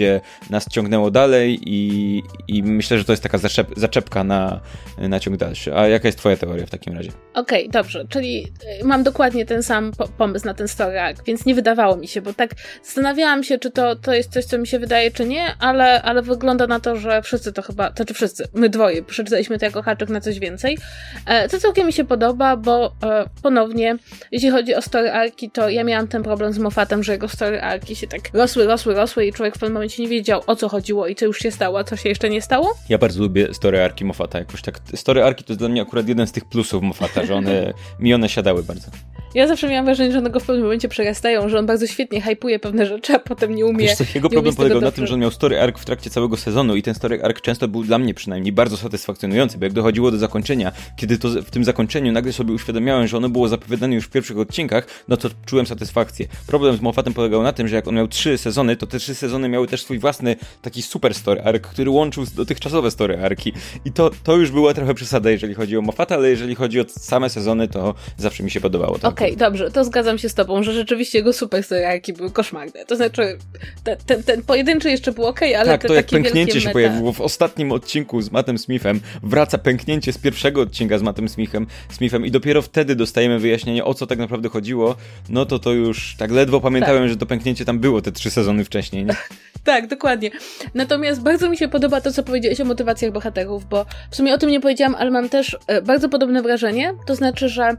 nas 0.49 0.69
ciągnęło 0.69 1.11
dalej 1.11 1.59
i, 1.65 2.23
i 2.47 2.63
myślę, 2.63 2.97
że 2.97 3.05
to 3.05 3.13
jest 3.13 3.23
taka 3.23 3.37
zaczep, 3.37 3.67
zaczepka 3.77 4.23
na, 4.23 4.59
na 4.97 5.19
ciąg 5.19 5.37
dalszy. 5.37 5.75
A 5.75 5.87
jaka 5.87 6.07
jest 6.07 6.17
twoja 6.17 6.37
teoria 6.37 6.65
w 6.65 6.69
takim 6.69 6.93
razie? 6.93 7.09
Okej, 7.33 7.59
okay, 7.59 7.71
dobrze, 7.71 8.05
czyli 8.09 8.47
y, 8.81 8.85
mam 8.85 9.03
dokładnie 9.03 9.45
ten 9.45 9.63
sam 9.63 9.91
po 9.97 10.07
pomysł 10.07 10.45
na 10.45 10.53
ten 10.53 10.67
story 10.67 10.99
arc, 10.99 11.23
więc 11.25 11.45
nie 11.45 11.55
wydawało 11.55 11.97
mi 11.97 12.07
się, 12.07 12.21
bo 12.21 12.33
tak 12.33 12.51
zastanawiałam 12.83 13.43
się, 13.43 13.57
czy 13.57 13.71
to, 13.71 13.95
to 13.95 14.13
jest 14.13 14.31
coś, 14.31 14.45
co 14.45 14.57
mi 14.57 14.67
się 14.67 14.79
wydaje, 14.79 15.11
czy 15.11 15.25
nie, 15.25 15.45
ale, 15.59 16.01
ale 16.01 16.21
wygląda 16.21 16.67
na 16.67 16.79
to, 16.79 16.95
że 16.95 17.21
wszyscy 17.21 17.53
to 17.53 17.61
chyba, 17.61 17.91
to 17.91 17.91
czy 17.91 17.95
znaczy 17.95 18.13
wszyscy, 18.13 18.47
my 18.53 18.69
dwoje, 18.69 19.03
przeczytaliśmy 19.03 19.59
to 19.59 19.65
jako 19.65 19.81
haczyk 19.81 20.09
na 20.09 20.21
coś 20.21 20.39
więcej. 20.39 20.77
E, 21.25 21.49
to 21.49 21.59
całkiem 21.59 21.87
mi 21.87 21.93
się 21.93 22.05
podoba, 22.05 22.57
bo 22.57 22.93
e, 23.03 23.25
ponownie, 23.43 23.97
jeśli 24.31 24.49
chodzi 24.49 24.75
o 24.75 24.81
story 24.81 25.11
arki, 25.11 25.51
to 25.51 25.69
ja 25.69 25.83
miałam 25.83 26.07
ten 26.07 26.23
problem 26.23 26.53
z 26.53 26.59
Moffatem, 26.59 27.03
że 27.03 27.11
jego 27.11 27.27
story 27.27 27.61
arki 27.61 27.95
się 27.95 28.07
tak 28.07 28.21
rosły, 28.33 28.65
rosły, 28.65 28.93
rosły 28.93 29.25
i 29.25 29.33
człowiek 29.33 29.55
w 29.55 29.59
pewnym 29.59 29.73
momencie 29.73 29.88
momencie 29.89 30.03
nie 30.03 30.09
wiedział, 30.09 30.41
o 30.47 30.55
co 30.55 30.69
chodziło 30.69 31.07
i 31.07 31.15
co 31.15 31.25
już 31.25 31.39
się 31.39 31.51
stało, 31.51 31.79
a 31.79 31.83
co 31.83 31.95
się 31.95 32.09
jeszcze 32.09 32.29
nie 32.29 32.41
stało. 32.41 32.77
Ja 32.89 32.97
bardzo 32.97 33.21
lubię 33.21 33.53
story 33.53 33.81
arki 33.81 34.05
Moffata, 34.05 34.39
jakoś 34.39 34.61
tak, 34.61 34.79
story 34.95 35.23
arki 35.23 35.43
to 35.43 35.53
jest 35.53 35.59
dla 35.59 35.69
mnie 35.69 35.81
akurat 35.81 36.07
jeden 36.07 36.27
z 36.27 36.31
tych 36.31 36.45
plusów 36.45 36.83
Moffata, 36.83 37.25
że 37.25 37.35
one, 37.35 37.73
mi 37.99 38.13
one 38.13 38.29
siadały 38.29 38.63
bardzo. 38.63 38.91
Ja 39.35 39.47
zawsze 39.47 39.69
miałam 39.69 39.85
wrażenie, 39.85 40.11
że 40.11 40.17
one 40.17 40.29
go 40.29 40.39
w 40.39 40.45
pewnym 40.45 40.63
momencie 40.63 40.89
przerastają, 40.89 41.49
że 41.49 41.59
on 41.59 41.65
bardzo 41.65 41.87
świetnie 41.87 42.21
hypuje 42.21 42.59
pewne 42.59 42.85
rzeczy, 42.85 43.13
a 43.13 43.19
potem 43.19 43.55
nie 43.55 43.65
umie. 43.65 43.85
Wiesz 43.85 43.95
co, 43.95 44.03
jego 44.15 44.29
problem 44.29 44.55
polegał 44.55 44.81
na 44.81 44.91
tym, 44.91 45.07
że 45.07 45.13
on 45.13 45.19
miał 45.19 45.31
story 45.31 45.61
arc 45.61 45.79
w 45.79 45.85
trakcie 45.85 46.09
całego 46.09 46.37
sezonu 46.37 46.75
i 46.75 46.81
ten 46.81 46.95
story 46.95 47.23
arc 47.23 47.41
często 47.41 47.67
był 47.67 47.83
dla 47.83 47.97
mnie 47.97 48.13
przynajmniej 48.13 48.51
bardzo 48.51 48.77
satysfakcjonujący, 48.77 49.57
bo 49.57 49.65
jak 49.65 49.73
dochodziło 49.73 50.11
do 50.11 50.17
zakończenia, 50.17 50.71
kiedy 50.95 51.17
to 51.17 51.29
w 51.29 51.51
tym 51.51 51.63
zakończeniu 51.63 52.11
nagle 52.11 52.33
sobie 52.33 52.53
uświadomiałem, 52.53 53.07
że 53.07 53.17
ono 53.17 53.29
było 53.29 53.47
zapowiadane 53.47 53.95
już 53.95 54.05
w 54.05 54.09
pierwszych 54.09 54.37
odcinkach, 54.37 54.87
no 55.07 55.17
to 55.17 55.29
czułem 55.45 55.65
satysfakcję. 55.65 56.27
Problem 56.47 56.77
z 56.77 56.81
Moffatem 56.81 57.13
polegał 57.13 57.43
na 57.43 57.53
tym, 57.53 57.67
że 57.67 57.75
jak 57.75 57.87
on 57.87 57.95
miał 57.95 58.07
trzy 58.07 58.37
sezony, 58.37 58.75
to 58.75 58.87
te 58.87 58.99
trzy 58.99 59.15
sezony 59.15 59.49
miały 59.49 59.67
też 59.69 59.83
swój 59.83 59.99
własny 59.99 60.35
taki 60.61 60.81
super 60.81 61.13
story 61.13 61.41
arc, 61.41 61.63
który 61.63 61.89
łączył 61.89 62.25
dotychczasowe 62.35 62.91
story 62.91 63.19
arki 63.23 63.53
i 63.85 63.91
to, 63.91 64.11
to 64.23 64.35
już 64.35 64.51
była 64.51 64.73
trochę 64.73 64.93
przesada, 64.93 65.31
jeżeli 65.31 65.53
chodzi 65.53 65.77
o 65.77 65.81
Moffata, 65.81 66.15
ale 66.15 66.29
jeżeli 66.29 66.55
chodzi 66.55 66.79
o 66.79 66.85
same 66.87 67.29
sezony, 67.29 67.67
to 67.67 67.95
zawsze 68.17 68.43
mi 68.43 68.51
się 68.51 68.61
podobało. 68.61 68.93
Okej, 68.95 69.09
okay, 69.09 69.35
dobrze, 69.35 69.71
to 69.71 69.83
zgadzam 69.83 70.17
się 70.17 70.29
z 70.29 70.33
tobą, 70.33 70.63
że 70.63 70.73
rzeczywiście 70.73 71.17
jego 71.17 71.33
super 71.33 71.63
story 71.63 71.85
arki 71.85 72.13
były 72.13 72.31
koszmarne. 72.31 72.85
To 72.85 72.95
znaczy, 72.95 73.37
ten, 73.83 73.97
ten, 74.05 74.23
ten 74.23 74.43
pojedynczy 74.43 74.89
jeszcze 74.89 75.11
był 75.11 75.25
ok, 75.25 75.41
ale 75.41 75.65
tak, 75.65 75.81
te 75.81 75.87
to 75.87 75.93
jak 75.93 76.05
pęknięcie 76.05 76.53
się 76.61 76.67
meta... 76.67 76.73
pojawiło 76.73 77.13
w 77.13 77.21
ostatnim 77.21 77.71
odcinku 77.71 78.21
z 78.21 78.31
Mattem 78.31 78.57
Smithem, 78.57 78.99
wraca 79.23 79.57
pęknięcie 79.57 80.13
z 80.13 80.17
pierwszego 80.17 80.61
odcinka 80.61 80.97
z 80.97 81.01
Mattem 81.01 81.29
Smithem, 81.29 81.67
Smithem 81.89 82.25
i 82.25 82.31
dopiero 82.31 82.61
wtedy 82.61 82.95
dostajemy 82.95 83.39
wyjaśnienie, 83.39 83.85
o 83.85 83.93
co 83.93 84.07
tak 84.07 84.19
naprawdę 84.19 84.49
chodziło, 84.49 84.95
no 85.29 85.45
to 85.45 85.59
to 85.59 85.71
już 85.71 86.15
tak 86.17 86.31
ledwo 86.31 86.61
pamiętałem, 86.61 87.03
tak. 87.03 87.09
że 87.09 87.17
to 87.17 87.25
pęknięcie 87.25 87.65
tam 87.65 87.79
było 87.79 88.01
te 88.01 88.11
trzy 88.11 88.31
sezony 88.31 88.65
wcześniej. 88.65 89.05
Nie? 89.05 89.15
tak, 89.63 89.87
dokładnie. 89.87 90.31
Natomiast 90.73 91.21
bardzo 91.21 91.49
mi 91.49 91.57
się 91.57 91.67
podoba 91.67 92.01
to, 92.01 92.11
co 92.11 92.23
powiedziałeś 92.23 92.61
o 92.61 92.65
motywacjach 92.65 93.11
bohaterów, 93.11 93.65
bo 93.65 93.85
w 94.11 94.15
sumie 94.15 94.33
o 94.33 94.37
tym 94.37 94.49
nie 94.49 94.59
powiedziałam, 94.59 94.95
ale 94.95 95.11
mam 95.11 95.29
też 95.29 95.57
e, 95.67 95.81
bardzo 95.81 96.09
podobne 96.09 96.41
wrażenie, 96.41 96.93
to 97.07 97.15
znaczy, 97.15 97.49
że 97.49 97.69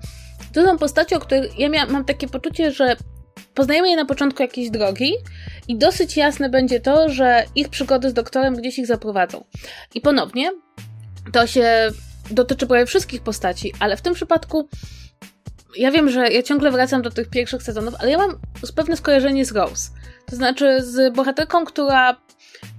to 0.53 0.65
są 0.65 0.79
postacie, 0.79 1.17
o 1.17 1.21
których 1.21 1.59
ja 1.59 1.69
miałam, 1.69 1.93
mam 1.93 2.05
takie 2.05 2.29
poczucie, 2.29 2.73
że 2.73 2.97
poznajemy 3.55 3.91
je 3.91 3.97
na 3.97 4.05
początku 4.05 4.43
jakiejś 4.43 4.71
drogi 4.71 5.13
i 5.69 5.79
dosyć 5.79 6.17
jasne 6.17 6.49
będzie 6.49 6.81
to, 6.81 7.09
że 7.09 7.45
ich 7.55 7.69
przygody 7.69 8.11
z 8.11 8.15
doktorem 8.15 8.57
gdzieś 8.57 8.79
ich 8.79 8.87
zaprowadzą. 8.87 9.45
I 9.95 10.01
ponownie, 10.01 10.51
to 11.33 11.47
się 11.47 11.91
dotyczy 12.31 12.67
prawie 12.67 12.87
wszystkich 12.87 13.23
postaci, 13.23 13.73
ale 13.81 13.97
w 13.97 14.03
tym 14.03 14.15
przypadku 14.15 14.69
ja 15.77 15.91
wiem, 15.91 16.11
że 16.11 16.29
ja 16.29 16.43
ciągle 16.43 16.71
wracam 16.71 17.03
do 17.03 17.11
tych 17.11 17.31
pierwszych 17.31 17.63
sezonów, 17.63 17.95
ale 17.99 18.11
ja 18.11 18.19
mam 18.19 18.39
pewne 18.77 18.97
skojarzenie 18.97 19.45
z 19.45 19.53
Rose. 19.53 19.91
To 20.27 20.37
znaczy 20.37 20.83
z 20.83 21.15
bohaterką, 21.15 21.65
która 21.65 22.17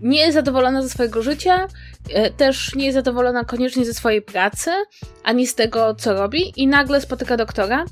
nie 0.02 0.20
jest 0.20 0.34
zadowolona 0.34 0.82
ze 0.82 0.90
swojego 0.90 1.24
życia, 1.24 1.68
e, 2.14 2.32
też 2.32 2.76
nie 2.76 2.86
jest 2.86 2.96
zadowolona 2.96 3.44
koniecznie 3.46 3.86
ze 3.86 3.94
swojej 3.94 4.22
pracy, 4.22 4.72
ani 5.24 5.48
z 5.48 5.56
tego, 5.56 5.96
co 5.96 6.14
robi, 6.14 6.54
i 6.56 6.68
nagle 6.68 7.02
spotyka 7.02 7.38
doktora. 7.38 7.86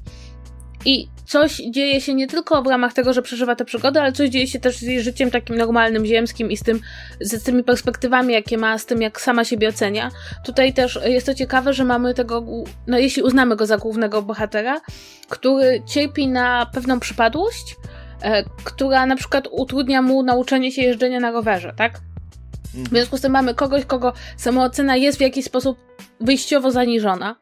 I 0.85 1.07
coś 1.25 1.61
dzieje 1.71 2.01
się 2.01 2.13
nie 2.13 2.27
tylko 2.27 2.61
w 2.63 2.67
ramach 2.67 2.93
tego, 2.93 3.13
że 3.13 3.21
przeżywa 3.21 3.55
tę 3.55 3.65
przygodę, 3.65 4.01
ale 4.01 4.11
coś 4.11 4.29
dzieje 4.29 4.47
się 4.47 4.59
też 4.59 4.77
z 4.77 4.81
jej 4.81 5.01
życiem 5.01 5.31
takim 5.31 5.57
normalnym, 5.57 6.05
ziemskim 6.05 6.51
i 6.51 6.57
z, 6.57 6.63
tym, 6.63 6.79
z 7.21 7.43
tymi 7.43 7.63
perspektywami, 7.63 8.33
jakie 8.33 8.57
ma, 8.57 8.77
z 8.77 8.85
tym, 8.85 9.01
jak 9.01 9.21
sama 9.21 9.45
siebie 9.45 9.69
ocenia. 9.69 10.11
Tutaj 10.45 10.73
też 10.73 10.99
jest 11.05 11.25
to 11.25 11.33
ciekawe, 11.35 11.73
że 11.73 11.85
mamy 11.85 12.13
tego, 12.13 12.43
no 12.87 12.97
jeśli 12.97 13.23
uznamy 13.23 13.55
go 13.55 13.65
za 13.65 13.77
głównego 13.77 14.21
bohatera, 14.21 14.81
który 15.29 15.81
cierpi 15.85 16.27
na 16.27 16.65
pewną 16.73 16.99
przypadłość, 16.99 17.75
e, 18.21 18.43
która 18.63 19.05
na 19.05 19.15
przykład 19.15 19.47
utrudnia 19.51 20.01
mu 20.01 20.23
nauczenie 20.23 20.71
się 20.71 20.81
jeżdżenia 20.81 21.19
na 21.19 21.31
rowerze, 21.31 21.73
tak? 21.77 21.99
W 22.73 22.89
związku 22.89 23.17
z 23.17 23.21
tym 23.21 23.31
mamy 23.31 23.55
kogoś, 23.55 23.85
kogo 23.85 24.13
samoocena 24.37 24.95
jest 24.95 25.17
w 25.17 25.21
jakiś 25.21 25.45
sposób 25.45 25.77
wyjściowo 26.21 26.71
zaniżona. 26.71 27.35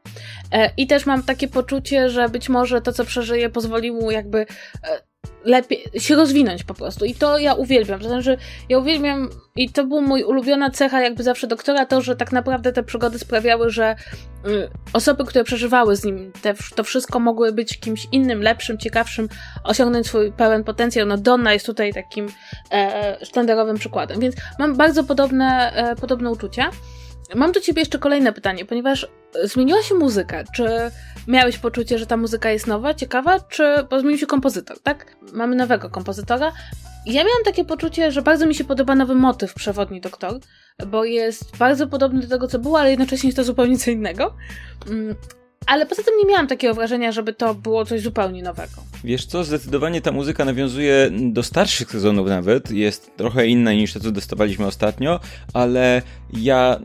E, 0.51 0.71
I 0.77 0.87
też 0.87 1.05
mam 1.05 1.23
takie 1.23 1.47
poczucie, 1.47 2.09
że 2.09 2.29
być 2.29 2.49
może 2.49 2.81
to, 2.81 2.93
co 2.93 3.05
przeżyje, 3.05 3.49
pozwoli 3.49 3.91
mu 3.91 4.11
jakby 4.11 4.39
e, 4.39 5.06
lepiej 5.47 5.83
się 5.99 6.15
rozwinąć 6.15 6.63
po 6.63 6.73
prostu. 6.73 7.05
I 7.05 7.13
to 7.13 7.37
ja 7.37 7.53
uwielbiam. 7.53 7.99
To 7.99 8.07
znaczy, 8.07 8.37
ja 8.69 8.77
uwielbiam, 8.77 9.29
i 9.55 9.69
to 9.69 9.83
był 9.83 10.01
mój 10.01 10.23
ulubiona 10.23 10.69
cecha, 10.69 11.01
jakby 11.01 11.23
zawsze 11.23 11.47
doktora, 11.47 11.85
to, 11.85 12.01
że 12.01 12.15
tak 12.15 12.31
naprawdę 12.31 12.73
te 12.73 12.83
przygody 12.83 13.19
sprawiały, 13.19 13.69
że 13.69 13.95
y, 14.47 14.69
osoby, 14.93 15.25
które 15.25 15.43
przeżywały 15.43 15.95
z 15.95 16.03
nim 16.03 16.31
te, 16.41 16.53
to 16.75 16.83
wszystko 16.83 17.19
mogły 17.19 17.51
być 17.51 17.79
kimś 17.79 18.07
innym, 18.11 18.41
lepszym, 18.41 18.77
ciekawszym, 18.77 19.29
osiągnąć 19.63 20.07
swój 20.07 20.31
pełen 20.31 20.63
potencjał. 20.63 21.07
No 21.07 21.17
Donna 21.17 21.53
jest 21.53 21.65
tutaj 21.65 21.93
takim 21.93 22.27
e, 22.71 23.25
sztandarowym 23.25 23.77
przykładem. 23.77 24.19
Więc 24.19 24.35
mam 24.59 24.75
bardzo 24.75 25.03
podobne, 25.03 25.71
e, 25.75 25.95
podobne 25.95 26.31
uczucia. 26.31 26.69
Mam 27.35 27.51
do 27.51 27.61
ciebie 27.61 27.81
jeszcze 27.81 27.99
kolejne 27.99 28.33
pytanie, 28.33 28.65
ponieważ 28.65 29.07
zmieniła 29.43 29.83
się 29.83 29.95
muzyka. 29.95 30.43
Czy 30.55 30.67
miałeś 31.27 31.57
poczucie, 31.57 31.99
że 31.99 32.05
ta 32.05 32.17
muzyka 32.17 32.51
jest 32.51 32.67
nowa, 32.67 32.93
ciekawa, 32.93 33.39
czy 33.39 33.63
bo 33.89 33.99
zmienił 33.99 34.17
się 34.17 34.25
kompozytor, 34.25 34.79
tak? 34.79 35.17
Mamy 35.33 35.55
nowego 35.55 35.89
kompozytora. 35.89 36.51
Ja 37.05 37.23
miałam 37.23 37.43
takie 37.45 37.65
poczucie, 37.65 38.11
że 38.11 38.21
bardzo 38.21 38.45
mi 38.45 38.55
się 38.55 38.63
podoba 38.63 38.95
nowy 38.95 39.15
motyw 39.15 39.53
Przewodni 39.53 40.01
Doktor, 40.01 40.39
bo 40.87 41.05
jest 41.05 41.57
bardzo 41.57 41.87
podobny 41.87 42.21
do 42.21 42.27
tego, 42.27 42.47
co 42.47 42.59
było, 42.59 42.79
ale 42.79 42.89
jednocześnie 42.89 43.27
jest 43.27 43.37
to 43.37 43.43
zupełnie 43.43 43.77
co 43.77 43.91
innego. 43.91 44.33
Mm, 44.89 45.15
ale 45.67 45.85
poza 45.85 46.03
tym 46.03 46.13
nie 46.17 46.25
miałam 46.25 46.47
takiego 46.47 46.73
wrażenia, 46.73 47.11
żeby 47.11 47.33
to 47.33 47.55
było 47.55 47.85
coś 47.85 48.01
zupełnie 48.01 48.43
nowego. 48.43 48.73
Wiesz 49.03 49.25
co, 49.25 49.43
zdecydowanie 49.43 50.01
ta 50.01 50.11
muzyka 50.11 50.45
nawiązuje 50.45 51.11
do 51.11 51.43
starszych 51.43 51.91
sezonów 51.91 52.27
nawet, 52.27 52.71
jest 52.71 53.11
trochę 53.17 53.47
inna 53.47 53.73
niż 53.73 53.93
to, 53.93 53.99
co 53.99 54.11
dostawaliśmy 54.11 54.65
ostatnio, 54.65 55.19
ale 55.53 56.01
ja 56.33 56.79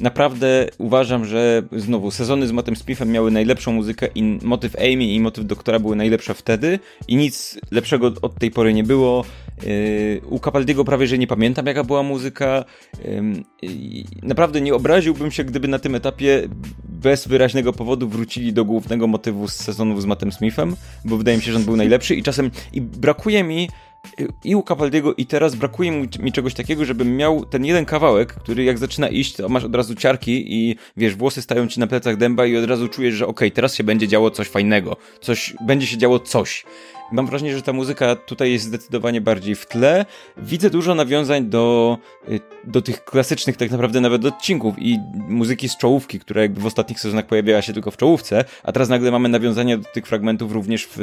naprawdę 0.00 0.66
uważam, 0.78 1.24
że 1.24 1.62
znowu 1.72 2.10
sezony 2.10 2.46
z 2.46 2.52
Motem 2.52 2.76
Smithem 2.76 3.12
miały 3.12 3.30
najlepszą 3.30 3.72
muzykę 3.72 4.08
i 4.14 4.22
motyw 4.22 4.76
Amy 4.76 5.04
i 5.04 5.20
motyw 5.20 5.46
Doktora 5.46 5.78
były 5.78 5.96
najlepsze 5.96 6.34
wtedy 6.34 6.78
i 7.08 7.16
nic 7.16 7.58
lepszego 7.70 8.12
od 8.22 8.34
tej 8.34 8.50
pory 8.50 8.74
nie 8.74 8.84
było. 8.84 9.24
Yy, 9.66 10.20
u 10.28 10.38
Capaldiego 10.38 10.84
prawie, 10.84 11.06
że 11.06 11.18
nie 11.18 11.26
pamiętam 11.26 11.66
jaka 11.66 11.84
była 11.84 12.02
muzyka. 12.02 12.64
Naprawdę 14.22 14.60
nie 14.60 14.74
obraziłbym 14.74 15.30
się, 15.30 15.44
gdyby 15.44 15.68
na 15.68 15.78
tym 15.78 15.94
etapie 15.94 16.48
bez 16.84 17.28
wyraźnego 17.28 17.72
powodu 17.72 18.08
wrócili 18.08 18.52
do 18.52 18.64
głównego 18.64 19.06
motywu 19.06 19.48
z 19.48 19.54
sezonów 19.54 20.02
z 20.02 20.04
Mattem 20.04 20.32
Smithem, 20.32 20.76
bo 21.04 21.16
wydaje 21.16 21.36
mi 21.36 21.42
się, 21.42 21.52
że 21.52 21.58
on 21.58 21.64
był 21.64 21.76
najlepszy 21.76 22.14
i 22.14 22.22
czasem 22.22 22.50
i 22.72 22.80
brakuje 22.80 23.44
mi 23.44 23.68
i 24.44 24.54
u 24.54 24.62
Capaldiego 24.62 25.14
i 25.14 25.26
teraz 25.26 25.54
brakuje 25.54 25.90
mi, 26.20 26.32
czegoś 26.32 26.54
takiego, 26.54 26.84
żebym 26.84 27.16
miał 27.16 27.44
ten 27.44 27.64
jeden 27.64 27.84
kawałek, 27.84 28.34
który 28.34 28.64
jak 28.64 28.78
zaczyna 28.78 29.08
iść, 29.08 29.36
to 29.36 29.48
masz 29.48 29.64
od 29.64 29.74
razu 29.74 29.94
ciarki 29.94 30.54
i 30.54 30.76
wiesz, 30.96 31.16
włosy 31.16 31.42
stają 31.42 31.66
ci 31.66 31.80
na 31.80 31.86
plecach 31.86 32.16
dęba 32.16 32.46
i 32.46 32.56
od 32.56 32.64
razu 32.64 32.88
czujesz, 32.88 33.14
że 33.14 33.26
okej, 33.26 33.48
okay, 33.48 33.50
teraz 33.50 33.74
się 33.74 33.84
będzie 33.84 34.08
działo 34.08 34.30
coś 34.30 34.48
fajnego, 34.48 34.96
coś, 35.20 35.54
będzie 35.66 35.86
się 35.86 35.96
działo 35.96 36.20
coś. 36.20 36.64
Mam 37.12 37.26
wrażenie, 37.26 37.56
że 37.56 37.62
ta 37.62 37.72
muzyka 37.72 38.16
tutaj 38.16 38.52
jest 38.52 38.64
zdecydowanie 38.64 39.20
bardziej 39.20 39.54
w 39.54 39.66
tle. 39.66 40.06
Widzę 40.36 40.70
dużo 40.70 40.94
nawiązań 40.94 41.44
do, 41.44 41.98
y, 42.28 42.40
do 42.64 42.82
tych 42.82 43.04
klasycznych 43.04 43.56
tak 43.56 43.70
naprawdę 43.70 44.00
nawet 44.00 44.24
odcinków 44.24 44.74
i 44.78 44.98
muzyki 45.28 45.68
z 45.68 45.76
czołówki, 45.76 46.20
która 46.20 46.42
jakby 46.42 46.60
w 46.60 46.66
ostatnich 46.66 47.00
sezonach 47.00 47.26
pojawiała 47.26 47.62
się 47.62 47.72
tylko 47.72 47.90
w 47.90 47.96
czołówce, 47.96 48.44
a 48.62 48.72
teraz 48.72 48.88
nagle 48.88 49.10
mamy 49.10 49.28
nawiązania 49.28 49.76
do 49.76 49.84
tych 49.84 50.06
fragmentów 50.06 50.52
również 50.52 50.88
w, 50.90 50.96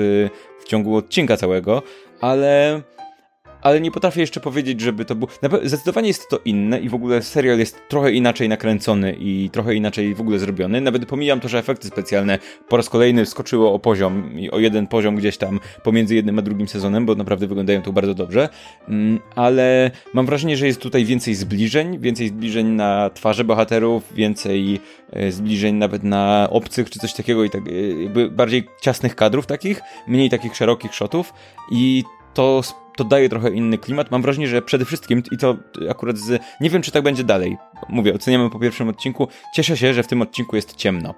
w 0.60 0.68
ciągu 0.68 0.96
odcinka 0.96 1.38
całego, 1.38 1.82
ale 2.22 2.82
ale 3.66 3.82
nie 3.82 3.92
potrafię 3.92 4.22
jeszcze 4.22 4.40
powiedzieć, 4.40 4.82
żeby 4.82 5.06
to 5.06 5.16
było. 5.16 5.32
Zdecydowanie 5.64 6.08
jest 6.08 6.30
to 6.30 6.40
inne 6.46 6.80
i 6.80 6.90
w 6.90 6.94
ogóle 6.94 7.22
serial 7.22 7.60
jest 7.60 7.82
trochę 7.90 8.12
inaczej 8.12 8.50
nakręcony 8.50 9.16
i 9.20 9.50
trochę 9.50 9.76
inaczej 9.76 10.16
w 10.16 10.22
ogóle 10.22 10.40
zrobiony. 10.40 10.82
Nawet 10.82 11.06
pomijam 11.06 11.40
to, 11.40 11.48
że 11.48 11.60
efekty 11.60 11.88
specjalne 11.88 12.40
po 12.70 12.78
raz 12.78 12.90
kolejny 12.90 13.26
skoczyło 13.26 13.74
o 13.74 13.80
poziom, 13.80 14.32
o 14.52 14.60
jeden 14.60 14.88
poziom 14.88 15.16
gdzieś 15.16 15.38
tam 15.38 15.60
pomiędzy 15.84 16.16
jednym 16.16 16.40
a 16.40 16.42
drugim 16.42 16.68
sezonem, 16.68 17.06
bo 17.06 17.16
naprawdę 17.16 17.48
wyglądają 17.48 17.82
tu 17.82 17.94
bardzo 17.94 18.14
dobrze. 18.14 18.50
Mm, 18.90 19.20
ale 19.36 19.92
mam 20.14 20.26
wrażenie, 20.26 20.58
że 20.58 20.68
jest 20.68 20.82
tutaj 20.82 21.06
więcej 21.06 21.36
zbliżeń, 21.36 22.00
więcej 22.00 22.28
zbliżeń 22.28 22.68
na 22.68 23.10
twarze 23.10 23.44
bohaterów, 23.44 24.14
więcej 24.14 24.80
e, 25.12 25.32
zbliżeń 25.32 25.76
nawet 25.76 26.04
na 26.04 26.48
obcych 26.50 26.90
czy 26.90 27.00
coś 27.00 27.14
takiego 27.14 27.44
i 27.44 27.50
tak 27.50 27.68
e, 27.68 27.72
jakby 28.04 28.30
bardziej 28.30 28.68
ciasnych 28.82 29.16
kadrów 29.16 29.46
takich, 29.46 29.82
mniej 30.08 30.30
takich 30.30 30.56
szerokich 30.56 30.96
shotów 30.96 31.34
i 31.72 32.04
to 32.36 32.62
to 32.96 33.04
daje 33.04 33.30
trochę 33.30 33.50
inny 33.50 33.78
klimat. 33.78 34.12
Mam 34.12 34.22
wrażenie, 34.22 34.48
że 34.48 34.62
przede 34.62 34.86
wszystkim, 34.86 35.24
i 35.32 35.38
to 35.38 35.58
akurat 35.90 36.18
z. 36.18 36.42
Nie 36.62 36.70
wiem, 36.70 36.82
czy 36.82 36.92
tak 36.92 37.04
będzie 37.04 37.24
dalej. 37.24 37.58
Mówię, 37.90 38.14
oceniamy 38.14 38.50
po 38.50 38.60
pierwszym 38.60 38.90
odcinku. 38.90 39.28
Cieszę 39.54 39.78
się, 39.78 39.94
że 39.94 40.04
w 40.04 40.08
tym 40.08 40.22
odcinku 40.22 40.56
jest 40.56 40.76
ciemno. 40.76 41.14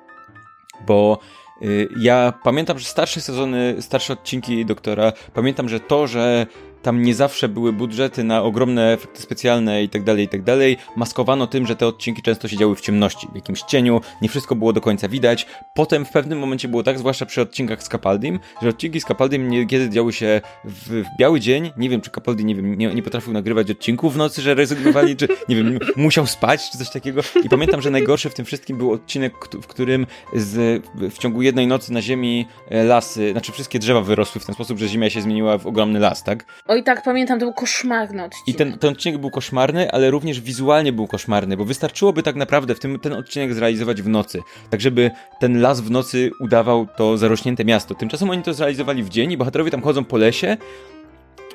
Bo 0.88 1.20
y, 1.62 1.90
ja 2.00 2.34
pamiętam, 2.44 2.80
że 2.80 2.86
starsze 2.86 3.22
sezony, 3.22 3.76
starsze 3.80 4.14
odcinki 4.14 4.66
doktora, 4.66 5.14
pamiętam, 5.34 5.70
że 5.70 5.80
to, 5.80 6.08
że 6.08 6.48
tam 6.88 7.02
nie 7.02 7.16
zawsze 7.16 7.50
były 7.50 7.74
budżety 7.74 8.24
na 8.24 8.44
ogromne 8.44 8.94
efekty 8.94 9.22
specjalne 9.22 9.84
i 9.84 9.90
tak 9.90 10.04
dalej, 10.04 10.26
i 10.26 10.28
tak 10.28 10.44
dalej. 10.44 10.78
Maskowano 10.96 11.48
tym, 11.48 11.68
że 11.68 11.76
te 11.76 11.88
odcinki 11.88 12.22
często 12.22 12.48
się 12.48 12.58
działy 12.58 12.76
w 12.76 12.82
ciemności, 12.82 13.28
w 13.32 13.36
jakimś 13.36 13.62
cieniu, 13.62 14.02
nie 14.22 14.30
wszystko 14.30 14.56
było 14.56 14.74
do 14.74 14.82
końca 14.82 15.08
widać. 15.08 15.48
Potem 15.74 16.06
w 16.06 16.10
pewnym 16.10 16.40
momencie 16.40 16.68
było 16.68 16.84
tak, 16.84 17.00
zwłaszcza 17.00 17.26
przy 17.26 17.42
odcinkach 17.42 17.84
z 17.84 17.90
Capaldim, 17.90 18.40
że 18.62 18.70
odcinki 18.70 19.02
z 19.02 19.06
Capaldim 19.06 19.50
niekiedy 19.50 19.90
działy 19.90 20.14
się 20.14 20.42
w, 20.66 21.04
w 21.04 21.06
biały 21.20 21.40
dzień. 21.40 21.72
Nie 21.78 21.90
wiem, 21.90 22.02
czy 22.02 22.12
Capaldi 22.12 22.46
nie, 22.46 22.56
wiem, 22.56 22.78
nie, 22.78 22.94
nie 22.94 23.04
potrafił 23.04 23.34
nagrywać 23.34 23.72
odcinków 23.72 24.14
w 24.14 24.18
nocy, 24.18 24.42
że 24.42 24.56
rezygnowali, 24.56 25.16
czy 25.16 25.28
nie 25.50 25.56
wiem, 25.56 25.80
musiał 25.96 26.28
spać, 26.28 26.72
czy 26.72 26.78
coś 26.78 26.90
takiego. 26.90 27.22
I 27.44 27.50
pamiętam, 27.50 27.82
że 27.82 27.92
najgorszy 27.92 28.30
w 28.30 28.34
tym 28.34 28.46
wszystkim 28.46 28.78
był 28.78 28.92
odcinek, 28.92 29.34
w 29.62 29.68
którym 29.68 30.08
z, 30.34 30.84
w 30.96 31.18
ciągu 31.18 31.42
jednej 31.42 31.68
nocy 31.68 31.94
na 31.94 32.02
ziemi 32.02 32.48
e, 32.70 32.84
lasy, 32.84 33.32
znaczy 33.32 33.52
wszystkie 33.52 33.80
drzewa 33.80 34.02
wyrosły 34.02 34.42
w 34.42 34.46
ten 34.46 34.56
sposób, 34.56 34.80
że 34.80 34.88
ziemia 34.88 35.10
się 35.10 35.22
zmieniła 35.22 35.58
w 35.58 35.68
ogromny 35.68 36.00
las, 36.00 36.24
tak? 36.24 36.46
Oj 36.78 36.84
tak, 36.84 37.02
pamiętam, 37.02 37.40
to 37.40 37.46
był 37.46 37.54
koszmarny 37.54 38.24
odcinek. 38.24 38.48
I 38.48 38.54
ten, 38.54 38.78
ten 38.78 38.92
odcinek 38.92 39.22
był 39.22 39.30
koszmarny, 39.30 39.92
ale 39.92 40.12
również 40.12 40.42
wizualnie 40.42 40.94
był 40.94 41.08
koszmarny, 41.08 41.58
bo 41.58 41.66
wystarczyłoby 41.66 42.24
tak 42.24 42.36
naprawdę 42.36 42.76
w 42.76 42.80
tym, 42.80 43.00
ten 43.00 43.14
odcinek 43.14 43.54
zrealizować 43.54 44.02
w 44.02 44.10
nocy, 44.10 44.40
tak 44.70 44.82
żeby 44.82 45.12
ten 45.40 45.62
las 45.62 45.82
w 45.82 45.92
nocy 45.92 46.32
udawał 46.40 46.88
to 46.98 47.18
zarośnięte 47.18 47.66
miasto. 47.66 47.96
Tymczasem 47.96 48.30
oni 48.30 48.44
to 48.44 48.54
zrealizowali 48.54 49.04
w 49.04 49.10
dzień 49.10 49.32
i 49.32 49.38
bohaterowie 49.38 49.72
tam 49.72 49.82
chodzą 49.82 50.04
po 50.04 50.18
lesie 50.18 50.58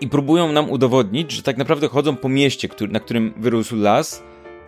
i 0.01 0.09
próbują 0.09 0.53
nam 0.53 0.71
udowodnić, 0.71 1.33
że 1.33 1.43
tak 1.43 1.57
naprawdę 1.57 1.89
chodzą 1.89 2.17
po 2.17 2.29
mieście, 2.29 2.69
który, 2.69 2.93
na 2.93 3.01
którym 3.01 3.35
wyrósł 3.37 3.77
las, 3.77 4.23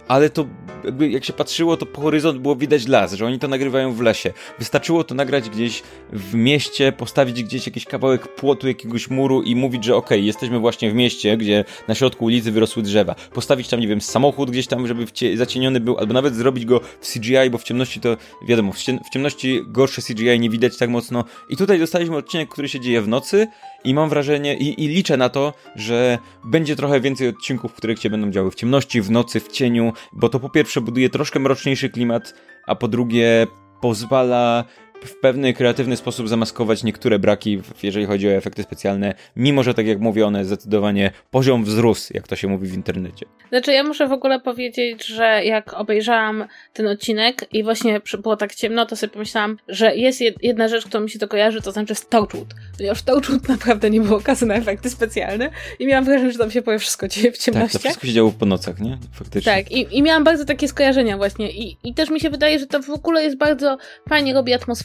ale 0.08 0.30
to 0.30 0.46
jakby 0.84 1.08
jak 1.10 1.24
się 1.24 1.32
patrzyło, 1.32 1.76
to 1.76 1.86
po 1.86 2.00
horyzont 2.00 2.38
było 2.38 2.56
widać 2.56 2.86
las, 2.86 3.12
że 3.12 3.26
oni 3.26 3.38
to 3.38 3.48
nagrywają 3.48 3.92
w 3.92 4.00
lesie. 4.00 4.32
Wystarczyło 4.58 5.04
to 5.04 5.14
nagrać 5.14 5.50
gdzieś 5.50 5.82
w 6.12 6.34
mieście, 6.34 6.92
postawić 6.92 7.42
gdzieś 7.42 7.66
jakiś 7.66 7.84
kawałek 7.84 8.34
płotu, 8.34 8.68
jakiegoś 8.68 9.10
muru 9.10 9.42
i 9.42 9.56
mówić, 9.56 9.84
że 9.84 9.96
okej, 9.96 10.18
okay, 10.18 10.26
jesteśmy 10.26 10.58
właśnie 10.58 10.90
w 10.90 10.94
mieście, 10.94 11.36
gdzie 11.36 11.64
na 11.88 11.94
środku 11.94 12.24
ulicy 12.24 12.52
wyrosły 12.52 12.82
drzewa. 12.82 13.14
Postawić 13.32 13.68
tam, 13.68 13.80
nie 13.80 13.88
wiem, 13.88 14.00
samochód 14.00 14.50
gdzieś 14.50 14.66
tam, 14.66 14.86
żeby 14.86 15.06
zacieniony 15.34 15.80
był, 15.80 15.98
albo 15.98 16.14
nawet 16.14 16.34
zrobić 16.34 16.64
go 16.64 16.80
w 17.00 17.12
CGI, 17.12 17.50
bo 17.50 17.58
w 17.58 17.62
ciemności 17.62 18.00
to, 18.00 18.16
wiadomo, 18.46 18.72
w 19.04 19.10
ciemności 19.12 19.62
gorsze 19.66 20.02
CGI 20.02 20.40
nie 20.40 20.50
widać 20.50 20.76
tak 20.76 20.90
mocno. 20.90 21.24
I 21.48 21.56
tutaj 21.56 21.78
dostaliśmy 21.78 22.16
odcinek, 22.16 22.48
który 22.48 22.68
się 22.68 22.80
dzieje 22.80 23.02
w 23.02 23.08
nocy, 23.08 23.46
i 23.84 23.94
mam 23.94 24.08
wrażenie, 24.08 24.56
i, 24.56 24.84
i, 24.84 24.88
liczę 24.88 25.16
na 25.16 25.28
to, 25.28 25.52
że 25.76 26.18
będzie 26.44 26.76
trochę 26.76 27.00
więcej 27.00 27.28
odcinków, 27.28 27.72
w 27.72 27.74
których 27.74 27.98
się 27.98 28.10
będą 28.10 28.30
działy 28.30 28.50
w 28.50 28.54
ciemności, 28.54 29.02
w 29.02 29.10
nocy, 29.10 29.40
w 29.40 29.48
cieniu, 29.48 29.92
bo 30.12 30.28
to 30.28 30.40
po 30.40 30.48
pierwsze 30.48 30.80
buduje 30.80 31.10
troszkę 31.10 31.40
mroczniejszy 31.40 31.90
klimat, 31.90 32.34
a 32.66 32.74
po 32.74 32.88
drugie 32.88 33.46
pozwala 33.80 34.64
w 35.04 35.16
pewny 35.20 35.54
kreatywny 35.54 35.96
sposób 35.96 36.28
zamaskować 36.28 36.84
niektóre 36.84 37.18
braki, 37.18 37.62
jeżeli 37.82 38.06
chodzi 38.06 38.28
o 38.28 38.32
efekty 38.32 38.62
specjalne, 38.62 39.14
mimo 39.36 39.62
że, 39.62 39.74
tak 39.74 39.86
jak 39.86 40.00
mówię, 40.00 40.26
one 40.26 40.44
zdecydowanie 40.44 41.10
poziom 41.30 41.64
wzrósł, 41.64 42.14
jak 42.14 42.28
to 42.28 42.36
się 42.36 42.48
mówi 42.48 42.68
w 42.68 42.74
internecie. 42.74 43.26
Znaczy, 43.48 43.72
ja 43.72 43.84
muszę 43.84 44.08
w 44.08 44.12
ogóle 44.12 44.40
powiedzieć, 44.40 45.06
że 45.06 45.44
jak 45.44 45.74
obejrzałam 45.74 46.44
ten 46.72 46.86
odcinek 46.86 47.46
i 47.52 47.62
właśnie 47.62 48.00
było 48.22 48.36
tak 48.36 48.54
ciemno, 48.54 48.86
to 48.86 48.96
sobie 48.96 49.12
pomyślałam, 49.12 49.56
że 49.68 49.96
jest 49.96 50.20
jedna 50.42 50.68
rzecz, 50.68 50.84
którą 50.84 51.04
mi 51.04 51.10
się 51.10 51.18
to 51.18 51.28
kojarzy, 51.28 51.62
to 51.62 51.72
znaczy 51.72 51.94
Torchwood. 52.08 52.54
Ponieważ 52.76 53.02
Torchwood 53.02 53.48
naprawdę 53.56 53.90
nie 53.90 54.00
było 54.00 54.20
kasy 54.20 54.46
na 54.46 54.54
efekty 54.54 54.90
specjalne 54.90 55.50
i 55.78 55.86
miałam 55.86 56.04
wrażenie, 56.04 56.32
że 56.32 56.38
tam 56.38 56.50
się 56.50 56.62
powie 56.62 56.78
wszystko 56.78 57.08
dzieje 57.08 57.32
w 57.32 57.38
ciemności. 57.38 57.72
Tak, 57.72 57.82
to 57.82 57.88
wszystko 57.88 58.06
się 58.06 58.12
działo 58.12 58.32
po 58.38 58.46
nocach, 58.46 58.80
nie? 58.80 58.98
Faktycznie. 59.12 59.52
Tak, 59.52 59.72
i, 59.72 59.98
i 59.98 60.02
miałam 60.02 60.24
bardzo 60.24 60.44
takie 60.44 60.68
skojarzenia 60.68 61.16
właśnie 61.16 61.50
I, 61.50 61.76
i 61.84 61.94
też 61.94 62.10
mi 62.10 62.20
się 62.20 62.30
wydaje, 62.30 62.58
że 62.58 62.66
to 62.66 62.82
w 62.82 62.90
ogóle 62.90 63.24
jest 63.24 63.36
bardzo 63.36 63.78
fajnie 64.08 64.34
robi 64.34 64.52
atmosferę 64.52 64.83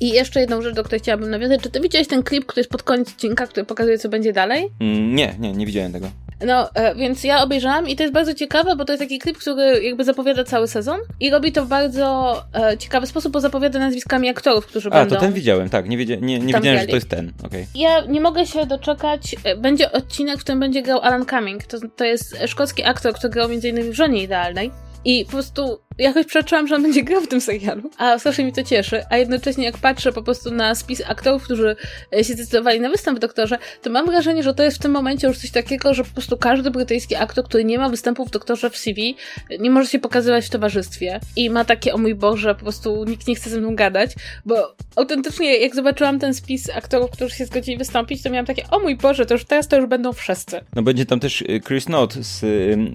i 0.00 0.08
jeszcze 0.08 0.40
jedną 0.40 0.62
rzecz, 0.62 0.74
do 0.74 0.84
której 0.84 1.00
chciałabym 1.00 1.30
nawiązać. 1.30 1.62
Czy 1.62 1.70
ty 1.70 1.80
widziałeś 1.80 2.08
ten 2.08 2.22
klip, 2.22 2.46
który 2.46 2.60
jest 2.60 2.70
pod 2.70 2.82
koniec 2.82 3.08
odcinka, 3.08 3.46
który 3.46 3.66
pokazuje, 3.66 3.98
co 3.98 4.08
będzie 4.08 4.32
dalej? 4.32 4.70
Mm, 4.80 5.14
nie, 5.14 5.34
nie, 5.38 5.52
nie 5.52 5.66
widziałem 5.66 5.92
tego. 5.92 6.10
No, 6.46 6.74
e, 6.74 6.94
więc 6.94 7.24
ja 7.24 7.42
obejrzałam 7.42 7.88
i 7.88 7.96
to 7.96 8.02
jest 8.02 8.14
bardzo 8.14 8.34
ciekawe, 8.34 8.76
bo 8.76 8.84
to 8.84 8.92
jest 8.92 9.02
taki 9.02 9.18
klip, 9.18 9.38
który 9.38 9.82
jakby 9.82 10.04
zapowiada 10.04 10.44
cały 10.44 10.68
sezon 10.68 11.00
i 11.20 11.30
robi 11.30 11.52
to 11.52 11.64
w 11.64 11.68
bardzo 11.68 12.36
e, 12.54 12.78
ciekawy 12.78 13.06
sposób, 13.06 13.32
bo 13.32 13.40
zapowiada 13.40 13.78
nazwiskami 13.78 14.28
aktorów, 14.28 14.66
którzy 14.66 14.88
A, 14.88 14.90
będą... 14.90 15.16
A, 15.16 15.18
to 15.18 15.24
ten 15.24 15.32
widziałem, 15.32 15.70
tak, 15.70 15.88
nie, 15.88 15.96
wiedzia 15.96 16.16
nie, 16.16 16.38
nie 16.38 16.54
wiedziałem, 16.54 16.80
że 16.80 16.86
to 16.86 16.94
jest 16.94 17.08
ten. 17.08 17.32
Okay. 17.46 17.66
Ja 17.74 18.00
nie 18.00 18.20
mogę 18.20 18.46
się 18.46 18.66
doczekać, 18.66 19.36
e, 19.44 19.56
będzie 19.56 19.92
odcinek, 19.92 20.38
w 20.38 20.40
którym 20.40 20.60
będzie 20.60 20.82
grał 20.82 21.00
Alan 21.00 21.26
Cumming, 21.26 21.64
to, 21.64 21.78
to 21.96 22.04
jest 22.04 22.38
szkocki 22.46 22.84
aktor, 22.84 23.14
który 23.14 23.32
grał 23.32 23.48
m.in. 23.50 23.90
w 23.90 23.94
Żonie 23.94 24.22
Idealnej 24.22 24.70
i 25.04 25.24
po 25.24 25.30
prostu 25.30 25.78
jakoś 25.98 26.26
przeczyłam, 26.26 26.68
że 26.68 26.74
on 26.74 26.82
będzie 26.82 27.02
grał 27.02 27.20
w 27.20 27.28
tym 27.28 27.40
serialu, 27.40 27.90
a 27.98 28.18
strasznie 28.18 28.44
mi 28.44 28.52
to 28.52 28.62
cieszy. 28.62 29.02
A 29.10 29.16
jednocześnie 29.16 29.64
jak 29.64 29.78
patrzę 29.78 30.12
po 30.12 30.22
prostu 30.22 30.50
na 30.50 30.74
spis 30.74 31.02
aktorów, 31.06 31.44
którzy 31.44 31.76
e, 32.14 32.24
się 32.24 32.34
zdecydowali 32.34 32.80
na 32.80 32.90
występ 32.90 33.18
w 33.18 33.20
Doktorze, 33.20 33.58
to 33.82 33.90
mam 33.90 34.06
wrażenie, 34.06 34.42
że 34.42 34.54
to 34.54 34.62
jest 34.62 34.76
w 34.76 34.80
tym 34.80 34.92
momencie 34.92 35.26
już 35.26 35.38
coś 35.38 35.50
takiego, 35.50 35.94
że 35.94 36.04
po 36.04 36.10
prostu 36.10 36.36
każdy 36.36 36.70
brytyjski 36.70 37.16
aktor, 37.16 37.44
który 37.44 37.64
nie 37.64 37.78
ma 37.78 37.88
występu 37.88 38.24
w 38.24 38.30
Doktorze 38.30 38.70
w 38.70 38.76
CV, 38.76 39.16
nie 39.58 39.70
może 39.70 39.88
się 39.88 39.98
pokazywać 39.98 40.46
w 40.46 40.50
towarzystwie 40.50 41.20
i 41.36 41.50
ma 41.50 41.64
takie, 41.64 41.94
o 41.94 41.98
mój 41.98 42.14
Boże, 42.14 42.54
po 42.54 42.60
prostu 42.60 43.04
nikt 43.04 43.26
nie 43.28 43.34
chce 43.34 43.50
ze 43.50 43.60
mną 43.60 43.76
gadać, 43.76 44.10
bo 44.46 44.74
autentycznie 44.96 45.56
jak 45.56 45.74
zobaczyłam 45.74 46.18
ten 46.18 46.34
spis 46.34 46.70
aktorów, 46.70 47.10
którzy 47.10 47.36
się 47.36 47.46
zgodzili 47.46 47.78
wystąpić, 47.78 48.22
to 48.22 48.30
miałam 48.30 48.46
takie, 48.46 48.62
o 48.70 48.78
mój 48.78 48.96
Boże, 48.96 49.26
to 49.26 49.34
już 49.34 49.44
teraz 49.44 49.68
to 49.68 49.76
już 49.76 49.86
będą 49.86 50.12
wszyscy. 50.12 50.60
No 50.74 50.82
będzie 50.82 51.06
tam 51.06 51.20
też 51.20 51.42
e, 51.42 51.60
Chris 51.60 51.84
Knott, 51.84 52.14
z, 52.14 52.40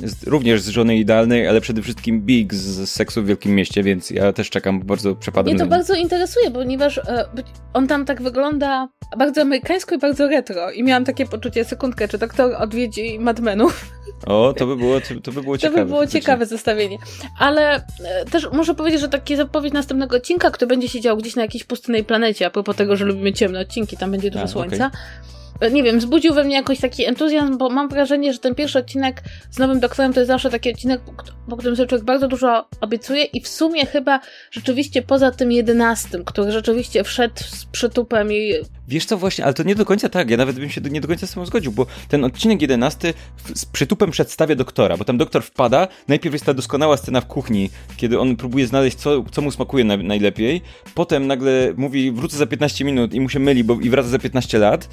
z, 0.04 0.24
również 0.28 0.62
z 0.62 0.68
Żony 0.68 0.98
Idealnej, 0.98 1.48
ale 1.48 1.62
przede 1.62 1.82
wszystkim 1.82 2.22
Big 2.22 2.54
z 2.54 2.93
seksu 2.94 3.24
w 3.24 3.26
Wielkim 3.26 3.56
Mieście, 3.56 3.84
więc 3.84 4.10
ja 4.10 4.34
też 4.34 4.50
czekam, 4.50 4.80
bardzo 4.80 5.16
przepadam. 5.16 5.54
Mnie 5.54 5.64
to 5.64 5.70
bardzo 5.70 5.94
interesuje, 5.96 6.52
ponieważ 6.52 6.98
e, 6.98 7.26
on 7.74 7.88
tam 7.88 8.06
tak 8.06 8.22
wygląda 8.22 8.88
bardzo 9.18 9.42
amerykańsko 9.42 9.96
i 9.96 9.98
bardzo 9.98 10.28
retro 10.28 10.72
i 10.72 10.84
miałam 10.84 11.06
takie 11.06 11.26
poczucie, 11.26 11.66
sekundkę, 11.66 12.08
czy 12.08 12.18
doktor 12.18 12.56
odwiedzi 12.56 13.20
Madmenów. 13.20 13.86
O, 14.26 14.54
to 14.58 14.68
by 14.68 14.76
było, 14.76 15.00
to 15.24 15.32
by 15.32 15.42
było 15.42 15.58
ciekawe. 15.58 15.78
To 15.78 15.86
by 15.86 15.90
było 15.90 16.08
ciekawe 16.08 16.46
zestawienie. 16.46 16.98
Ale 17.40 17.76
e, 17.76 18.26
też 18.32 18.50
muszę 18.52 18.76
powiedzieć, 18.76 19.02
że 19.02 19.10
taki 19.10 19.36
zapowiedź 19.36 19.74
następnego 19.74 20.18
odcinka, 20.18 20.52
który 20.52 20.68
będzie 20.68 20.90
się 20.90 21.02
działo 21.02 21.18
gdzieś 21.18 21.36
na 21.36 21.42
jakiejś 21.42 21.64
pustynnej 21.64 22.04
planecie, 22.04 22.46
a 22.46 22.50
propos 22.50 22.76
tego, 22.76 22.96
że 22.96 23.06
lubimy 23.06 23.34
ciemne 23.34 23.60
odcinki, 23.60 23.98
tam 23.98 24.12
będzie 24.12 24.32
dużo 24.32 24.44
a, 24.44 24.48
słońca. 24.48 24.88
Okay 24.88 25.33
nie 25.72 25.84
wiem, 25.84 26.02
zbudził 26.02 26.34
we 26.34 26.44
mnie 26.44 26.56
jakoś 26.56 26.80
taki 26.80 27.06
entuzjazm, 27.06 27.58
bo 27.58 27.70
mam 27.70 27.90
wrażenie, 27.90 28.34
że 28.34 28.40
ten 28.40 28.56
pierwszy 28.56 28.80
odcinek 28.80 29.22
z 29.52 29.60
nowym 29.60 29.80
doktorem 29.80 30.14
to 30.14 30.20
jest 30.20 30.28
zawsze 30.28 30.50
taki 30.50 30.72
odcinek, 30.72 31.02
po 31.50 31.58
którym 31.58 31.76
sobie 31.76 31.88
człowiek 31.88 32.06
bardzo 32.06 32.28
dużo 32.28 32.68
obiecuje 32.82 33.24
i 33.24 33.42
w 33.42 33.48
sumie 33.48 33.86
chyba 33.86 34.20
rzeczywiście 34.52 35.02
poza 35.02 35.32
tym 35.32 35.52
jedenastym, 35.52 36.26
który 36.26 36.52
rzeczywiście 36.52 37.04
wszedł 37.04 37.36
z 37.38 37.66
przytupem 37.66 38.32
i 38.32 38.54
Wiesz 38.88 39.06
co, 39.06 39.18
właśnie, 39.18 39.46
ale 39.46 39.54
to 39.54 39.64
nie 39.64 39.76
do 39.76 39.86
końca 39.86 40.10
tak, 40.10 40.30
ja 40.30 40.38
nawet 40.38 40.60
bym 40.60 40.70
się 40.70 40.82
nie 40.82 41.02
do 41.02 41.08
końca 41.08 41.28
z 41.28 41.34
tym 41.34 41.46
zgodził, 41.46 41.72
bo 41.72 41.86
ten 42.08 42.24
odcinek 42.24 42.62
jedenasty 42.62 43.14
z 43.56 43.66
przytupem 43.66 44.12
przedstawia 44.12 44.56
doktora, 44.56 44.98
bo 44.98 45.06
tam 45.06 45.18
doktor 45.18 45.44
wpada, 45.44 45.88
najpierw 46.08 46.34
jest 46.34 46.46
ta 46.46 46.54
doskonała 46.54 46.98
scena 46.98 47.22
w 47.22 47.28
kuchni, 47.28 47.70
kiedy 47.98 48.20
on 48.20 48.36
próbuje 48.36 48.68
znaleźć, 48.68 48.98
co, 48.98 49.24
co 49.32 49.42
mu 49.42 49.52
smakuje 49.52 49.84
na, 49.84 49.98
najlepiej, 49.98 50.62
potem 50.96 51.28
nagle 51.28 51.74
mówi, 51.78 52.12
wrócę 52.12 52.38
za 52.38 52.46
15 52.46 52.86
minut 52.86 53.14
i 53.14 53.20
mu 53.20 53.30
się 53.30 53.40
myli, 53.40 53.64
bo 53.64 53.80
i 53.80 53.90
wraca 53.90 54.10
za 54.10 54.20
15 54.20 54.58
lat, 54.60 54.90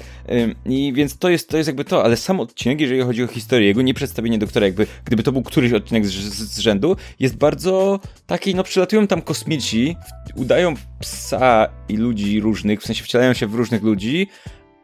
i 0.65 0.93
więc 0.95 1.17
to 1.17 1.29
jest, 1.29 1.49
to 1.49 1.57
jest 1.57 1.67
jakby 1.67 1.85
to, 1.85 2.03
ale 2.03 2.17
sam 2.17 2.39
odcinek, 2.39 2.81
jeżeli 2.81 3.01
chodzi 3.01 3.23
o 3.23 3.27
historię, 3.27 3.67
jego 3.67 3.81
nie 3.81 3.93
przedstawienie 3.93 4.37
doktora, 4.37 4.65
jakby 4.65 4.87
gdyby 5.05 5.23
to 5.23 5.31
był 5.31 5.43
któryś 5.43 5.73
odcinek 5.73 6.05
z, 6.05 6.11
z, 6.11 6.53
z 6.53 6.59
rzędu, 6.59 6.95
jest 7.19 7.37
bardzo 7.37 7.99
taki, 8.27 8.55
no 8.55 8.63
przylatują 8.63 9.07
tam 9.07 9.21
kosmici, 9.21 9.95
udają 10.35 10.73
psa 10.99 11.67
i 11.89 11.97
ludzi 11.97 12.39
różnych, 12.39 12.81
w 12.81 12.85
sensie 12.85 13.03
wcielają 13.03 13.33
się 13.33 13.47
w 13.47 13.55
różnych 13.55 13.80
ludzi, 13.81 14.29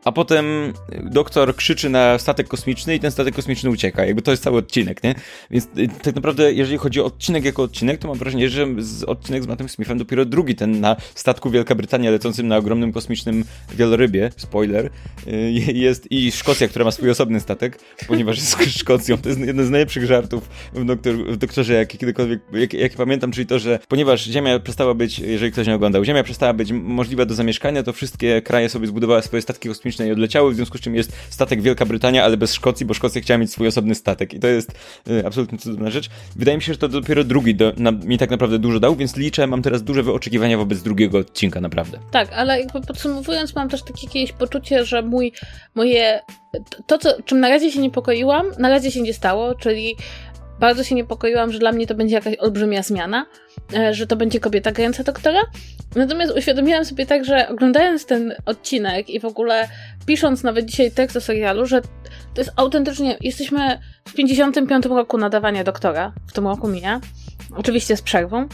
a 0.08 0.12
potem 0.12 0.74
doktor 1.04 1.56
krzyczy 1.56 1.90
na 1.90 2.20
statek 2.20 2.48
kosmiczny 2.48 2.96
i 2.96 3.00
ten 3.00 3.12
statek 3.12 3.36
kosmiczny 3.36 3.70
ucieka. 3.70 4.06
Jakby 4.06 4.22
to 4.22 4.32
jest 4.32 4.44
cały 4.44 4.58
odcinek, 4.58 5.04
nie? 5.04 5.16
Więc 5.52 5.66
y, 5.78 5.90
tak 6.04 6.16
naprawdę, 6.16 6.54
jeżeli 6.54 6.78
chodzi 6.78 7.02
o 7.02 7.06
odcinek 7.06 7.46
jako 7.46 7.64
odcinek, 7.64 8.00
to 8.00 8.08
mam 8.08 8.18
wrażenie, 8.18 8.50
że 8.50 8.68
odcinek 9.08 9.44
z 9.44 9.48
Mattem 9.48 9.70
Smithem 9.70 9.98
dopiero 9.98 10.26
drugi, 10.26 10.56
ten 10.56 10.80
na 10.80 10.96
statku 11.16 11.50
Wielka 11.50 11.76
Brytania 11.76 12.12
lecącym 12.12 12.48
na 12.48 12.58
ogromnym 12.58 12.94
kosmicznym 12.94 13.44
wielorybie, 13.76 14.30
spoiler, 14.38 14.90
y, 15.28 15.52
jest 15.74 16.12
i 16.12 16.32
Szkocja, 16.32 16.68
która 16.68 16.86
ma 16.86 16.92
swój 16.92 17.10
osobny 17.10 17.40
statek, 17.40 17.80
ponieważ 18.08 18.38
jest 18.38 18.58
Szkocją. 18.80 19.18
To 19.18 19.30
jest 19.30 19.42
jeden 19.42 19.66
z 19.66 19.70
najlepszych 19.70 20.06
żartów 20.06 20.50
w, 20.74 20.86
doktor, 20.86 21.16
w 21.16 21.38
doktorze, 21.38 21.74
jaki 21.74 21.98
kiedykolwiek, 21.98 22.40
jak 22.74 22.94
pamiętam, 22.94 23.32
czyli 23.32 23.46
to, 23.46 23.60
że 23.60 23.80
ponieważ 23.88 24.24
Ziemia 24.24 24.60
przestała 24.60 24.94
być, 24.94 25.20
jeżeli 25.20 25.52
ktoś 25.52 25.68
nie 25.68 25.76
oglądał, 25.76 26.06
Ziemia 26.06 26.24
przestała 26.24 26.54
być 26.54 26.72
możliwa 26.72 27.26
do 27.26 27.36
zamieszkania, 27.36 27.84
to 27.84 27.94
wszystkie 27.94 28.42
kraje 28.42 28.70
sobie 28.70 28.88
zbudowały 28.88 29.22
swoje 29.22 29.42
statki 29.42 29.70
kosmiczne 29.70 29.97
kosmiczne 29.98 30.08
i 30.08 30.12
odleciały, 30.12 30.52
w 30.52 30.56
związku 30.56 30.78
z 30.78 30.82
czym 30.82 30.96
jest 30.96 31.12
statek 31.30 31.62
Wielka 31.62 31.86
Brytania, 31.86 32.24
ale 32.24 32.38
bez 32.38 32.54
Szkocji, 32.54 32.86
bo 32.86 32.94
Szkocja 32.94 33.22
chciała 33.22 33.38
mieć 33.38 33.52
swój 33.52 33.68
osobny 33.68 33.96
statek 33.96 34.34
i 34.34 34.40
to 34.40 34.48
jest 34.48 34.72
y, 35.08 35.26
absolutnie 35.26 35.58
cudowna 35.58 35.90
rzecz. 35.90 36.10
Wydaje 36.36 36.58
mi 36.58 36.64
się, 36.64 36.74
że 36.74 36.80
to 36.80 36.88
dopiero 36.88 37.24
drugi 37.24 37.56
do, 37.56 37.74
na, 37.78 37.92
mi 37.92 38.18
tak 38.18 38.30
naprawdę 38.30 38.60
dużo 38.60 38.80
dał, 38.80 38.96
więc 38.96 39.16
liczę, 39.16 39.48
mam 39.48 39.62
teraz 39.62 39.84
duże 39.84 40.14
oczekiwania 40.14 40.58
wobec 40.58 40.82
drugiego 40.82 41.18
odcinka, 41.18 41.62
naprawdę. 41.62 42.00
Tak, 42.12 42.34
ale 42.34 42.66
podsumowując, 42.88 43.56
mam 43.56 43.70
też 43.70 43.84
takie 43.84 44.08
jakieś 44.08 44.32
poczucie, 44.32 44.86
że 44.86 45.02
mój, 45.02 45.32
moje, 45.76 46.22
to, 46.86 46.98
co, 46.98 47.22
czym 47.26 47.40
na 47.40 47.50
razie 47.50 47.72
się 47.72 47.82
niepokoiłam, 47.82 48.46
na 48.60 48.70
razie 48.70 48.92
się 48.92 49.02
nie 49.02 49.14
stało, 49.14 49.56
czyli 49.56 49.96
bardzo 50.60 50.84
się 50.84 50.96
niepokoiłam, 50.96 51.52
że 51.52 51.60
dla 51.60 51.72
mnie 51.72 51.88
to 51.88 51.96
będzie 51.96 52.16
jakaś 52.16 52.36
olbrzymia 52.36 52.84
zmiana, 52.84 53.26
e, 53.74 53.94
że 53.94 54.08
to 54.08 54.16
będzie 54.16 54.40
kobieta 54.40 54.72
grająca 54.72 55.04
doktora. 55.04 55.42
Natomiast 55.96 56.38
uświadomiłam 56.38 56.86
sobie 56.86 57.06
tak, 57.06 57.26
że 57.26 57.50
oglądając 57.50 58.06
ten 58.06 58.36
odcinek 58.46 59.10
i 59.10 59.20
w 59.20 59.26
ogóle 59.26 59.68
pisząc 60.06 60.44
nawet 60.44 60.66
dzisiaj 60.66 60.92
tekst 60.92 61.18
o 61.18 61.22
serialu, 61.22 61.66
że 61.66 61.82
to 62.34 62.42
jest 62.42 62.52
autentycznie, 62.56 63.18
jesteśmy 63.22 63.80
w 64.06 64.14
55 64.14 64.86
roku 64.86 65.18
nadawania 65.18 65.64
doktora, 65.64 66.14
w 66.28 66.34
tym 66.34 66.48
roku 66.48 66.68
mija, 66.68 67.02
oczywiście 67.56 67.98
z 67.98 68.02
przerwą, 68.02 68.48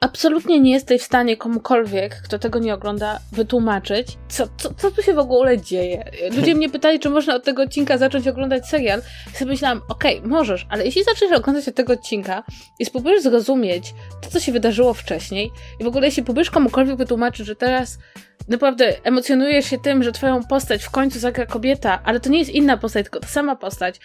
absolutnie 0.00 0.60
nie 0.60 0.72
jesteś 0.72 1.02
w 1.02 1.04
stanie 1.04 1.36
komukolwiek, 1.36 2.22
kto 2.24 2.38
tego 2.38 2.58
nie 2.58 2.74
ogląda, 2.74 3.18
wytłumaczyć, 3.32 4.18
co, 4.28 4.48
co, 4.56 4.74
co 4.74 4.90
tu 4.90 5.02
się 5.02 5.14
w 5.14 5.18
ogóle 5.18 5.60
dzieje. 5.60 6.10
Ludzie 6.36 6.54
mnie 6.54 6.70
pytali, 6.70 7.00
czy 7.00 7.10
można 7.10 7.34
od 7.34 7.44
tego 7.44 7.62
odcinka 7.62 7.98
zacząć 7.98 8.28
oglądać 8.28 8.66
serial. 8.66 9.02
I 9.34 9.36
sobie 9.36 9.50
myślałam, 9.50 9.80
okej, 9.88 10.18
okay, 10.18 10.28
możesz, 10.28 10.66
ale 10.70 10.84
jeśli 10.84 11.04
zaczniesz 11.04 11.32
oglądać 11.32 11.68
od 11.68 11.74
tego 11.74 11.92
odcinka 11.92 12.42
i 12.78 12.84
spróbujesz 12.84 13.22
zrozumieć 13.22 13.94
to, 14.22 14.30
co 14.30 14.40
się 14.40 14.52
wydarzyło 14.52 14.94
wcześniej 14.94 15.50
i 15.80 15.84
w 15.84 15.86
ogóle 15.86 16.06
jeśli 16.06 16.22
próbujesz 16.22 16.50
komukolwiek 16.50 16.96
wytłumaczyć, 16.96 17.46
że 17.46 17.56
teraz 17.56 17.98
naprawdę 18.48 19.04
emocjonujesz 19.04 19.66
się 19.66 19.78
tym, 19.78 20.02
że 20.02 20.12
twoją 20.12 20.44
postać 20.44 20.84
w 20.84 20.90
końcu 20.90 21.18
zagra 21.18 21.46
kobieta, 21.46 22.02
ale 22.04 22.20
to 22.20 22.30
nie 22.30 22.38
jest 22.38 22.50
inna 22.50 22.76
postać, 22.76 23.04
tylko 23.04 23.20
ta 23.20 23.26
sama 23.26 23.56
postać. 23.56 24.00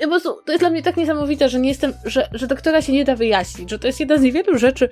Po 0.00 0.08
prostu 0.08 0.42
to 0.44 0.52
jest 0.52 0.62
dla 0.62 0.70
mnie 0.70 0.82
tak 0.82 0.96
niesamowite, 0.96 1.48
że 1.48 1.60
nie 1.60 1.68
jestem, 1.68 1.92
że, 2.04 2.28
że 2.32 2.46
doktora 2.46 2.82
się 2.82 2.92
nie 2.92 3.04
da 3.04 3.16
wyjaśnić, 3.16 3.70
że 3.70 3.78
to 3.78 3.86
jest 3.86 4.00
jedna 4.00 4.18
z 4.18 4.22
niewielu 4.22 4.58
rzeczy, 4.58 4.88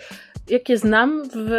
jakie 0.49 0.79
znam 0.79 1.29
w 1.35 1.53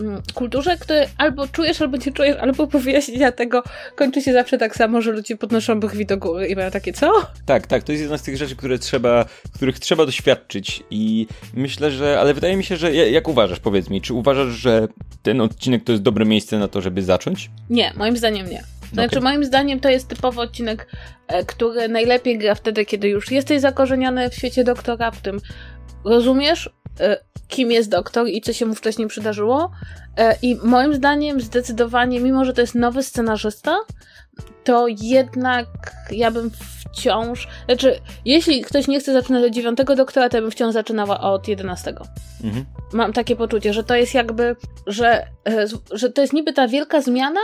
mm, 0.00 0.22
kulturze, 0.34 0.76
które 0.76 1.06
albo 1.18 1.48
czujesz, 1.48 1.82
albo 1.82 1.96
nie 1.96 2.12
czujesz, 2.12 2.36
albo 2.36 2.66
po 2.66 2.78
wyjaśnienia 2.78 3.32
tego 3.32 3.62
kończy 3.96 4.22
się 4.22 4.32
zawsze 4.32 4.58
tak 4.58 4.76
samo, 4.76 5.02
że 5.02 5.12
ludzie 5.12 5.36
podnoszą 5.36 5.80
brwi 5.80 6.06
do 6.06 6.16
góry 6.16 6.46
i 6.46 6.56
mają 6.56 6.70
takie, 6.70 6.92
co? 6.92 7.12
Tak, 7.46 7.66
tak, 7.66 7.82
to 7.82 7.92
jest 7.92 8.02
jedna 8.02 8.18
z 8.18 8.22
tych 8.22 8.36
rzeczy, 8.36 8.56
które 8.56 8.78
trzeba, 8.78 9.24
których 9.54 9.78
trzeba 9.78 10.06
doświadczyć 10.06 10.82
i 10.90 11.26
myślę, 11.54 11.90
że, 11.90 12.20
ale 12.20 12.34
wydaje 12.34 12.56
mi 12.56 12.64
się, 12.64 12.76
że 12.76 12.94
jak 12.94 13.28
uważasz, 13.28 13.60
powiedz 13.60 13.90
mi, 13.90 14.00
czy 14.00 14.14
uważasz, 14.14 14.52
że 14.52 14.88
ten 15.22 15.40
odcinek 15.40 15.84
to 15.84 15.92
jest 15.92 16.04
dobre 16.04 16.24
miejsce 16.24 16.58
na 16.58 16.68
to, 16.68 16.80
żeby 16.80 17.02
zacząć? 17.02 17.50
Nie, 17.70 17.92
moim 17.96 18.16
zdaniem 18.16 18.50
nie. 18.50 18.62
Znaczy, 18.94 19.18
okay. 19.18 19.30
moim 19.30 19.44
zdaniem 19.44 19.80
to 19.80 19.88
jest 19.88 20.08
typowy 20.08 20.40
odcinek, 20.40 20.86
e, 21.26 21.44
który 21.44 21.88
najlepiej 21.88 22.38
gra 22.38 22.54
wtedy, 22.54 22.84
kiedy 22.84 23.08
już 23.08 23.30
jesteś 23.30 23.60
zakorzeniony 23.60 24.30
w 24.30 24.34
świecie 24.34 24.64
doktora, 24.64 25.10
w 25.10 25.20
tym 25.20 25.40
rozumiesz, 26.04 26.70
e, 27.00 27.16
kim 27.48 27.70
jest 27.70 27.90
doktor 27.90 28.28
i 28.28 28.40
co 28.40 28.52
się 28.52 28.66
mu 28.66 28.74
wcześniej 28.74 29.08
przydarzyło. 29.08 29.70
E, 30.16 30.36
I 30.42 30.56
moim 30.64 30.94
zdaniem, 30.94 31.40
zdecydowanie, 31.40 32.20
mimo 32.20 32.44
że 32.44 32.52
to 32.52 32.60
jest 32.60 32.74
nowy 32.74 33.02
scenarzysta, 33.02 33.76
to 34.64 34.86
jednak 34.88 35.66
ja 36.10 36.30
bym 36.30 36.50
wciąż. 36.94 37.48
Znaczy, 37.66 38.00
jeśli 38.24 38.62
ktoś 38.62 38.88
nie 38.88 39.00
chce 39.00 39.12
zaczynać 39.12 39.44
od 39.44 39.50
dziewiątego 39.52 39.96
doktora, 39.96 40.28
to 40.28 40.36
ja 40.36 40.42
bym 40.42 40.50
wciąż 40.50 40.72
zaczynała 40.72 41.20
od 41.20 41.48
jedenastego. 41.48 42.04
Mhm. 42.44 42.64
Mam 42.92 43.12
takie 43.12 43.36
poczucie, 43.36 43.72
że 43.72 43.84
to 43.84 43.94
jest 43.94 44.14
jakby, 44.14 44.56
że, 44.86 45.26
że 45.90 46.10
to 46.10 46.20
jest 46.20 46.32
niby 46.32 46.52
ta 46.52 46.68
wielka 46.68 47.00
zmiana, 47.00 47.40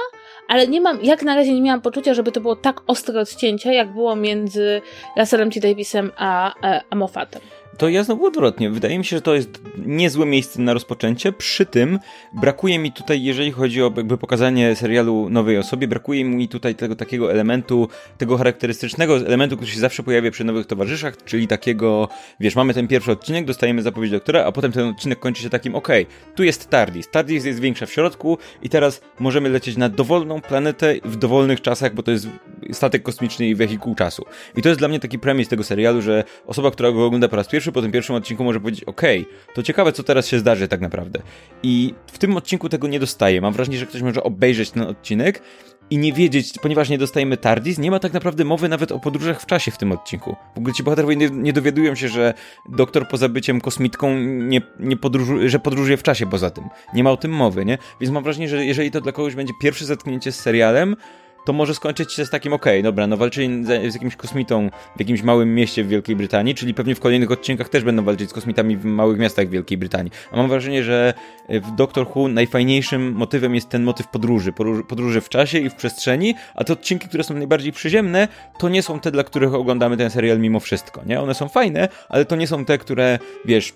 ale 0.50 0.68
nie 0.68 0.80
mam, 0.80 1.02
jak 1.02 1.22
na 1.22 1.34
razie 1.34 1.54
nie 1.54 1.62
miałam 1.62 1.80
poczucia, 1.80 2.14
żeby 2.14 2.32
to 2.32 2.40
było 2.40 2.56
tak 2.56 2.80
ostre 2.86 3.20
odcięcie, 3.20 3.74
jak 3.74 3.92
było 3.92 4.16
między 4.16 4.82
Russellem 5.16 5.50
T. 5.50 5.60
Davisem 5.60 6.12
a, 6.16 6.54
e, 6.66 6.80
a 6.90 6.96
Moffatem 6.96 7.40
to 7.80 7.88
ja 7.88 8.04
znowu 8.04 8.26
odwrotnie. 8.26 8.70
Wydaje 8.70 8.98
mi 8.98 9.04
się, 9.04 9.16
że 9.16 9.22
to 9.22 9.34
jest 9.34 9.60
niezłe 9.86 10.26
miejsce 10.26 10.62
na 10.62 10.74
rozpoczęcie. 10.74 11.32
Przy 11.32 11.66
tym 11.66 11.98
brakuje 12.32 12.78
mi 12.78 12.92
tutaj, 12.92 13.22
jeżeli 13.22 13.52
chodzi 13.52 13.82
o 13.82 13.92
jakby 13.96 14.18
pokazanie 14.18 14.76
serialu 14.76 15.30
nowej 15.30 15.58
osobie, 15.58 15.88
brakuje 15.88 16.24
mi 16.24 16.48
tutaj 16.48 16.74
tego 16.74 16.96
takiego 16.96 17.32
elementu, 17.32 17.88
tego 18.18 18.36
charakterystycznego 18.36 19.16
elementu, 19.16 19.56
który 19.56 19.70
się 19.70 19.80
zawsze 19.80 20.02
pojawia 20.02 20.30
przy 20.30 20.44
nowych 20.44 20.66
towarzyszach, 20.66 21.24
czyli 21.24 21.48
takiego, 21.48 22.08
wiesz, 22.40 22.56
mamy 22.56 22.74
ten 22.74 22.88
pierwszy 22.88 23.12
odcinek, 23.12 23.44
dostajemy 23.44 23.82
zapowiedź 23.82 24.10
doktora, 24.10 24.44
a 24.44 24.52
potem 24.52 24.72
ten 24.72 24.88
odcinek 24.88 25.18
kończy 25.18 25.42
się 25.42 25.50
takim, 25.50 25.74
okej, 25.74 26.02
okay, 26.02 26.34
tu 26.34 26.44
jest 26.44 26.70
TARDIS, 26.70 27.10
TARDIS 27.10 27.44
jest 27.44 27.60
większa 27.60 27.86
w 27.86 27.92
środku 27.92 28.38
i 28.62 28.68
teraz 28.68 29.00
możemy 29.18 29.48
lecieć 29.48 29.76
na 29.76 29.88
dowolną 29.88 30.40
planetę 30.40 30.94
w 31.04 31.16
dowolnych 31.16 31.60
czasach, 31.60 31.94
bo 31.94 32.02
to 32.02 32.10
jest 32.10 32.28
statek 32.72 33.02
kosmiczny 33.02 33.46
i 33.46 33.54
wehikuł 33.54 33.94
czasu. 33.94 34.24
I 34.56 34.62
to 34.62 34.68
jest 34.68 34.78
dla 34.78 34.88
mnie 34.88 35.00
taki 35.00 35.18
premis 35.18 35.48
tego 35.48 35.64
serialu, 35.64 36.02
że 36.02 36.24
osoba, 36.46 36.70
która 36.70 36.92
go 36.92 37.06
ogląda 37.06 37.28
po 37.28 37.36
raz 37.36 37.48
pierwszy, 37.48 37.69
po 37.72 37.82
tym 37.82 37.92
pierwszym 37.92 38.16
odcinku 38.16 38.44
może 38.44 38.60
powiedzieć, 38.60 38.84
okej, 38.84 39.20
okay, 39.20 39.54
to 39.54 39.62
ciekawe, 39.62 39.92
co 39.92 40.02
teraz 40.02 40.26
się 40.26 40.38
zdarzy 40.38 40.68
tak 40.68 40.80
naprawdę. 40.80 41.22
I 41.62 41.94
w 42.06 42.18
tym 42.18 42.36
odcinku 42.36 42.68
tego 42.68 42.88
nie 42.88 43.00
dostaje. 43.00 43.40
Mam 43.40 43.52
wrażenie, 43.52 43.78
że 43.78 43.86
ktoś 43.86 44.02
może 44.02 44.22
obejrzeć 44.22 44.70
ten 44.70 44.82
odcinek 44.82 45.42
i 45.90 45.98
nie 45.98 46.12
wiedzieć, 46.12 46.52
ponieważ 46.62 46.88
nie 46.88 46.98
dostajemy 46.98 47.36
TARDIS, 47.36 47.78
nie 47.78 47.90
ma 47.90 47.98
tak 47.98 48.12
naprawdę 48.12 48.44
mowy 48.44 48.68
nawet 48.68 48.92
o 48.92 48.98
podróżach 49.00 49.42
w 49.42 49.46
czasie 49.46 49.70
w 49.70 49.78
tym 49.78 49.92
odcinku. 49.92 50.36
W 50.54 50.58
ogóle 50.58 50.74
ci 50.74 50.82
bohaterowie 50.82 51.16
nie, 51.16 51.30
nie 51.30 51.52
dowiadują 51.52 51.94
się, 51.94 52.08
że 52.08 52.34
doktor 52.68 53.08
poza 53.08 53.28
byciem 53.28 53.60
kosmitką 53.60 54.14
nie, 54.20 54.62
nie 54.78 54.96
podróżuje, 54.96 55.48
że 55.48 55.58
podróżuje 55.58 55.96
w 55.96 56.02
czasie 56.02 56.26
poza 56.26 56.50
tym. 56.50 56.64
Nie 56.94 57.04
ma 57.04 57.10
o 57.10 57.16
tym 57.16 57.30
mowy, 57.30 57.64
nie? 57.64 57.78
Więc 58.00 58.12
mam 58.12 58.24
wrażenie, 58.24 58.48
że 58.48 58.66
jeżeli 58.66 58.90
to 58.90 59.00
dla 59.00 59.12
kogoś 59.12 59.34
będzie 59.34 59.52
pierwsze 59.60 59.84
zetknięcie 59.84 60.32
z 60.32 60.40
serialem, 60.40 60.96
to 61.44 61.52
może 61.52 61.74
skończyć 61.74 62.12
się 62.12 62.26
z 62.26 62.30
takim, 62.30 62.52
okej, 62.52 62.72
okay, 62.72 62.82
dobra, 62.82 63.06
no 63.06 63.16
walczyli 63.16 63.64
z 63.64 63.94
jakimś 63.94 64.16
kosmitą 64.16 64.70
w 64.96 65.00
jakimś 65.00 65.22
małym 65.22 65.54
mieście 65.54 65.84
w 65.84 65.88
Wielkiej 65.88 66.16
Brytanii, 66.16 66.54
czyli 66.54 66.74
pewnie 66.74 66.94
w 66.94 67.00
kolejnych 67.00 67.30
odcinkach 67.30 67.68
też 67.68 67.84
będą 67.84 68.04
walczyć 68.04 68.30
z 68.30 68.32
kosmitami 68.32 68.76
w 68.76 68.84
małych 68.84 69.18
miastach 69.18 69.46
w 69.46 69.50
Wielkiej 69.50 69.78
Brytanii. 69.78 70.12
A 70.32 70.36
mam 70.36 70.48
wrażenie, 70.48 70.84
że 70.84 71.14
w 71.48 71.74
Doctor 71.74 72.06
Who 72.14 72.28
najfajniejszym 72.28 73.12
motywem 73.12 73.54
jest 73.54 73.68
ten 73.68 73.82
motyw 73.82 74.08
podróży, 74.08 74.52
podróży 74.88 75.20
w 75.20 75.28
czasie 75.28 75.58
i 75.58 75.70
w 75.70 75.74
przestrzeni, 75.74 76.34
a 76.54 76.64
te 76.64 76.72
odcinki, 76.72 77.08
które 77.08 77.24
są 77.24 77.34
najbardziej 77.34 77.72
przyziemne, 77.72 78.28
to 78.58 78.68
nie 78.68 78.82
są 78.82 79.00
te, 79.00 79.10
dla 79.10 79.24
których 79.24 79.54
oglądamy 79.54 79.96
ten 79.96 80.10
serial 80.10 80.38
mimo 80.38 80.60
wszystko, 80.60 81.02
nie? 81.06 81.20
One 81.20 81.34
są 81.34 81.48
fajne, 81.48 81.88
ale 82.08 82.24
to 82.24 82.36
nie 82.36 82.46
są 82.46 82.64
te, 82.64 82.78
które, 82.78 83.18
wiesz, 83.44 83.72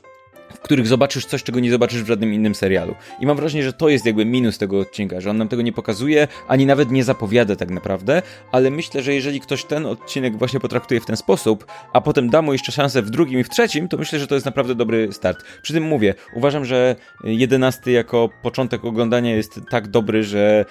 w 0.54 0.58
których 0.58 0.86
zobaczysz 0.86 1.26
coś, 1.26 1.42
czego 1.42 1.60
nie 1.60 1.70
zobaczysz 1.70 2.02
w 2.02 2.06
żadnym 2.06 2.34
innym 2.34 2.54
serialu. 2.54 2.94
I 3.20 3.26
mam 3.26 3.36
wrażenie, 3.36 3.64
że 3.64 3.72
to 3.72 3.88
jest 3.88 4.06
jakby 4.06 4.24
minus 4.24 4.58
tego 4.58 4.80
odcinka, 4.80 5.20
że 5.20 5.30
on 5.30 5.36
nam 5.36 5.48
tego 5.48 5.62
nie 5.62 5.72
pokazuje, 5.72 6.28
ani 6.48 6.66
nawet 6.66 6.90
nie 6.90 7.04
zapowiada 7.04 7.56
tak 7.56 7.70
naprawdę, 7.70 8.22
ale 8.52 8.70
myślę, 8.70 9.02
że 9.02 9.14
jeżeli 9.14 9.40
ktoś 9.40 9.64
ten 9.64 9.86
odcinek 9.86 10.38
właśnie 10.38 10.60
potraktuje 10.60 11.00
w 11.00 11.06
ten 11.06 11.16
sposób, 11.16 11.66
a 11.92 12.00
potem 12.00 12.30
da 12.30 12.42
mu 12.42 12.52
jeszcze 12.52 12.72
szansę 12.72 13.02
w 13.02 13.10
drugim 13.10 13.40
i 13.40 13.44
w 13.44 13.48
trzecim, 13.48 13.88
to 13.88 13.96
myślę, 13.96 14.18
że 14.18 14.26
to 14.26 14.34
jest 14.34 14.46
naprawdę 14.46 14.74
dobry 14.74 15.12
start. 15.12 15.44
Przy 15.62 15.72
tym 15.72 15.82
mówię, 15.82 16.14
uważam, 16.34 16.64
że 16.64 16.96
jedenasty 17.24 17.90
jako 17.90 18.30
początek 18.42 18.84
oglądania 18.84 19.36
jest 19.36 19.60
tak 19.70 19.88
dobry, 19.88 20.24
że 20.24 20.64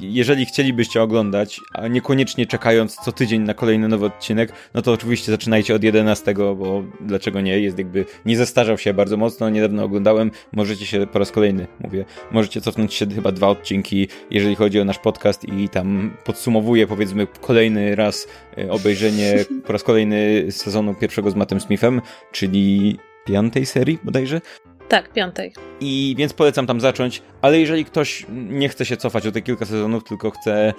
jeżeli 0.00 0.46
chcielibyście 0.46 1.02
oglądać, 1.02 1.60
a 1.72 1.88
niekoniecznie 1.88 2.46
czekając 2.46 2.94
co 2.94 3.12
tydzień 3.12 3.42
na 3.42 3.54
kolejny 3.54 3.88
nowy 3.88 4.06
odcinek, 4.06 4.52
no 4.74 4.82
to 4.82 4.92
oczywiście 4.92 5.32
zaczynajcie 5.32 5.74
od 5.74 5.82
jedenastego, 5.82 6.54
bo 6.54 6.82
dlaczego 7.00 7.40
nie? 7.40 7.60
Jest 7.60 7.78
jakby, 7.78 8.04
nie 8.24 8.36
zestarzał 8.36 8.78
się 8.78 8.94
bardzo 8.94 9.05
bardzo 9.06 9.16
mocno, 9.16 9.50
niedawno 9.50 9.84
oglądałem. 9.84 10.30
Możecie 10.52 10.86
się 10.86 11.06
po 11.06 11.18
raz 11.18 11.32
kolejny, 11.32 11.66
mówię, 11.80 12.04
możecie 12.30 12.60
cofnąć 12.60 12.94
się 12.94 13.06
chyba 13.06 13.32
dwa 13.32 13.48
odcinki, 13.48 14.08
jeżeli 14.30 14.54
chodzi 14.54 14.80
o 14.80 14.84
nasz 14.84 14.98
podcast 14.98 15.44
i 15.48 15.68
tam 15.68 16.16
podsumowuję 16.24 16.86
powiedzmy 16.86 17.26
kolejny 17.40 17.94
raz 17.94 18.28
e, 18.58 18.70
obejrzenie 18.70 19.44
po 19.66 19.72
raz 19.72 19.82
kolejny 19.82 20.46
sezonu 20.52 20.94
pierwszego 20.94 21.30
z 21.30 21.34
Mattem 21.34 21.60
Smithem, 21.60 22.02
czyli 22.32 22.98
piątej 23.24 23.66
serii 23.66 23.98
bodajże. 24.04 24.40
Tak, 24.88 25.12
piątej. 25.12 25.52
I 25.80 26.14
więc 26.18 26.32
polecam 26.32 26.66
tam 26.66 26.80
zacząć, 26.80 27.22
ale 27.42 27.60
jeżeli 27.60 27.84
ktoś 27.84 28.26
nie 28.28 28.68
chce 28.68 28.86
się 28.86 28.96
cofać 28.96 29.26
o 29.26 29.32
te 29.32 29.42
kilka 29.42 29.66
sezonów, 29.66 30.04
tylko 30.04 30.30
chce 30.30 30.74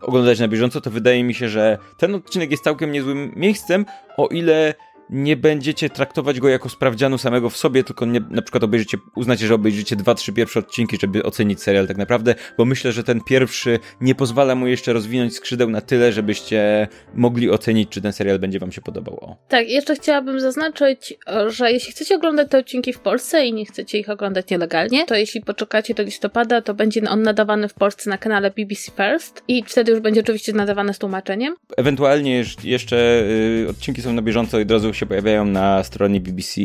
oglądać 0.00 0.40
na 0.40 0.48
bieżąco, 0.48 0.80
to 0.80 0.90
wydaje 0.90 1.24
mi 1.24 1.34
się, 1.34 1.48
że 1.48 1.78
ten 1.98 2.14
odcinek 2.14 2.50
jest 2.50 2.64
całkiem 2.64 2.92
niezłym 2.92 3.32
miejscem, 3.36 3.86
o 4.16 4.26
ile 4.26 4.74
nie 5.12 5.36
będziecie 5.36 5.90
traktować 5.90 6.40
go 6.40 6.48
jako 6.48 6.68
sprawdzianu 6.68 7.18
samego 7.18 7.50
w 7.50 7.56
sobie, 7.56 7.84
tylko 7.84 8.06
nie, 8.06 8.20
na 8.30 8.42
przykład 8.42 8.64
obejrzycie, 8.64 8.98
uznacie, 9.16 9.46
że 9.46 9.54
obejrzycie 9.54 9.96
dwa, 9.96 10.14
trzy 10.14 10.32
pierwsze 10.32 10.60
odcinki, 10.60 10.96
żeby 11.00 11.22
ocenić 11.22 11.62
serial 11.62 11.88
tak 11.88 11.96
naprawdę, 11.96 12.34
bo 12.58 12.64
myślę, 12.64 12.92
że 12.92 13.04
ten 13.04 13.20
pierwszy 13.20 13.78
nie 14.00 14.14
pozwala 14.14 14.54
mu 14.54 14.66
jeszcze 14.66 14.92
rozwinąć 14.92 15.34
skrzydeł 15.34 15.70
na 15.70 15.80
tyle, 15.80 16.12
żebyście 16.12 16.88
mogli 17.14 17.50
ocenić, 17.50 17.88
czy 17.88 18.00
ten 18.00 18.12
serial 18.12 18.38
będzie 18.38 18.58
wam 18.58 18.72
się 18.72 18.80
podobał. 18.80 19.36
Tak, 19.48 19.68
jeszcze 19.68 19.94
chciałabym 19.94 20.40
zaznaczyć, 20.40 21.14
że 21.46 21.72
jeśli 21.72 21.92
chcecie 21.92 22.16
oglądać 22.16 22.50
te 22.50 22.58
odcinki 22.58 22.92
w 22.92 22.98
Polsce 22.98 23.46
i 23.46 23.52
nie 23.52 23.66
chcecie 23.66 23.98
ich 23.98 24.10
oglądać 24.10 24.50
nielegalnie, 24.50 25.06
to 25.06 25.14
jeśli 25.14 25.40
poczekacie 25.40 25.94
do 25.94 26.02
listopada, 26.02 26.62
to 26.62 26.74
będzie 26.74 27.00
on 27.10 27.22
nadawany 27.22 27.68
w 27.68 27.74
Polsce 27.74 28.10
na 28.10 28.18
kanale 28.18 28.50
BBC 28.50 28.92
First 28.96 29.42
i 29.48 29.64
wtedy 29.66 29.92
już 29.92 30.00
będzie 30.00 30.20
oczywiście 30.20 30.52
nadawany 30.52 30.94
z 30.94 30.98
tłumaczeniem. 30.98 31.54
Ewentualnie 31.76 32.44
jeszcze 32.64 33.22
y, 33.64 33.66
odcinki 33.70 34.02
są 34.02 34.12
na 34.12 34.22
bieżąco 34.22 34.58
i 34.58 34.62
od 34.62 34.70
razu 34.70 34.94
się 34.94 35.01
się 35.02 35.06
pojawiają 35.06 35.44
na 35.44 35.84
stronie 35.84 36.20
BBC. 36.20 36.60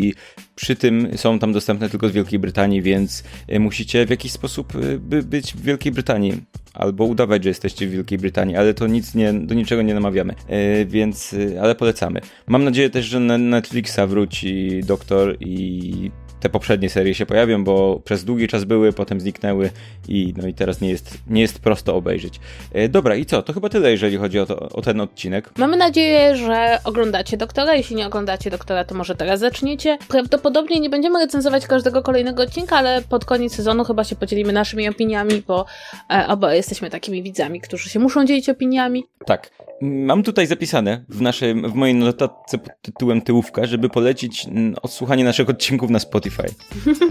Przy 0.56 0.76
tym 0.76 1.08
są 1.16 1.40
tam 1.40 1.54
dostępne 1.54 1.90
tylko 1.90 2.10
z 2.10 2.12
Wielkiej 2.12 2.40
Brytanii, 2.40 2.82
więc 2.82 3.24
e, 3.48 3.60
musicie 3.60 4.06
w 4.06 4.10
jakiś 4.10 4.32
sposób 4.32 4.74
e, 4.76 4.98
by 4.98 5.24
być 5.24 5.54
w 5.54 5.62
Wielkiej 5.62 5.92
Brytanii. 5.92 6.34
Albo 6.74 7.06
udawać, 7.06 7.44
że 7.44 7.50
jesteście 7.50 7.88
w 7.88 7.92
Wielkiej 7.92 8.18
Brytanii, 8.18 8.56
ale 8.56 8.74
to 8.74 8.88
nic 8.88 9.16
nie, 9.16 9.34
do 9.34 9.56
niczego 9.56 9.82
nie 9.82 9.94
namawiamy, 9.94 10.34
e, 10.48 10.86
więc, 10.86 11.36
ale 11.62 11.76
polecamy. 11.76 12.22
Mam 12.48 12.64
nadzieję 12.64 12.90
też, 12.90 13.06
że 13.06 13.20
na 13.20 13.38
Netflixa 13.38 14.00
wróci 14.08 14.82
Doktor 14.84 15.38
i 15.40 16.12
te 16.40 16.50
poprzednie 16.50 16.90
serie 16.90 17.14
się 17.14 17.26
pojawią, 17.26 17.64
bo 17.64 18.00
przez 18.06 18.26
długi 18.26 18.48
czas 18.48 18.64
były, 18.64 18.94
potem 18.94 19.20
zniknęły 19.22 19.70
i 20.08 20.34
no 20.38 20.48
i 20.48 20.54
teraz 20.54 20.82
nie 20.82 20.90
jest, 20.90 21.18
nie 21.28 21.42
jest 21.42 21.60
prosto 21.60 21.96
obejrzeć. 21.96 22.40
E, 22.74 22.90
dobra, 22.90 23.16
i 23.16 23.26
co? 23.26 23.44
To 23.44 23.54
chyba 23.54 23.70
tyle, 23.70 23.92
jeżeli 23.92 24.18
chodzi 24.18 24.40
o, 24.40 24.46
to, 24.46 24.70
o 24.70 24.82
ten 24.82 25.02
odcinek. 25.02 25.50
Mamy 25.58 25.78
nadzieję, 25.78 26.36
że 26.36 26.80
oglądacie 26.84 27.38
doktora. 27.38 27.76
Jeśli 27.76 27.96
nie 27.96 28.08
oglądacie 28.08 28.50
doktora, 28.50 28.84
to 28.86 28.96
może 28.96 29.16
teraz 29.16 29.40
zaczniecie. 29.40 29.98
Prawdopodobnie 30.08 30.80
nie 30.80 30.90
będziemy 30.90 31.20
recenzować 31.20 31.68
każdego 31.68 32.02
kolejnego 32.02 32.44
odcinka, 32.44 32.78
ale 32.78 33.02
pod 33.02 33.26
koniec 33.26 33.56
sezonu 33.56 33.84
chyba 33.84 34.04
się 34.04 34.16
podzielimy 34.16 34.54
naszymi 34.54 34.90
opiniami, 34.90 35.44
bo 35.48 35.66
e, 36.12 36.28
oba 36.28 36.54
jesteśmy 36.54 36.90
takimi 36.90 37.24
widzami, 37.24 37.62
którzy 37.62 37.90
się 37.90 38.00
muszą 38.00 38.26
dzielić 38.26 38.50
opiniami. 38.50 39.04
Tak. 39.26 39.52
Mam 39.82 40.24
tutaj 40.24 40.48
zapisane 40.48 41.06
w, 41.10 41.22
naszym, 41.22 41.72
w 41.72 41.74
mojej 41.74 41.96
notatce 41.96 42.58
pod 42.58 42.72
tytułem 42.82 43.22
tyłówka, 43.22 43.66
żeby 43.66 43.90
polecić 43.90 44.48
odsłuchanie 44.82 45.24
naszych 45.24 45.50
odcinków 45.50 45.90
na 45.90 46.00
Spotify. 46.00 46.27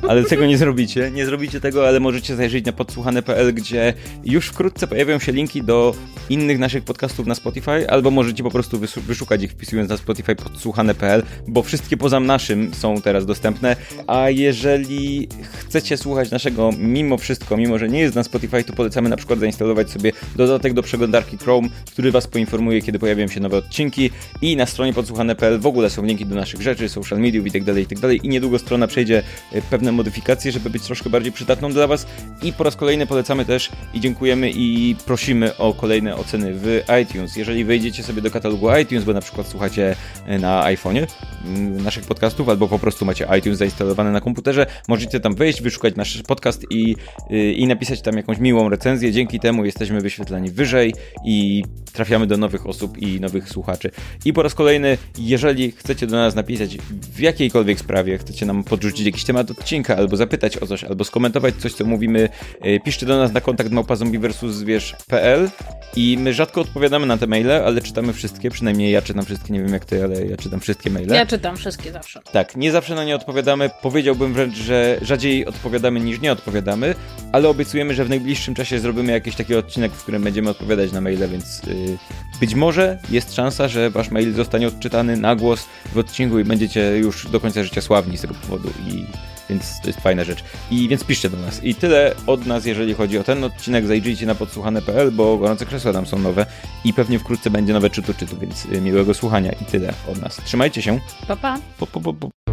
Ale 0.09 0.25
tego 0.25 0.47
nie 0.47 0.59
zrobicie. 0.59 1.11
Nie 1.11 1.27
zrobicie 1.27 1.61
tego, 1.61 1.89
ale 1.89 2.01
możecie 2.01 2.37
zajrzeć 2.37 2.65
na 2.65 2.73
podsłuchane.pl, 2.73 3.55
gdzie 3.55 3.95
już 4.25 4.47
wkrótce 4.47 4.87
pojawią 4.87 5.19
się 5.19 5.33
linki 5.33 5.63
do 5.63 5.95
innych 6.31 6.59
naszych 6.59 6.85
podcastów 6.85 7.27
na 7.27 7.35
Spotify, 7.35 7.91
albo 7.91 8.11
możecie 8.11 8.43
po 8.43 8.51
prostu 8.51 8.81
wyszukać 9.07 9.43
ich 9.43 9.51
wpisując 9.51 9.91
na 9.91 9.97
Spotify 9.97 10.37
podsłuchane.pl, 10.37 11.23
bo 11.49 11.63
wszystkie 11.63 11.97
poza 11.97 12.21
naszym 12.21 12.75
są 12.75 13.01
teraz 13.01 13.27
dostępne. 13.27 13.77
A 14.07 14.31
jeżeli 14.31 15.29
chcecie 15.53 15.97
słuchać 15.97 16.31
naszego 16.31 16.71
mimo 16.79 17.19
wszystko, 17.19 17.57
mimo 17.57 17.79
że 17.79 17.89
nie 17.89 18.01
jest 18.01 18.15
na 18.15 18.23
Spotify, 18.25 18.65
to 18.65 18.73
polecamy 18.73 19.09
na 19.09 19.17
przykład 19.17 19.39
zainstalować 19.39 19.91
sobie 19.91 20.13
dodatek 20.37 20.73
do 20.73 20.83
przeglądarki 20.83 21.39
Chrome, 21.39 21.69
który 21.93 22.11
was 22.11 22.27
poinformuje, 22.27 22.83
kiedy 22.83 22.99
pojawią 22.99 23.29
się 23.29 23.41
nowe 23.41 23.57
odcinki 23.57 24.11
i 24.43 24.57
na 24.57 24.67
stronie 24.67 24.93
podsłuchane.pl 24.93 25.59
w 25.59 25.67
ogóle 25.67 25.91
są 25.91 26.05
linki 26.05 26.27
do 26.27 26.35
naszych 26.35 26.63
rzeczy, 26.63 26.89
social 26.89 27.21
mediów 27.21 27.47
itd., 27.47 27.73
tak 27.73 27.79
itd. 27.79 28.01
Tak 28.01 28.25
i 28.25 28.29
niedługo 28.29 28.59
strona 28.59 28.87
przejdzie 28.87 29.06
e, 29.15 29.63
pewne 29.71 29.93
modyfikacje, 29.93 30.53
żeby 30.53 30.71
być 30.71 30.83
troszkę 30.83 31.11
bardziej 31.11 31.33
przydatną 31.33 31.73
dla 31.73 31.87
was 31.87 32.07
i 32.43 32.53
po 32.53 32.65
raz 32.65 32.77
kolejny 32.77 33.07
polecamy 33.07 33.45
też 33.45 33.71
i 33.95 34.01
dziękujemy 34.01 34.51
i 34.51 34.97
prosimy 35.07 35.57
o 35.57 35.75
kolejne 35.75 36.17
oceny 36.17 36.55
w 36.55 36.83
iTunes. 37.03 37.37
Jeżeli 37.37 37.65
wejdziecie 37.65 38.03
sobie 38.03 38.23
do 38.23 38.31
katalogu 38.31 38.77
iTunes, 38.77 39.05
bo 39.05 39.13
na 39.13 39.21
przykład 39.21 39.49
słuchacie 39.49 39.97
e, 40.27 40.39
na 40.39 40.65
iPhone'ie 40.65 41.07
mm, 41.45 41.83
naszych 41.83 42.05
podcastów 42.05 42.49
albo 42.49 42.69
po 42.69 42.79
prostu 42.79 43.05
macie 43.05 43.29
iTunes 43.39 43.59
zainstalowane 43.59 44.13
na 44.13 44.21
komputerze, 44.21 44.67
możecie 44.89 45.21
tam 45.21 45.35
wejść, 45.35 45.63
wyszukać 45.63 45.97
nasz 45.97 46.23
podcast 46.23 46.67
i, 46.71 46.97
e, 47.31 47.53
i 47.53 47.67
napisać 47.67 48.01
tam 48.01 48.17
jakąś 48.17 48.39
miłą 48.39 48.69
recenzję. 48.69 49.13
Dzięki 49.13 49.41
temu 49.41 49.65
jesteśmy 49.65 50.01
wyświetlani 50.01 50.51
wyżej 50.51 50.95
i 51.25 51.65
trafiamy 51.93 52.27
do 52.27 52.37
nowych 52.37 52.67
osób 52.67 52.99
i 52.99 53.21
nowych 53.21 53.49
słuchaczy. 53.49 53.91
I 54.25 54.33
po 54.33 54.43
raz 54.43 54.55
kolejny, 54.55 54.99
jeżeli 55.19 55.71
chcecie 55.71 56.07
do 56.07 56.17
nas 56.17 56.35
napisać 56.35 56.77
w 57.15 57.21
jakiejkolwiek 57.21 57.79
sprawie, 57.79 58.19
chcecie 58.19 58.47
nam 58.47 58.65
podrzucić 58.65 58.96
jakiś 59.05 59.25
temat 59.25 59.51
odcinka, 59.51 59.97
albo 59.97 60.17
zapytać 60.17 60.57
o 60.57 60.67
coś, 60.67 60.85
albo 60.85 61.05
skomentować 61.05 61.55
coś, 61.55 61.73
co 61.73 61.85
mówimy, 61.85 62.29
e, 62.61 62.81
piszcie 62.81 63.07
do 63.07 63.19
nas 63.19 63.33
na 63.33 63.41
kontakt 63.41 63.71
małpazombiversuszwierz.pl 63.71 65.51
i 65.97 66.19
my 66.19 66.35
rzadko 66.35 66.61
odpowiadamy 66.61 67.07
na 67.07 67.17
te 67.17 67.27
maile, 67.27 67.51
ale 67.51 67.81
czytamy 67.81 68.13
wszystkie, 68.13 68.51
przynajmniej 68.51 68.93
ja 68.93 69.03
czytam 69.03 69.25
wszystkie, 69.25 69.53
nie 69.53 69.61
wiem 69.61 69.73
jak 69.73 69.85
ty, 69.85 70.05
ale 70.05 70.27
ja 70.27 70.37
czytam 70.37 70.61
wszystkie 70.61 70.91
maile. 70.91 71.09
Ja 71.09 71.27
czytam 71.27 71.57
wszystkie 71.57 71.93
zawsze. 71.93 72.21
Tak, 72.33 72.57
nie 72.57 72.73
zawsze 72.73 72.95
na 72.95 73.05
nie 73.05 73.17
odpowiadamy, 73.17 73.71
powiedziałbym 73.83 74.35
wręcz, 74.35 74.57
że 74.57 74.99
rzadziej 75.03 75.47
odpowiadamy 75.47 76.01
niż 76.01 76.21
nie 76.21 76.33
odpowiadamy, 76.33 76.95
ale 77.33 77.49
obiecujemy, 77.49 77.95
że 77.95 78.05
w 78.05 78.09
najbliższym 78.09 78.55
czasie 78.55 78.79
zrobimy 78.79 79.13
jakiś 79.13 79.37
taki 79.37 79.55
odcinek, 79.55 79.93
w 79.93 80.03
którym 80.03 80.23
będziemy 80.23 80.51
odpowiadać 80.51 80.93
na 80.93 81.01
maile, 81.01 81.29
więc 81.29 81.63
yy, 81.67 81.99
być 82.41 82.55
może 82.55 82.99
jest 83.11 83.35
szansa, 83.35 83.69
że 83.69 83.91
wasz 83.91 84.11
mail 84.11 84.35
zostanie 84.35 84.69
odczytany 84.69 85.17
na 85.17 85.37
głos 85.37 85.67
w 85.93 85.99
odcinku 85.99 86.39
i 86.39 86.45
będziecie 86.45 86.97
już 86.97 87.27
do 87.27 87.41
końca 87.41 87.65
życia 87.65 87.81
sławni 87.81 88.19
z 88.19 88.21
tego 88.21 88.35
powodu 88.35 88.71
i 88.87 89.07
więc 89.51 89.81
to 89.81 89.87
jest 89.87 90.01
fajna 90.01 90.25
rzecz. 90.25 90.45
I 90.71 90.89
więc 90.89 91.05
piszcie 91.05 91.31
do 91.31 91.37
nas. 91.37 91.65
I 91.65 91.75
tyle 91.75 92.15
od 92.27 92.47
nas, 92.47 92.67
jeżeli 92.67 92.95
chodzi 92.95 93.19
o 93.19 93.25
ten 93.25 93.45
odcinek. 93.45 93.87
Zajrzyjcie 93.87 94.27
na 94.27 94.35
podsłuchane.pl, 94.35 95.13
bo 95.13 95.39
gorące 95.39 95.67
krzesła 95.67 95.93
tam 95.93 96.07
są 96.07 96.19
nowe 96.19 96.47
i 96.85 96.93
pewnie 96.93 97.19
wkrótce 97.19 97.51
będzie 97.51 97.73
nowe 97.73 97.91
czytu 97.91 98.15
czytu, 98.15 98.37
więc 98.41 98.65
y, 98.65 98.81
miłego 98.81 99.15
słuchania 99.15 99.53
i 99.53 99.65
tyle 99.65 99.93
od 100.13 100.21
nas. 100.21 100.41
Trzymajcie 100.45 100.83
się. 100.83 101.01
Pa, 101.29 101.37
pa. 101.37 101.59
Po, 101.79 101.87
po. 101.87 102.46